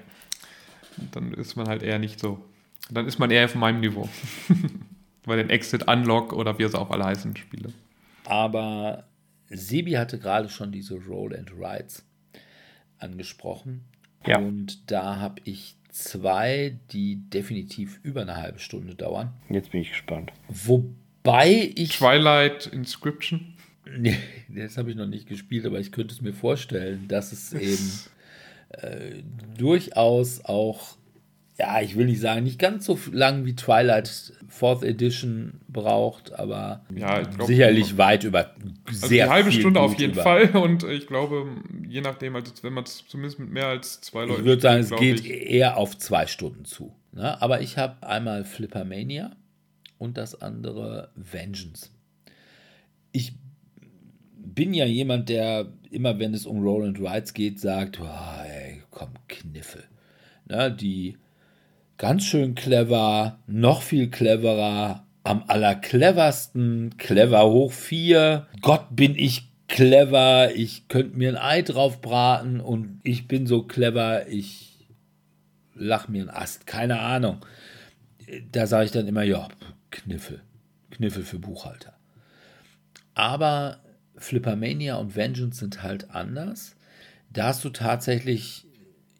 [1.12, 2.44] dann ist man halt eher nicht so.
[2.90, 4.08] Dann ist man eher auf meinem Niveau.
[5.24, 7.72] Bei den Exit Unlock oder wie es auch alle heißen Spiele.
[8.24, 9.04] Aber
[9.48, 12.04] Sebi hatte gerade schon diese Roll and Rides
[12.98, 13.84] angesprochen.
[14.26, 14.38] Ja.
[14.38, 19.32] Und da habe ich zwei, die definitiv über eine halbe Stunde dauern.
[19.48, 20.32] Jetzt bin ich gespannt.
[20.48, 21.98] Wobei ich.
[21.98, 23.54] Twilight Inscription.
[23.98, 24.16] Nee,
[24.48, 27.90] das habe ich noch nicht gespielt, aber ich könnte es mir vorstellen, dass es eben
[28.70, 29.22] äh,
[29.56, 30.96] durchaus auch,
[31.58, 36.84] ja, ich will nicht sagen, nicht ganz so lang wie Twilight Fourth Edition braucht, aber
[36.94, 38.54] Ja, glaub, sicherlich weit über
[38.86, 40.22] Also sehr eine halbe Stunde auf gut jeden über.
[40.22, 40.50] Fall.
[40.56, 41.46] Und ich glaube,
[41.88, 44.80] je nachdem, also wenn man es zumindest mit mehr als zwei Leuten Ich würde sagen,
[44.80, 46.94] es geht ich, eher auf zwei Stunden zu.
[47.12, 47.40] Ne?
[47.42, 49.36] Aber ich habe einmal Flippermania
[49.98, 51.90] und das andere Vengeance.
[53.12, 53.34] Ich
[54.36, 58.82] bin ja jemand, der immer, wenn es um Roll and Rides geht, sagt, oh, ey,
[58.90, 59.84] komm, Kniffel.
[60.46, 60.72] Ne?
[60.72, 61.18] Die
[62.02, 68.48] ganz schön clever, noch viel cleverer, am allercleversten, clever hoch 4.
[68.60, 73.62] Gott, bin ich clever, ich könnte mir ein Ei drauf braten und ich bin so
[73.62, 74.88] clever, ich
[75.76, 77.46] lach mir einen Ast, keine Ahnung.
[78.50, 79.46] Da sage ich dann immer, ja,
[79.92, 80.42] Kniffel,
[80.90, 81.94] Kniffel für Buchhalter.
[83.14, 83.78] Aber
[84.16, 86.74] Flippermania und Vengeance sind halt anders.
[87.30, 88.66] Da hast du tatsächlich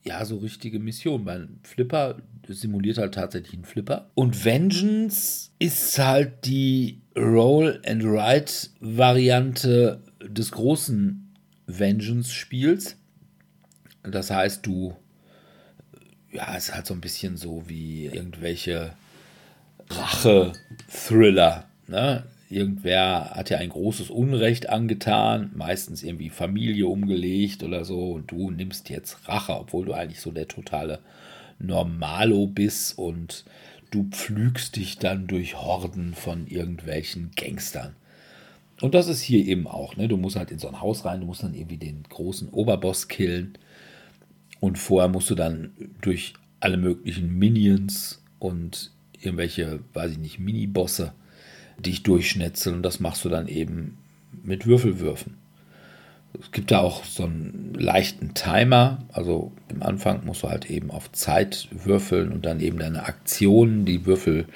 [0.05, 1.27] ja so richtige Missionen.
[1.27, 4.11] Weil Flipper simuliert halt tatsächlich einen Flipper.
[4.15, 11.35] Und Vengeance ist halt die Roll and Ride Variante des großen
[11.67, 12.97] Vengeance-Spiels.
[14.03, 14.97] Das heißt, du
[16.33, 18.95] ja, es ist halt so ein bisschen so wie irgendwelche
[19.91, 21.67] Rache-Thriller.
[21.87, 22.25] Ne?
[22.49, 28.51] Irgendwer hat ja ein großes Unrecht angetan, meistens irgendwie Familie umgelegt oder so, und du
[28.51, 31.01] nimmst jetzt Rache, obwohl du eigentlich so der totale
[31.63, 33.45] Normalo bist und
[33.91, 37.95] du pflügst dich dann durch Horden von irgendwelchen Gangstern.
[38.81, 39.97] Und das ist hier eben auch.
[39.97, 40.09] Ne?
[40.09, 43.09] Du musst halt in so ein Haus rein, du musst dann irgendwie den großen Oberboss
[43.09, 43.57] killen.
[44.59, 48.91] Und vorher musst du dann durch alle möglichen Minions und
[49.21, 51.13] irgendwelche, weiß ich nicht, Mini-Bosse
[51.79, 52.77] dich durchschnetzeln.
[52.77, 53.99] Und das machst du dann eben
[54.43, 55.37] mit Würfelwürfen.
[56.41, 59.05] Es gibt da auch so einen leichten Timer.
[59.13, 63.85] Also am Anfang musst du halt eben auf Zeit würfeln und dann eben deine Aktionen.
[63.85, 64.47] Die Würfel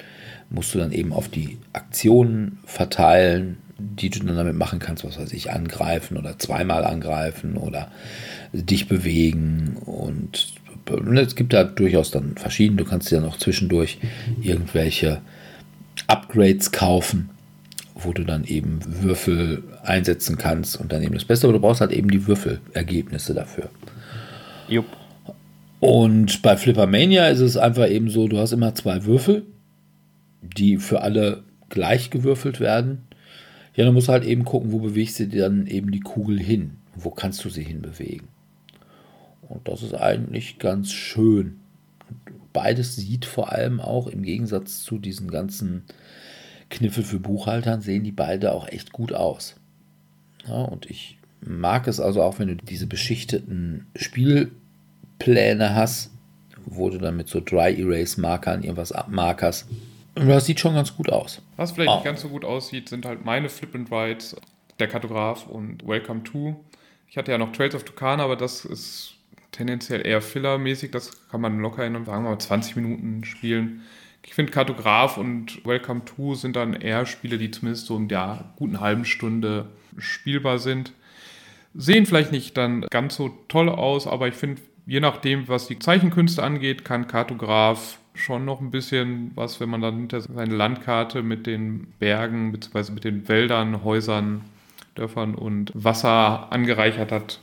[0.49, 5.19] musst du dann eben auf die Aktionen verteilen, die du dann damit machen kannst, was
[5.19, 7.91] weiß ich, angreifen oder zweimal angreifen oder
[8.51, 9.77] dich bewegen.
[9.85, 10.53] Und
[11.15, 12.81] es gibt da durchaus dann verschiedene.
[12.83, 13.99] Du kannst dir dann auch zwischendurch
[14.41, 15.21] irgendwelche
[16.07, 17.29] Upgrades kaufen,
[18.03, 21.81] wo du dann eben Würfel einsetzen kannst und dann eben das Beste, aber du brauchst
[21.81, 23.69] halt eben die Würfelergebnisse dafür.
[24.67, 24.85] Jupp.
[25.79, 29.45] Und bei Flippermania ist es einfach eben so, du hast immer zwei Würfel,
[30.41, 33.03] die für alle gleich gewürfelt werden.
[33.75, 36.39] Ja, dann musst du halt eben gucken, wo bewegst du dir dann eben die Kugel
[36.39, 36.77] hin?
[36.95, 38.27] Wo kannst du sie hinbewegen?
[39.47, 41.59] Und das ist eigentlich ganz schön.
[42.53, 45.83] Beides sieht vor allem auch im Gegensatz zu diesen ganzen
[46.69, 49.55] Kniffel für Buchhaltern, sehen die beide auch echt gut aus.
[50.47, 56.11] Ja, und ich mag es also auch, wenn du diese beschichteten Spielpläne hast,
[56.65, 59.67] wo du dann mit so Dry Erase Markern irgendwas abmarkerst.
[60.15, 61.41] Das sieht schon ganz gut aus.
[61.57, 61.95] Was vielleicht Ah.
[61.95, 64.35] nicht ganz so gut aussieht, sind halt meine Flip and Rides,
[64.79, 66.55] der Kartograf und Welcome to.
[67.09, 69.13] Ich hatte ja noch Trails of Tucana, aber das ist
[69.51, 70.91] tendenziell eher fillermäßig.
[70.91, 73.81] Das kann man locker in, sagen wir mal, 20 Minuten spielen.
[74.27, 78.53] Ich finde, Kartograf und Welcome to sind dann eher Spiele, die zumindest so in der
[78.57, 80.91] guten halben Stunde spielbar sind.
[81.73, 85.79] Sehen vielleicht nicht dann ganz so toll aus, aber ich finde, je nachdem, was die
[85.79, 91.23] Zeichenkünste angeht, kann Kartograf schon noch ein bisschen was, wenn man dann hinter seine Landkarte
[91.23, 92.91] mit den Bergen bzw.
[92.91, 94.41] mit den Wäldern, Häusern,
[94.95, 97.39] Dörfern und Wasser angereichert hat.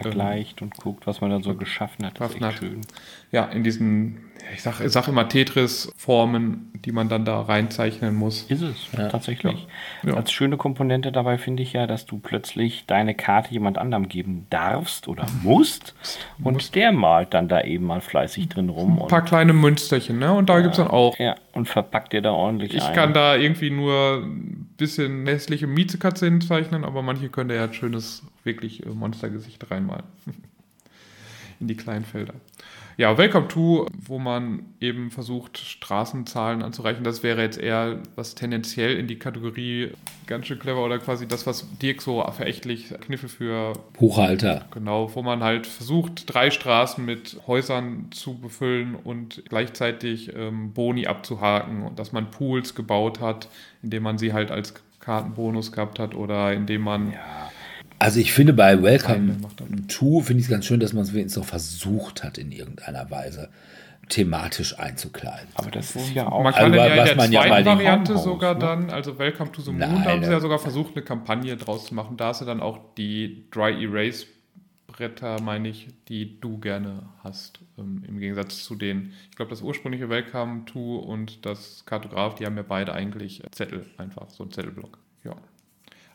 [0.00, 2.18] Vergleicht und guckt, was man da so geschaffen hat.
[2.18, 2.54] Das ist echt hat.
[2.54, 2.80] schön.
[3.32, 4.18] Ja, in diesen,
[4.54, 8.42] ich sag, ich sag immer Tetris-Formen, die man dann da reinzeichnen muss.
[8.42, 9.66] Ist es, tatsächlich.
[10.02, 10.14] Ja.
[10.14, 14.46] Als schöne Komponente dabei finde ich ja, dass du plötzlich deine Karte jemand anderem geben
[14.50, 15.94] darfst oder musst.
[16.42, 19.00] Und der malt dann da eben mal fleißig drin rum.
[19.00, 20.32] Ein paar kleine Münsterchen, ne?
[20.34, 21.18] Und da gibt's dann auch.
[21.18, 22.94] ja, und verpackt dir da ordentlich Ich ein.
[22.94, 27.72] kann da irgendwie nur ein bisschen hässliche Miezekatze hinzeichnen, aber manche können da ja ein
[27.72, 30.04] schönes wirklich äh, Monstergesicht reinmalen.
[31.62, 32.34] In die kleinen Felder.
[32.96, 37.04] Ja, Welcome to, wo man eben versucht, Straßenzahlen anzureichen.
[37.04, 39.92] Das wäre jetzt eher was tendenziell in die Kategorie
[40.26, 44.66] ganz schön clever oder quasi das, was Dirk so verächtlich Kniffe für Buchhalter.
[44.72, 51.06] Genau, wo man halt versucht, drei Straßen mit Häusern zu befüllen und gleichzeitig ähm, Boni
[51.06, 53.48] abzuhaken und dass man Pools gebaut hat,
[53.84, 57.12] indem man sie halt als Kartenbonus gehabt hat oder indem man.
[57.12, 57.41] Ja.
[58.02, 59.36] Also ich finde bei Welcome
[59.86, 63.08] to finde ich es ganz schön, dass man es wenigstens noch versucht hat in irgendeiner
[63.12, 63.48] Weise
[64.08, 65.46] thematisch einzukleiden.
[65.54, 66.42] Aber das ist ja auch.
[66.42, 68.58] Man kann also, ja in der zweiten ja Variante sogar ne?
[68.60, 71.56] dann, also Welcome to the Moon, Nein, da haben sie ja sogar versucht, eine Kampagne
[71.56, 72.16] draus zu machen.
[72.16, 74.26] Da hast du dann auch die Dry Erase
[74.88, 77.60] Bretter, meine ich, die du gerne hast.
[77.78, 82.46] Ähm, Im Gegensatz zu den, ich glaube, das ursprüngliche Welcome to und das Kartograf, die
[82.46, 84.98] haben ja beide eigentlich Zettel, einfach so ein Zettelblock.
[85.22, 85.36] Ja.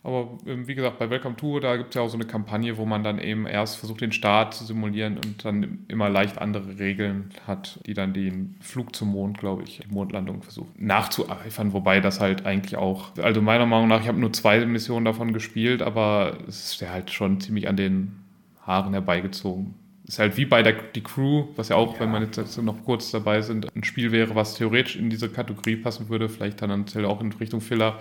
[0.07, 2.77] Aber ähm, wie gesagt, bei Welcome to, da gibt es ja auch so eine Kampagne,
[2.77, 6.79] wo man dann eben erst versucht, den Start zu simulieren und dann immer leicht andere
[6.79, 11.73] Regeln hat, die dann den Flug zum Mond, glaube ich, die Mondlandung versucht nachzueifern.
[11.73, 15.33] Wobei das halt eigentlich auch, also meiner Meinung nach, ich habe nur zwei Missionen davon
[15.33, 18.15] gespielt, aber es ist ja halt schon ziemlich an den
[18.61, 19.73] Haaren herbeigezogen.
[20.05, 21.99] Ist halt wie bei der die Crew, was ja auch, ja.
[21.99, 25.75] wenn man jetzt noch kurz dabei sind, ein Spiel wäre, was theoretisch in diese Kategorie
[25.75, 27.99] passen würde, vielleicht dann auch in Richtung Filler,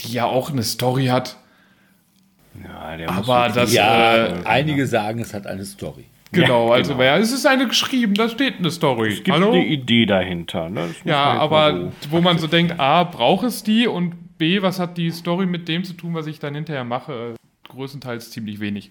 [0.00, 1.38] die ja auch eine Story hat
[2.64, 3.72] ja, aber das.
[3.72, 6.06] Ja, äh, einige sagen, es hat eine Story.
[6.32, 7.04] Genau, ja, also genau.
[7.04, 9.12] Ja, es ist eine geschrieben, da steht eine Story.
[9.12, 9.52] Es gibt Hallo?
[9.52, 10.68] eine Idee dahinter.
[10.68, 10.94] Ne?
[11.04, 14.98] Ja, aber so wo man so denkt, A, braucht es die und B, was hat
[14.98, 17.36] die Story mit dem zu tun, was ich dann hinterher mache?
[17.68, 18.90] Größtenteils ziemlich wenig.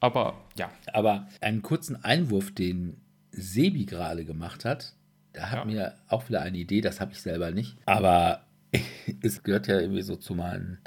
[0.00, 0.70] Aber ja.
[0.92, 3.00] Aber einen kurzen Einwurf, den
[3.32, 4.92] Sebi gerade gemacht hat,
[5.32, 5.64] da hat ja.
[5.64, 7.76] mir auch wieder eine Idee, das habe ich selber nicht.
[7.86, 8.42] Aber
[9.22, 10.78] es gehört ja irgendwie so zu meinen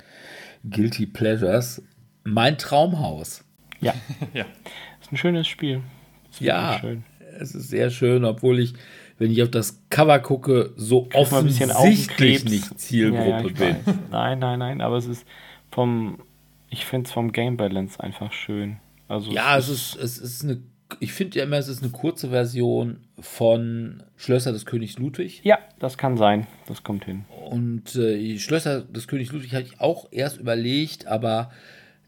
[0.63, 1.81] Guilty Pleasures.
[2.23, 3.43] Mein Traumhaus.
[3.81, 3.93] Ja.
[4.33, 4.45] ja.
[5.01, 5.81] Ist ein schönes Spiel.
[6.39, 7.03] ja, schön.
[7.39, 8.73] es ist sehr schön, obwohl ich,
[9.17, 13.57] wenn ich auf das Cover gucke, so offensichtlich nicht Zielgruppe ja, ja, bin.
[13.85, 13.95] Weiß.
[14.11, 15.25] Nein, nein, nein, aber es ist
[15.71, 16.19] vom,
[16.69, 18.77] ich finde es vom Game Balance einfach schön.
[19.07, 20.61] Also ja, es ist, es ist eine
[20.99, 25.41] ich finde ja immer, es ist eine kurze Version von Schlösser des Königs Ludwig.
[25.43, 26.47] Ja, das kann sein.
[26.67, 27.25] Das kommt hin.
[27.49, 31.51] Und äh, Schlösser des Königs Ludwig hatte ich auch erst überlegt, aber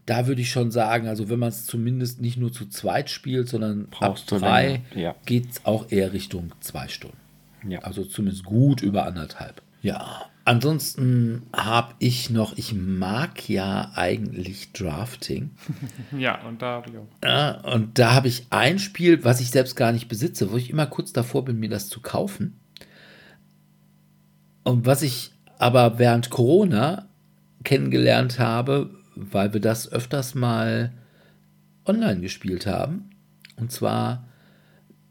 [0.06, 3.48] da würde ich schon sagen, also wenn man es zumindest nicht nur zu zweit spielt,
[3.48, 5.14] sondern Brauchst ab drei, ja.
[5.26, 7.16] geht es auch eher Richtung zwei Stunden.
[7.68, 7.80] Ja.
[7.80, 9.62] Also zumindest gut über anderthalb.
[9.82, 15.50] Ja, ansonsten habe ich noch, ich mag ja eigentlich Drafting.
[16.16, 17.06] Ja, und da habe ich auch.
[17.24, 20.70] Ja, und da habe ich ein Spiel, was ich selbst gar nicht besitze, wo ich
[20.70, 22.60] immer kurz davor bin, mir das zu kaufen.
[24.62, 27.08] Und was ich aber während Corona
[27.64, 30.92] kennengelernt habe, weil wir das öfters mal
[31.84, 33.10] online gespielt haben.
[33.56, 34.28] Und zwar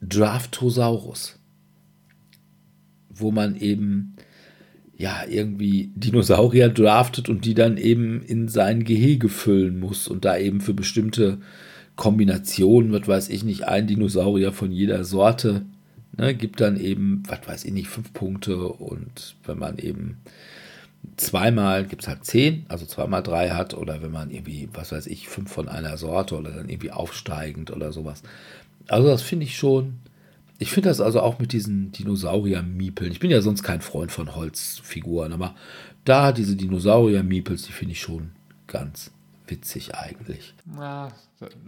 [0.01, 1.39] Draftosaurus.
[3.09, 4.10] Wo man eben
[5.01, 10.37] ja, irgendwie Dinosaurier draftet und die dann eben in sein Gehege füllen muss und da
[10.37, 11.39] eben für bestimmte
[11.95, 15.65] Kombinationen, was weiß ich nicht, ein Dinosaurier von jeder Sorte,
[16.15, 20.17] ne, gibt dann eben, was weiß ich nicht, fünf Punkte und wenn man eben
[21.17, 25.07] zweimal gibt es halt zehn, also zweimal drei hat oder wenn man irgendwie, was weiß
[25.07, 28.21] ich, fünf von einer Sorte oder dann irgendwie aufsteigend oder sowas.
[28.87, 29.95] Also das finde ich schon,
[30.61, 33.11] ich finde das also auch mit diesen Dinosaurier-Miepeln.
[33.11, 35.55] Ich bin ja sonst kein Freund von Holzfiguren, aber
[36.05, 38.31] da diese Dinosaurier-Miepels, die finde ich schon
[38.67, 39.11] ganz
[39.47, 40.53] witzig eigentlich.
[40.65, 41.11] Na,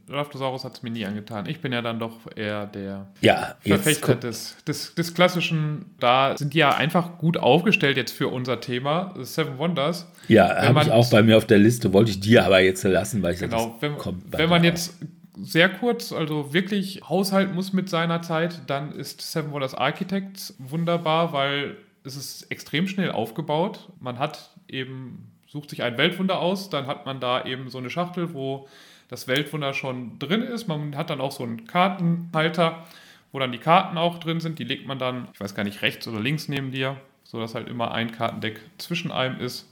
[0.08, 1.48] Raptosaurus hat es mir nie angetan.
[1.48, 5.86] Ich bin ja dann doch eher der ja, Verfechter des, des, des, klassischen.
[6.00, 10.08] Da sind die ja einfach gut aufgestellt jetzt für unser Thema, Seven Wonders.
[10.28, 13.24] Ja, habe ich auch bei mir auf der Liste, wollte ich dir aber jetzt lassen,
[13.24, 14.94] weil ich genau, sage, wenn, kommt wenn man jetzt
[15.36, 21.34] sehr kurz, also wirklich haushalten muss mit seiner Zeit, dann ist Seven Wonders Architects wunderbar,
[21.34, 23.90] weil es ist extrem schnell aufgebaut.
[24.00, 27.90] Man hat eben, sucht sich ein Weltwunder aus, dann hat man da eben so eine
[27.90, 28.68] Schachtel, wo
[29.08, 30.68] das Weltwunder schon drin ist.
[30.68, 32.84] Man hat dann auch so einen Kartenhalter,
[33.32, 34.60] wo dann die Karten auch drin sind.
[34.60, 37.68] Die legt man dann, ich weiß gar nicht, rechts oder links neben dir, sodass halt
[37.68, 39.72] immer ein Kartendeck zwischen einem ist.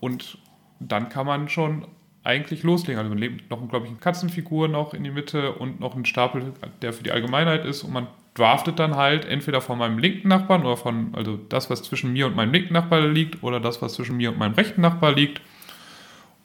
[0.00, 0.38] Und
[0.78, 1.86] dann kann man schon
[2.22, 2.98] eigentlich loslegen.
[2.98, 6.04] Also man lebt noch, glaube ich, eine Katzenfigur noch in die Mitte und noch einen
[6.04, 6.52] Stapel,
[6.82, 10.64] der für die Allgemeinheit ist und man draftet dann halt entweder von meinem linken Nachbarn
[10.64, 13.94] oder von, also das, was zwischen mir und meinem linken Nachbar liegt oder das, was
[13.94, 15.40] zwischen mir und meinem rechten Nachbar liegt.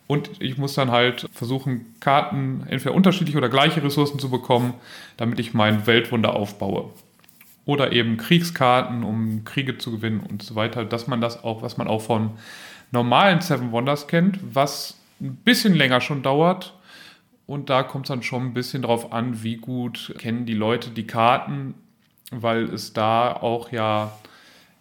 [0.08, 4.76] Und ich muss dann halt versuchen, Karten entweder unterschiedliche oder gleiche Ressourcen zu bekommen,
[5.18, 6.92] damit ich mein Weltwunder aufbaue.
[7.66, 10.86] Oder eben Kriegskarten, um Kriege zu gewinnen und so weiter.
[10.86, 12.32] Dass man das auch, was man auch von
[12.92, 16.74] normalen Seven Wonders kennt, was ein bisschen länger schon dauert.
[17.48, 20.90] Und da kommt es dann schon ein bisschen drauf an, wie gut kennen die Leute
[20.90, 21.76] die Karten,
[22.32, 24.18] weil es da auch ja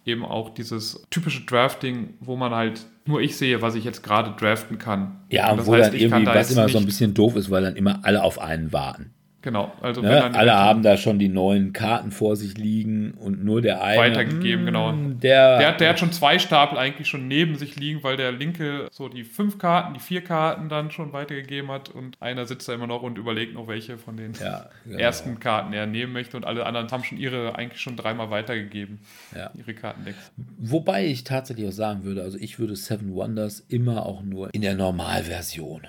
[0.03, 4.31] eben auch dieses typische Drafting, wo man halt nur ich sehe, was ich jetzt gerade
[4.31, 5.19] draften kann.
[5.29, 7.75] Ja, und wo heißt, dann irgendwie, was immer so ein bisschen doof ist, weil dann
[7.75, 9.11] immer alle auf einen warten.
[9.45, 10.33] Genau, also ne?
[10.33, 14.63] alle haben da schon die neuen Karten vor sich liegen und nur der eine weitergegeben,
[14.63, 14.89] mh, genau.
[14.89, 18.31] Hm, der, der, der, hat schon zwei Stapel eigentlich schon neben sich liegen, weil der
[18.31, 22.67] linke so die fünf Karten, die vier Karten dann schon weitergegeben hat und einer sitzt
[22.67, 24.97] da immer noch und überlegt noch welche von den ja, genau.
[24.97, 28.97] ersten Karten er nehmen möchte und alle anderen haben schon ihre eigentlich schon dreimal weitergegeben,
[29.35, 29.51] ja.
[29.53, 30.31] ihre Kartendecks.
[30.57, 34.63] Wobei ich tatsächlich auch sagen würde, also ich würde Seven Wonders immer auch nur in
[34.63, 35.83] der Normalversion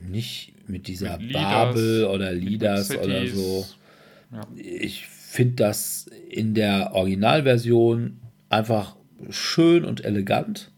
[0.00, 3.66] nicht mit dieser mit Babel oder Leaders oder so.
[4.32, 4.40] Ja.
[4.56, 8.96] Ich finde das in der Originalversion einfach
[9.30, 10.70] schön und elegant.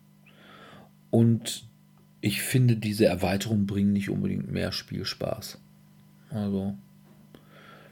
[1.11, 1.65] Und
[2.21, 5.59] ich finde, diese Erweiterungen bringen nicht unbedingt mehr Spielspaß.
[6.31, 6.75] Also.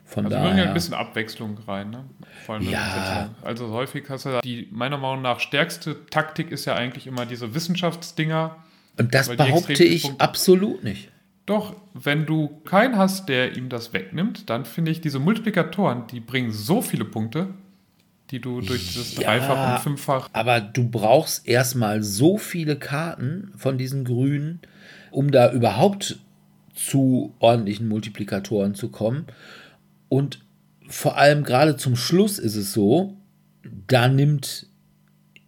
[0.04, 0.56] Von also daher.
[0.56, 2.04] ja ein bisschen Abwechslung rein, ne?
[2.44, 3.30] Vor allem ja.
[3.42, 7.54] Also häufig hast du die meiner Meinung nach stärkste Taktik ist ja eigentlich immer diese
[7.54, 8.56] Wissenschaftsdinger.
[8.98, 11.09] Und das behaupte ich absolut nicht.
[11.50, 16.20] Doch, wenn du keinen hast, der ihm das wegnimmt, dann finde ich diese Multiplikatoren, die
[16.20, 17.48] bringen so viele Punkte,
[18.30, 20.30] die du durch dieses ja, Dreifach und Fünffach.
[20.32, 24.60] Aber du brauchst erstmal so viele Karten von diesen Grünen,
[25.10, 26.20] um da überhaupt
[26.72, 29.26] zu ordentlichen Multiplikatoren zu kommen.
[30.08, 30.44] Und
[30.86, 33.16] vor allem gerade zum Schluss ist es so,
[33.88, 34.68] da nimmt,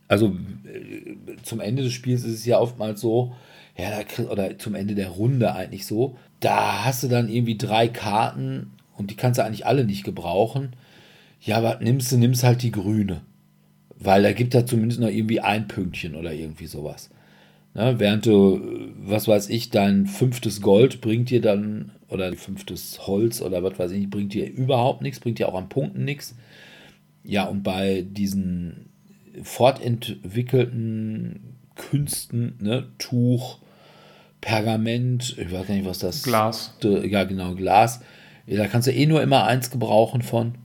[0.08, 3.36] also äh, zum Ende des Spiels ist es ja oftmals so,
[3.76, 7.88] ja, da, oder zum Ende der Runde eigentlich so, da hast du dann irgendwie drei
[7.88, 10.74] Karten und die kannst du eigentlich alle nicht gebrauchen.
[11.40, 13.22] Ja, aber nimmst du, nimmst halt die grüne.
[13.98, 17.10] Weil da gibt da zumindest noch irgendwie ein Pünktchen oder irgendwie sowas.
[17.74, 18.60] Ne, während du,
[18.98, 23.92] was weiß ich, dein fünftes Gold bringt dir dann, oder fünftes Holz oder was weiß
[23.92, 26.34] ich, bringt dir überhaupt nichts, bringt dir auch an Punkten nichts.
[27.24, 28.90] Ja, und bei diesen
[29.42, 33.58] fortentwickelten Künsten, ne, Tuch,
[34.40, 36.74] Pergament, ich weiß gar nicht, was das Glas.
[36.82, 38.00] Ja, genau, Glas.
[38.46, 40.56] Da kannst du eh nur immer eins gebrauchen von.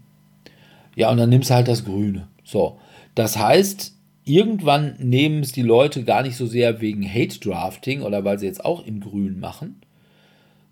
[0.95, 2.27] Ja, und dann nimmst du halt das Grüne.
[2.43, 2.79] So.
[3.13, 8.25] Das heißt, irgendwann nehmen es die Leute gar nicht so sehr wegen Hate Drafting oder
[8.25, 9.81] weil sie jetzt auch in Grün machen,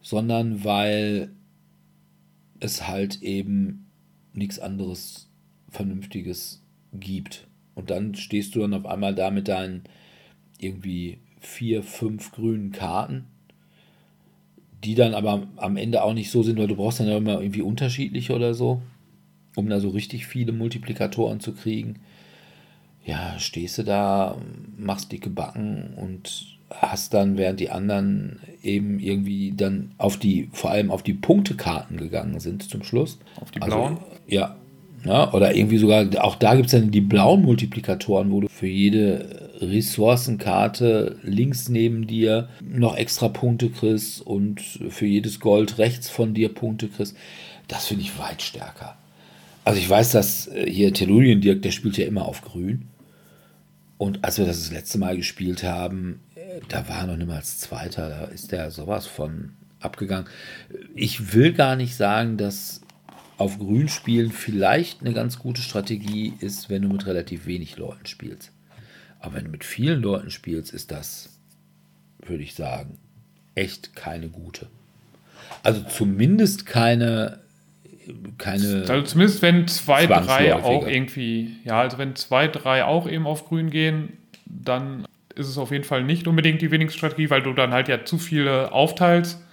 [0.02, 1.30] sondern weil
[2.60, 3.92] es halt eben
[4.34, 5.30] nichts anderes
[5.70, 6.64] Vernünftiges
[6.94, 7.48] gibt.
[7.76, 9.84] Und dann stehst du dann auf einmal da mit deinen
[10.66, 13.26] irgendwie vier, fünf grünen Karten,
[14.84, 17.40] die dann aber am Ende auch nicht so sind, weil du brauchst dann ja immer
[17.40, 18.82] irgendwie unterschiedliche oder so,
[19.56, 21.96] um da so richtig viele Multiplikatoren zu kriegen.
[23.06, 24.38] Ja, stehst du da,
[24.78, 30.72] machst dicke Backen und hast dann, während die anderen eben irgendwie dann auf die, vor
[30.72, 33.20] allem auf die Punktekarten gegangen sind zum Schluss.
[33.40, 33.98] Auf die also, blauen?
[34.28, 34.56] Ja,
[35.06, 38.68] ja, oder irgendwie sogar, auch da gibt es dann die blauen Multiplikatoren, wo du für
[38.68, 46.34] jede Ressourcenkarte links neben dir noch extra Punkte kriegst und für jedes Gold rechts von
[46.34, 47.16] dir Punkte kriegst.
[47.68, 48.98] Das finde ich weit stärker.
[49.64, 52.88] Also ich weiß, dass äh, hier Tellurien Dirk, der spielt ja immer auf grün.
[53.98, 57.58] Und als wir das das letzte Mal gespielt haben, äh, da war er noch niemals
[57.58, 60.28] Zweiter, da ist der sowas von abgegangen.
[60.94, 62.82] Ich will gar nicht sagen, dass
[63.38, 68.06] auf Grün spielen vielleicht eine ganz gute Strategie ist, wenn du mit relativ wenig Leuten
[68.06, 68.52] spielst.
[69.26, 71.40] Aber wenn du mit vielen Leuten spielst, ist das,
[72.20, 73.00] würde ich sagen,
[73.56, 74.68] echt keine gute.
[75.64, 77.40] Also zumindest keine
[78.38, 78.86] keine.
[78.88, 83.48] Also zumindest wenn zwei, drei auch irgendwie, ja, also wenn zwei, drei auch eben auf
[83.48, 87.54] grün gehen, dann ist es auf jeden Fall nicht unbedingt die wenigste Strategie, weil du
[87.54, 89.44] dann halt ja zu viele aufteilst.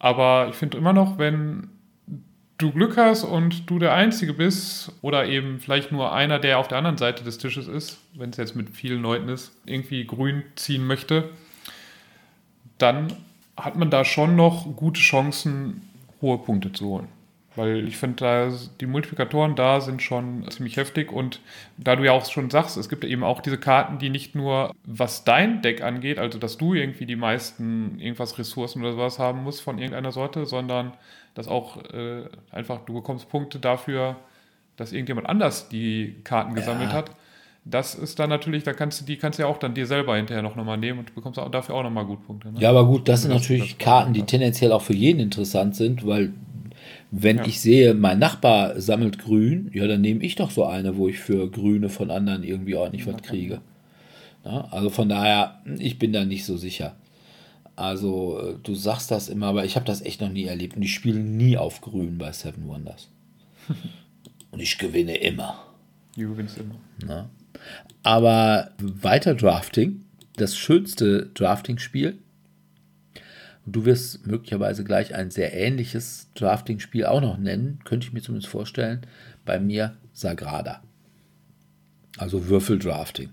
[0.00, 1.68] Aber ich finde immer noch, wenn
[2.58, 6.68] du Glück hast und du der Einzige bist oder eben vielleicht nur einer, der auf
[6.68, 10.42] der anderen Seite des Tisches ist, wenn es jetzt mit vielen Leuten ist, irgendwie grün
[10.56, 11.30] ziehen möchte,
[12.78, 13.12] dann
[13.56, 15.82] hat man da schon noch gute Chancen,
[16.20, 17.08] hohe Punkte zu holen.
[17.54, 21.40] Weil ich finde, die Multiplikatoren da sind schon ziemlich heftig und
[21.76, 24.72] da du ja auch schon sagst, es gibt eben auch diese Karten, die nicht nur,
[24.84, 29.42] was dein Deck angeht, also dass du irgendwie die meisten irgendwas Ressourcen oder sowas haben
[29.42, 30.92] musst von irgendeiner Sorte, sondern
[31.38, 34.16] dass auch äh, einfach du bekommst Punkte dafür,
[34.74, 36.96] dass irgendjemand anders die Karten gesammelt ja.
[36.96, 37.12] hat.
[37.64, 40.16] Das ist dann natürlich, da kannst du die kannst du ja auch dann dir selber
[40.16, 42.50] hinterher noch nochmal nehmen und bekommst auch dafür auch nochmal gut Punkte.
[42.50, 42.58] Ne?
[42.58, 46.32] Ja, aber gut, das sind natürlich Karten, die tendenziell auch für jeden interessant sind, weil
[47.12, 47.46] wenn ja.
[47.46, 51.20] ich sehe, mein Nachbar sammelt grün, ja, dann nehme ich doch so eine, wo ich
[51.20, 53.60] für Grüne von anderen irgendwie ordentlich was kriege.
[54.44, 56.96] Ja, also von daher, ich bin da nicht so sicher.
[57.78, 60.74] Also, äh, du sagst das immer, aber ich habe das echt noch nie erlebt.
[60.74, 63.08] Und ich spiele nie auf Grün bei Seven Wonders.
[64.50, 65.64] Und ich gewinne immer.
[66.16, 66.74] Du gewinnst immer.
[67.06, 67.30] Na?
[68.02, 72.18] Aber weiter Drafting, das schönste Drafting-Spiel.
[73.64, 78.50] Du wirst möglicherweise gleich ein sehr ähnliches Drafting-Spiel auch noch nennen, könnte ich mir zumindest
[78.50, 79.02] vorstellen.
[79.44, 80.82] Bei mir Sagrada.
[82.16, 83.30] Also Würfeldrafting.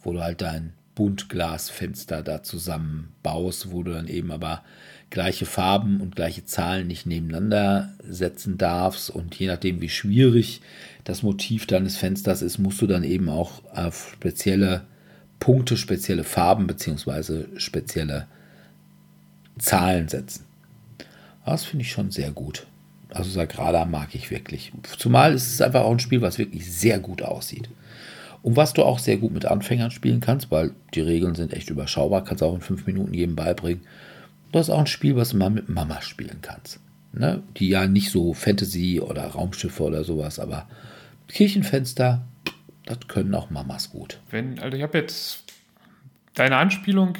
[0.00, 4.62] Wo du halt dein Buntglasfenster da zusammenbaust, wo du dann eben aber
[5.10, 9.10] gleiche Farben und gleiche Zahlen nicht nebeneinander setzen darfst.
[9.10, 10.60] Und je nachdem, wie schwierig
[11.04, 14.82] das Motiv deines Fensters ist, musst du dann eben auch auf spezielle
[15.38, 17.58] Punkte, spezielle Farben bzw.
[17.58, 18.26] spezielle
[19.58, 20.44] Zahlen setzen.
[21.44, 22.66] Das finde ich schon sehr gut.
[23.10, 24.72] Also Sagrada mag ich wirklich.
[24.96, 27.68] Zumal ist es einfach auch ein Spiel, was wirklich sehr gut aussieht.
[28.42, 31.70] Und was du auch sehr gut mit Anfängern spielen kannst, weil die Regeln sind echt
[31.70, 33.82] überschaubar, kannst auch in fünf Minuten jedem beibringen.
[34.50, 36.80] Das ist auch ein Spiel, was du mal mit Mama spielen kannst.
[37.12, 37.42] Ne?
[37.56, 40.66] Die ja nicht so Fantasy oder Raumschiffe oder sowas, aber
[41.28, 42.22] Kirchenfenster,
[42.84, 44.20] das können auch Mamas gut.
[44.30, 45.44] Wenn, also ich habe jetzt
[46.34, 47.14] deine Anspielung,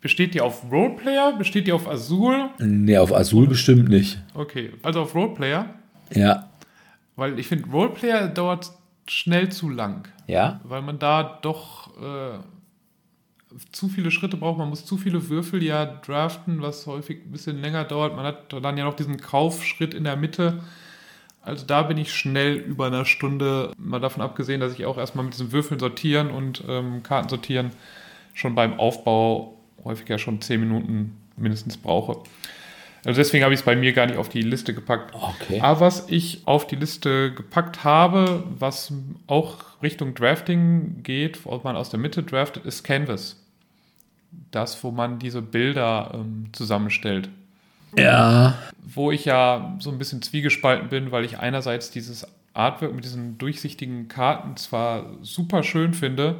[0.00, 2.50] besteht die auf Roleplayer, besteht die auf Azul?
[2.58, 4.22] Nee, auf Azul bestimmt nicht.
[4.34, 5.66] Okay, also auf Roleplayer,
[6.14, 6.48] Ja.
[7.16, 8.70] weil ich finde, Roleplayer dauert
[9.08, 10.08] schnell zu lang.
[10.26, 10.60] Ja?
[10.64, 12.38] weil man da doch äh,
[13.70, 14.58] zu viele Schritte braucht.
[14.58, 18.16] Man muss zu viele Würfel ja draften, was häufig ein bisschen länger dauert.
[18.16, 20.62] Man hat dann ja noch diesen Kaufschritt in der Mitte.
[21.42, 25.24] Also da bin ich schnell über einer Stunde, mal davon abgesehen, dass ich auch erstmal
[25.24, 27.72] mit diesen Würfeln sortieren und ähm, Karten sortieren
[28.32, 32.22] schon beim Aufbau häufig ja schon zehn Minuten mindestens brauche.
[33.04, 35.12] Also deswegen habe ich es bei mir gar nicht auf die Liste gepackt.
[35.14, 35.60] Okay.
[35.60, 38.92] Aber was ich auf die Liste gepackt habe, was
[39.26, 43.36] auch Richtung Drafting geht, wo man aus der Mitte draftet, ist Canvas.
[44.52, 47.28] Das, wo man diese Bilder ähm, zusammenstellt.
[47.98, 48.56] Ja.
[48.82, 53.36] Wo ich ja so ein bisschen zwiegespalten bin, weil ich einerseits dieses Artwork mit diesen
[53.36, 56.36] durchsichtigen Karten zwar super schön finde,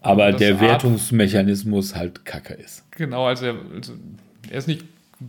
[0.00, 2.90] Aber der Art- Wertungsmechanismus halt kacke ist.
[2.92, 3.92] Genau, also er, also
[4.50, 4.84] er ist nicht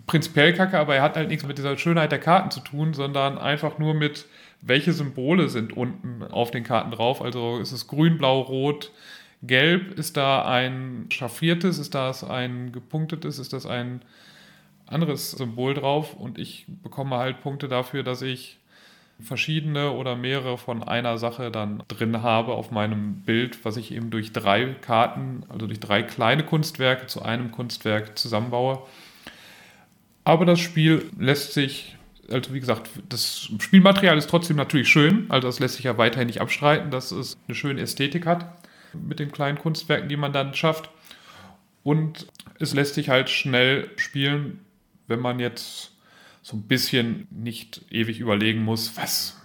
[0.08, 3.38] prinzipiell kacke, aber er hat halt nichts mit dieser Schönheit der Karten zu tun, sondern
[3.38, 4.26] einfach nur mit,
[4.62, 7.22] welche Symbole sind unten auf den Karten drauf.
[7.22, 8.92] Also ist es grün, blau, rot,
[9.42, 14.02] gelb, ist da ein schaffiertes, ist das ein gepunktetes, ist das ein
[14.88, 18.60] anderes Symbol drauf und ich bekomme halt Punkte dafür, dass ich
[19.20, 24.10] verschiedene oder mehrere von einer Sache dann drin habe auf meinem Bild, was ich eben
[24.10, 28.82] durch drei Karten, also durch drei kleine Kunstwerke zu einem Kunstwerk zusammenbaue.
[30.24, 31.98] Aber das Spiel lässt sich,
[32.32, 36.28] also wie gesagt, das Spielmaterial ist trotzdem natürlich schön, also das lässt sich ja weiterhin
[36.28, 38.58] nicht abstreiten, dass es eine schöne Ästhetik hat
[38.94, 40.90] mit den kleinen Kunstwerken, die man dann schafft.
[41.84, 42.28] Und
[42.60, 44.60] es lässt sich halt schnell spielen,
[45.08, 45.92] wenn man jetzt
[46.42, 49.42] so ein bisschen nicht ewig überlegen muss, was,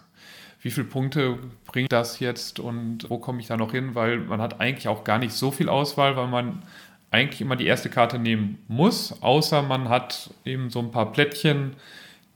[0.61, 4.41] wie viele Punkte bringt das jetzt und wo komme ich da noch hin, weil man
[4.41, 6.63] hat eigentlich auch gar nicht so viel Auswahl, weil man
[7.10, 11.74] eigentlich immer die erste Karte nehmen muss, außer man hat eben so ein paar Plättchen,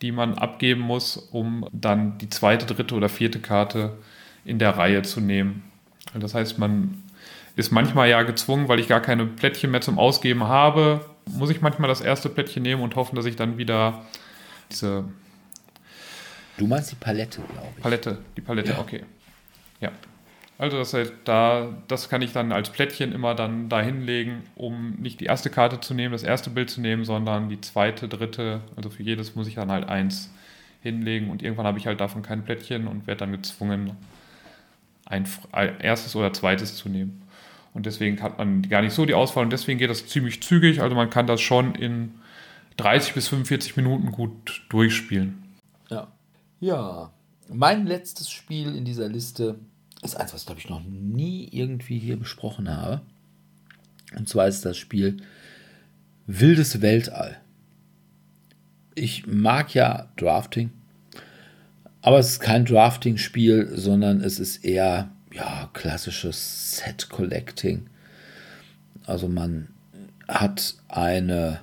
[0.00, 3.98] die man abgeben muss, um dann die zweite, dritte oder vierte Karte
[4.44, 5.62] in der Reihe zu nehmen.
[6.14, 7.02] Das heißt, man
[7.54, 11.60] ist manchmal ja gezwungen, weil ich gar keine Plättchen mehr zum Ausgeben habe, muss ich
[11.60, 14.02] manchmal das erste Plättchen nehmen und hoffen, dass ich dann wieder
[14.70, 15.04] diese
[16.56, 17.82] Du meinst die Palette, glaube ich.
[17.82, 19.04] Palette, die Palette, okay.
[19.80, 19.90] Ja.
[20.58, 24.92] Also das heißt, da, das kann ich dann als Plättchen immer dann da hinlegen, um
[24.92, 28.60] nicht die erste Karte zu nehmen, das erste Bild zu nehmen, sondern die zweite, dritte,
[28.76, 30.30] also für jedes muss ich dann halt eins
[30.82, 33.96] hinlegen und irgendwann habe ich halt davon kein Plättchen und werde dann gezwungen,
[35.06, 35.26] ein,
[35.80, 37.22] erstes oder zweites zu nehmen.
[37.74, 40.82] Und deswegen hat man gar nicht so die Auswahl und deswegen geht das ziemlich zügig.
[40.82, 42.14] Also man kann das schon in
[42.76, 45.42] 30 bis 45 Minuten gut durchspielen.
[45.88, 46.08] Ja.
[46.60, 47.10] Ja.
[47.48, 49.58] Mein letztes Spiel in dieser Liste
[50.02, 53.02] ist eins, was, glaube ich, noch nie irgendwie hier besprochen habe.
[54.16, 55.18] Und zwar ist das Spiel
[56.26, 57.38] Wildes Weltall.
[58.94, 60.70] Ich mag ja Drafting,
[62.02, 67.86] aber es ist kein Drafting-Spiel, sondern es ist eher ja, klassisches Set-Collecting.
[69.06, 69.68] Also man
[70.28, 71.60] hat eine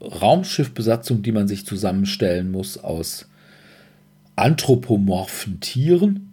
[0.00, 3.28] Raumschiffbesatzung, die man sich zusammenstellen muss aus
[4.36, 6.31] anthropomorphen Tieren.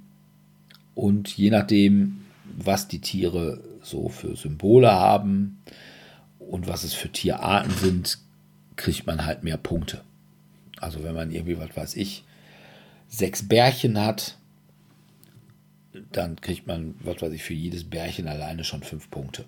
[1.00, 5.62] Und je nachdem, was die Tiere so für Symbole haben
[6.40, 8.18] und was es für Tierarten sind,
[8.76, 10.02] kriegt man halt mehr Punkte.
[10.76, 12.26] Also wenn man irgendwie, was weiß ich,
[13.08, 14.38] sechs Bärchen hat,
[16.12, 19.46] dann kriegt man, was weiß ich, für jedes Bärchen alleine schon fünf Punkte.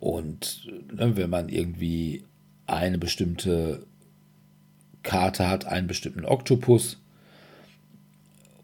[0.00, 2.24] Und ne, wenn man irgendwie
[2.66, 3.86] eine bestimmte
[5.04, 6.99] Karte hat, einen bestimmten Oktopus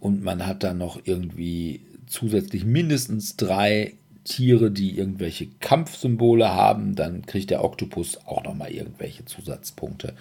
[0.06, 7.26] und man hat dann noch irgendwie zusätzlich mindestens drei Tiere, die irgendwelche Kampfsymbole haben, dann
[7.26, 10.14] kriegt der Oktopus auch nochmal irgendwelche Zusatzpunkte.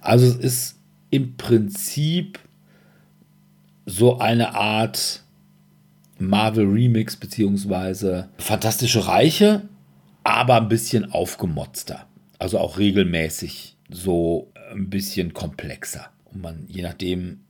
[0.00, 0.78] Also es ist
[1.10, 2.38] im Prinzip
[3.86, 5.24] so eine Art
[6.20, 9.62] Marvel Remix beziehungsweise Fantastische Reiche,
[10.22, 12.06] aber ein bisschen aufgemotzter.
[12.38, 16.06] Also auch regelmäßig so ein bisschen komplexer.
[16.26, 17.40] Und man, je nachdem,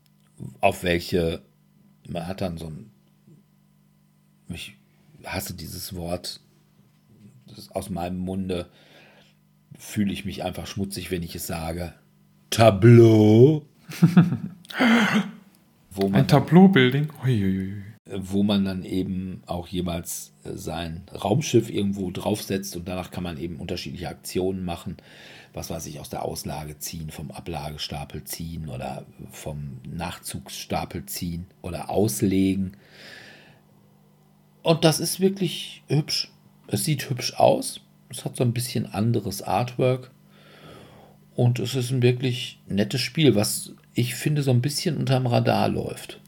[0.61, 1.43] auf welche,
[2.09, 2.90] man hat dann so ein,
[4.48, 4.76] ich
[5.24, 6.40] hasse dieses Wort
[7.70, 8.70] aus meinem Munde,
[9.78, 11.94] fühle ich mich einfach schmutzig, wenn ich es sage.
[12.51, 13.64] Tableau.
[15.90, 17.09] wo man, Ein Tableau-Building.
[18.06, 23.39] Wo man dann eben auch jemals äh, sein Raumschiff irgendwo draufsetzt und danach kann man
[23.39, 24.97] eben unterschiedliche Aktionen machen.
[25.55, 31.90] Was weiß ich, aus der Auslage ziehen, vom Ablagestapel ziehen oder vom Nachzugsstapel ziehen oder
[31.90, 32.76] auslegen.
[34.62, 36.32] Und das ist wirklich hübsch.
[36.66, 37.81] Es sieht hübsch aus.
[38.10, 40.10] Es hat so ein bisschen anderes Artwork.
[41.36, 45.68] Und es ist ein wirklich nettes Spiel, was ich finde so ein bisschen unterm Radar
[45.68, 46.20] läuft.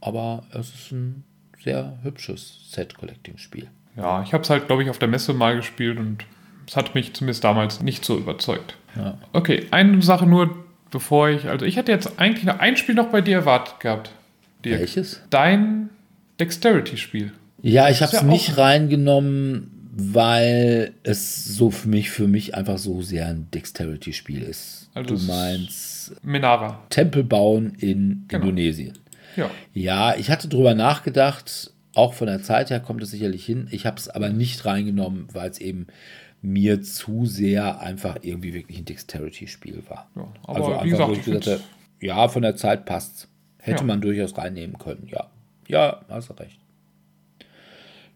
[0.00, 1.24] Aber es ist ein
[1.62, 3.68] sehr hübsches Set-Collecting-Spiel.
[3.96, 6.24] Ja, ich habe es halt, glaube ich, auf der Messe mal gespielt und
[6.66, 8.76] es hat mich zumindest damals nicht so überzeugt.
[8.96, 9.18] Ja.
[9.32, 10.54] Okay, eine Sache nur,
[10.90, 14.10] bevor ich, also ich hätte jetzt eigentlich noch ein Spiel noch bei dir erwartet gehabt.
[14.64, 14.80] Dirk.
[14.80, 15.20] Welches?
[15.30, 15.90] Dein
[16.40, 17.32] Dexterity-Spiel.
[17.62, 22.78] Ja, ich habe es ja nicht reingenommen, weil es so für mich, für mich einfach
[22.78, 24.90] so sehr ein Dexterity-Spiel ist.
[24.94, 26.82] Also du meinst Minara.
[26.90, 28.44] Tempel bauen in genau.
[28.44, 28.98] Indonesien.
[29.36, 29.50] Ja.
[29.72, 33.68] ja, ich hatte drüber nachgedacht, auch von der Zeit her kommt es sicherlich hin.
[33.70, 35.86] Ich habe es aber nicht reingenommen, weil es eben
[36.42, 40.10] mir zu sehr einfach irgendwie wirklich ein Dexterity-Spiel war.
[40.16, 41.62] Ja, aber also einfach, gesagt, wo ich gesagt habe,
[42.00, 43.28] ja, von der Zeit passt.
[43.58, 43.86] Hätte ja.
[43.86, 45.30] man durchaus reinnehmen können, ja.
[45.68, 46.58] Ja, hast du recht.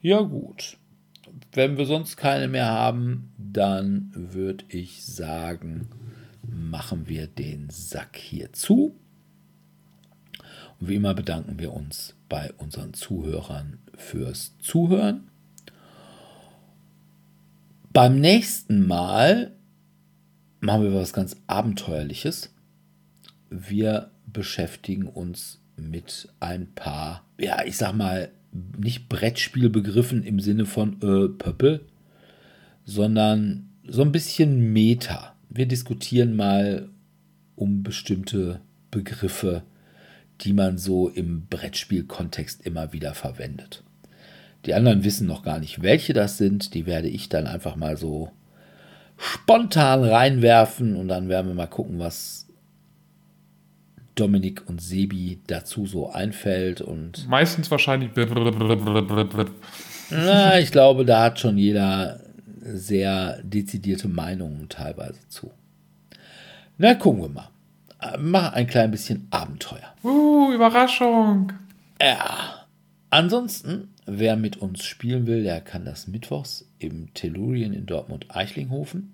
[0.03, 0.77] Ja, gut.
[1.53, 5.89] Wenn wir sonst keine mehr haben, dann würde ich sagen,
[6.43, 8.97] machen wir den Sack hier zu.
[10.81, 15.29] Und wie immer bedanken wir uns bei unseren Zuhörern fürs Zuhören.
[17.97, 19.53] Beim nächsten Mal
[20.61, 22.53] machen wir was ganz Abenteuerliches.
[23.49, 28.31] Wir beschäftigen uns mit ein paar, ja, ich sag mal,
[28.77, 31.87] nicht Brettspielbegriffen im Sinne von äh, Pöppel,
[32.85, 35.35] sondern so ein bisschen Meta.
[35.49, 36.91] Wir diskutieren mal
[37.55, 38.61] um bestimmte
[38.91, 39.63] Begriffe,
[40.43, 43.83] die man so im Brettspielkontext immer wieder verwendet.
[44.67, 46.75] Die anderen wissen noch gar nicht, welche das sind.
[46.75, 48.31] Die werde ich dann einfach mal so
[49.17, 52.47] spontan reinwerfen und dann werden wir mal gucken, was
[54.17, 56.81] Dominik und Sebi dazu so einfällt.
[56.81, 58.11] Und Meistens wahrscheinlich.
[60.11, 62.21] Na, ich glaube, da hat schon jeder
[62.61, 65.53] sehr dezidierte Meinungen teilweise zu.
[66.79, 67.51] Na, gucken wir mal.
[68.19, 69.95] Mach ein klein bisschen Abenteuer.
[70.03, 71.53] Uh, Überraschung.
[72.01, 72.67] Ja.
[73.11, 79.13] Ansonsten, wer mit uns spielen will, der kann das mittwochs im Tellurien in Dortmund-Eichlinghofen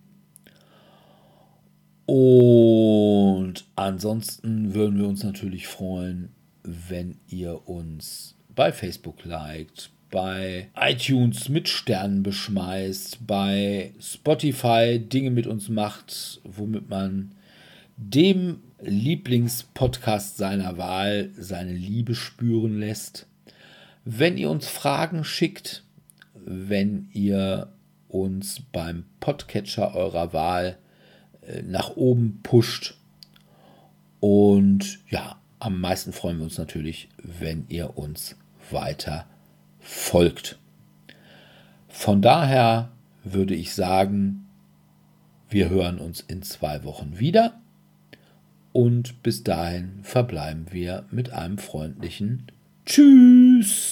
[2.06, 6.30] und ansonsten würden wir uns natürlich freuen,
[6.62, 15.46] wenn ihr uns bei Facebook liked, bei iTunes mit Sternen beschmeißt, bei Spotify Dinge mit
[15.46, 17.32] uns macht, womit man
[17.96, 23.26] dem Lieblingspodcast seiner Wahl seine Liebe spüren lässt.
[24.04, 25.84] Wenn ihr uns Fragen schickt,
[26.34, 27.72] wenn ihr
[28.12, 30.78] uns beim Podcatcher eurer Wahl
[31.42, 32.96] äh, nach oben pusht.
[34.20, 38.36] Und ja, am meisten freuen wir uns natürlich, wenn ihr uns
[38.70, 39.26] weiter
[39.80, 40.58] folgt.
[41.88, 42.90] Von daher
[43.24, 44.46] würde ich sagen,
[45.48, 47.60] wir hören uns in zwei Wochen wieder.
[48.72, 52.46] Und bis dahin verbleiben wir mit einem freundlichen
[52.86, 53.91] Tschüss.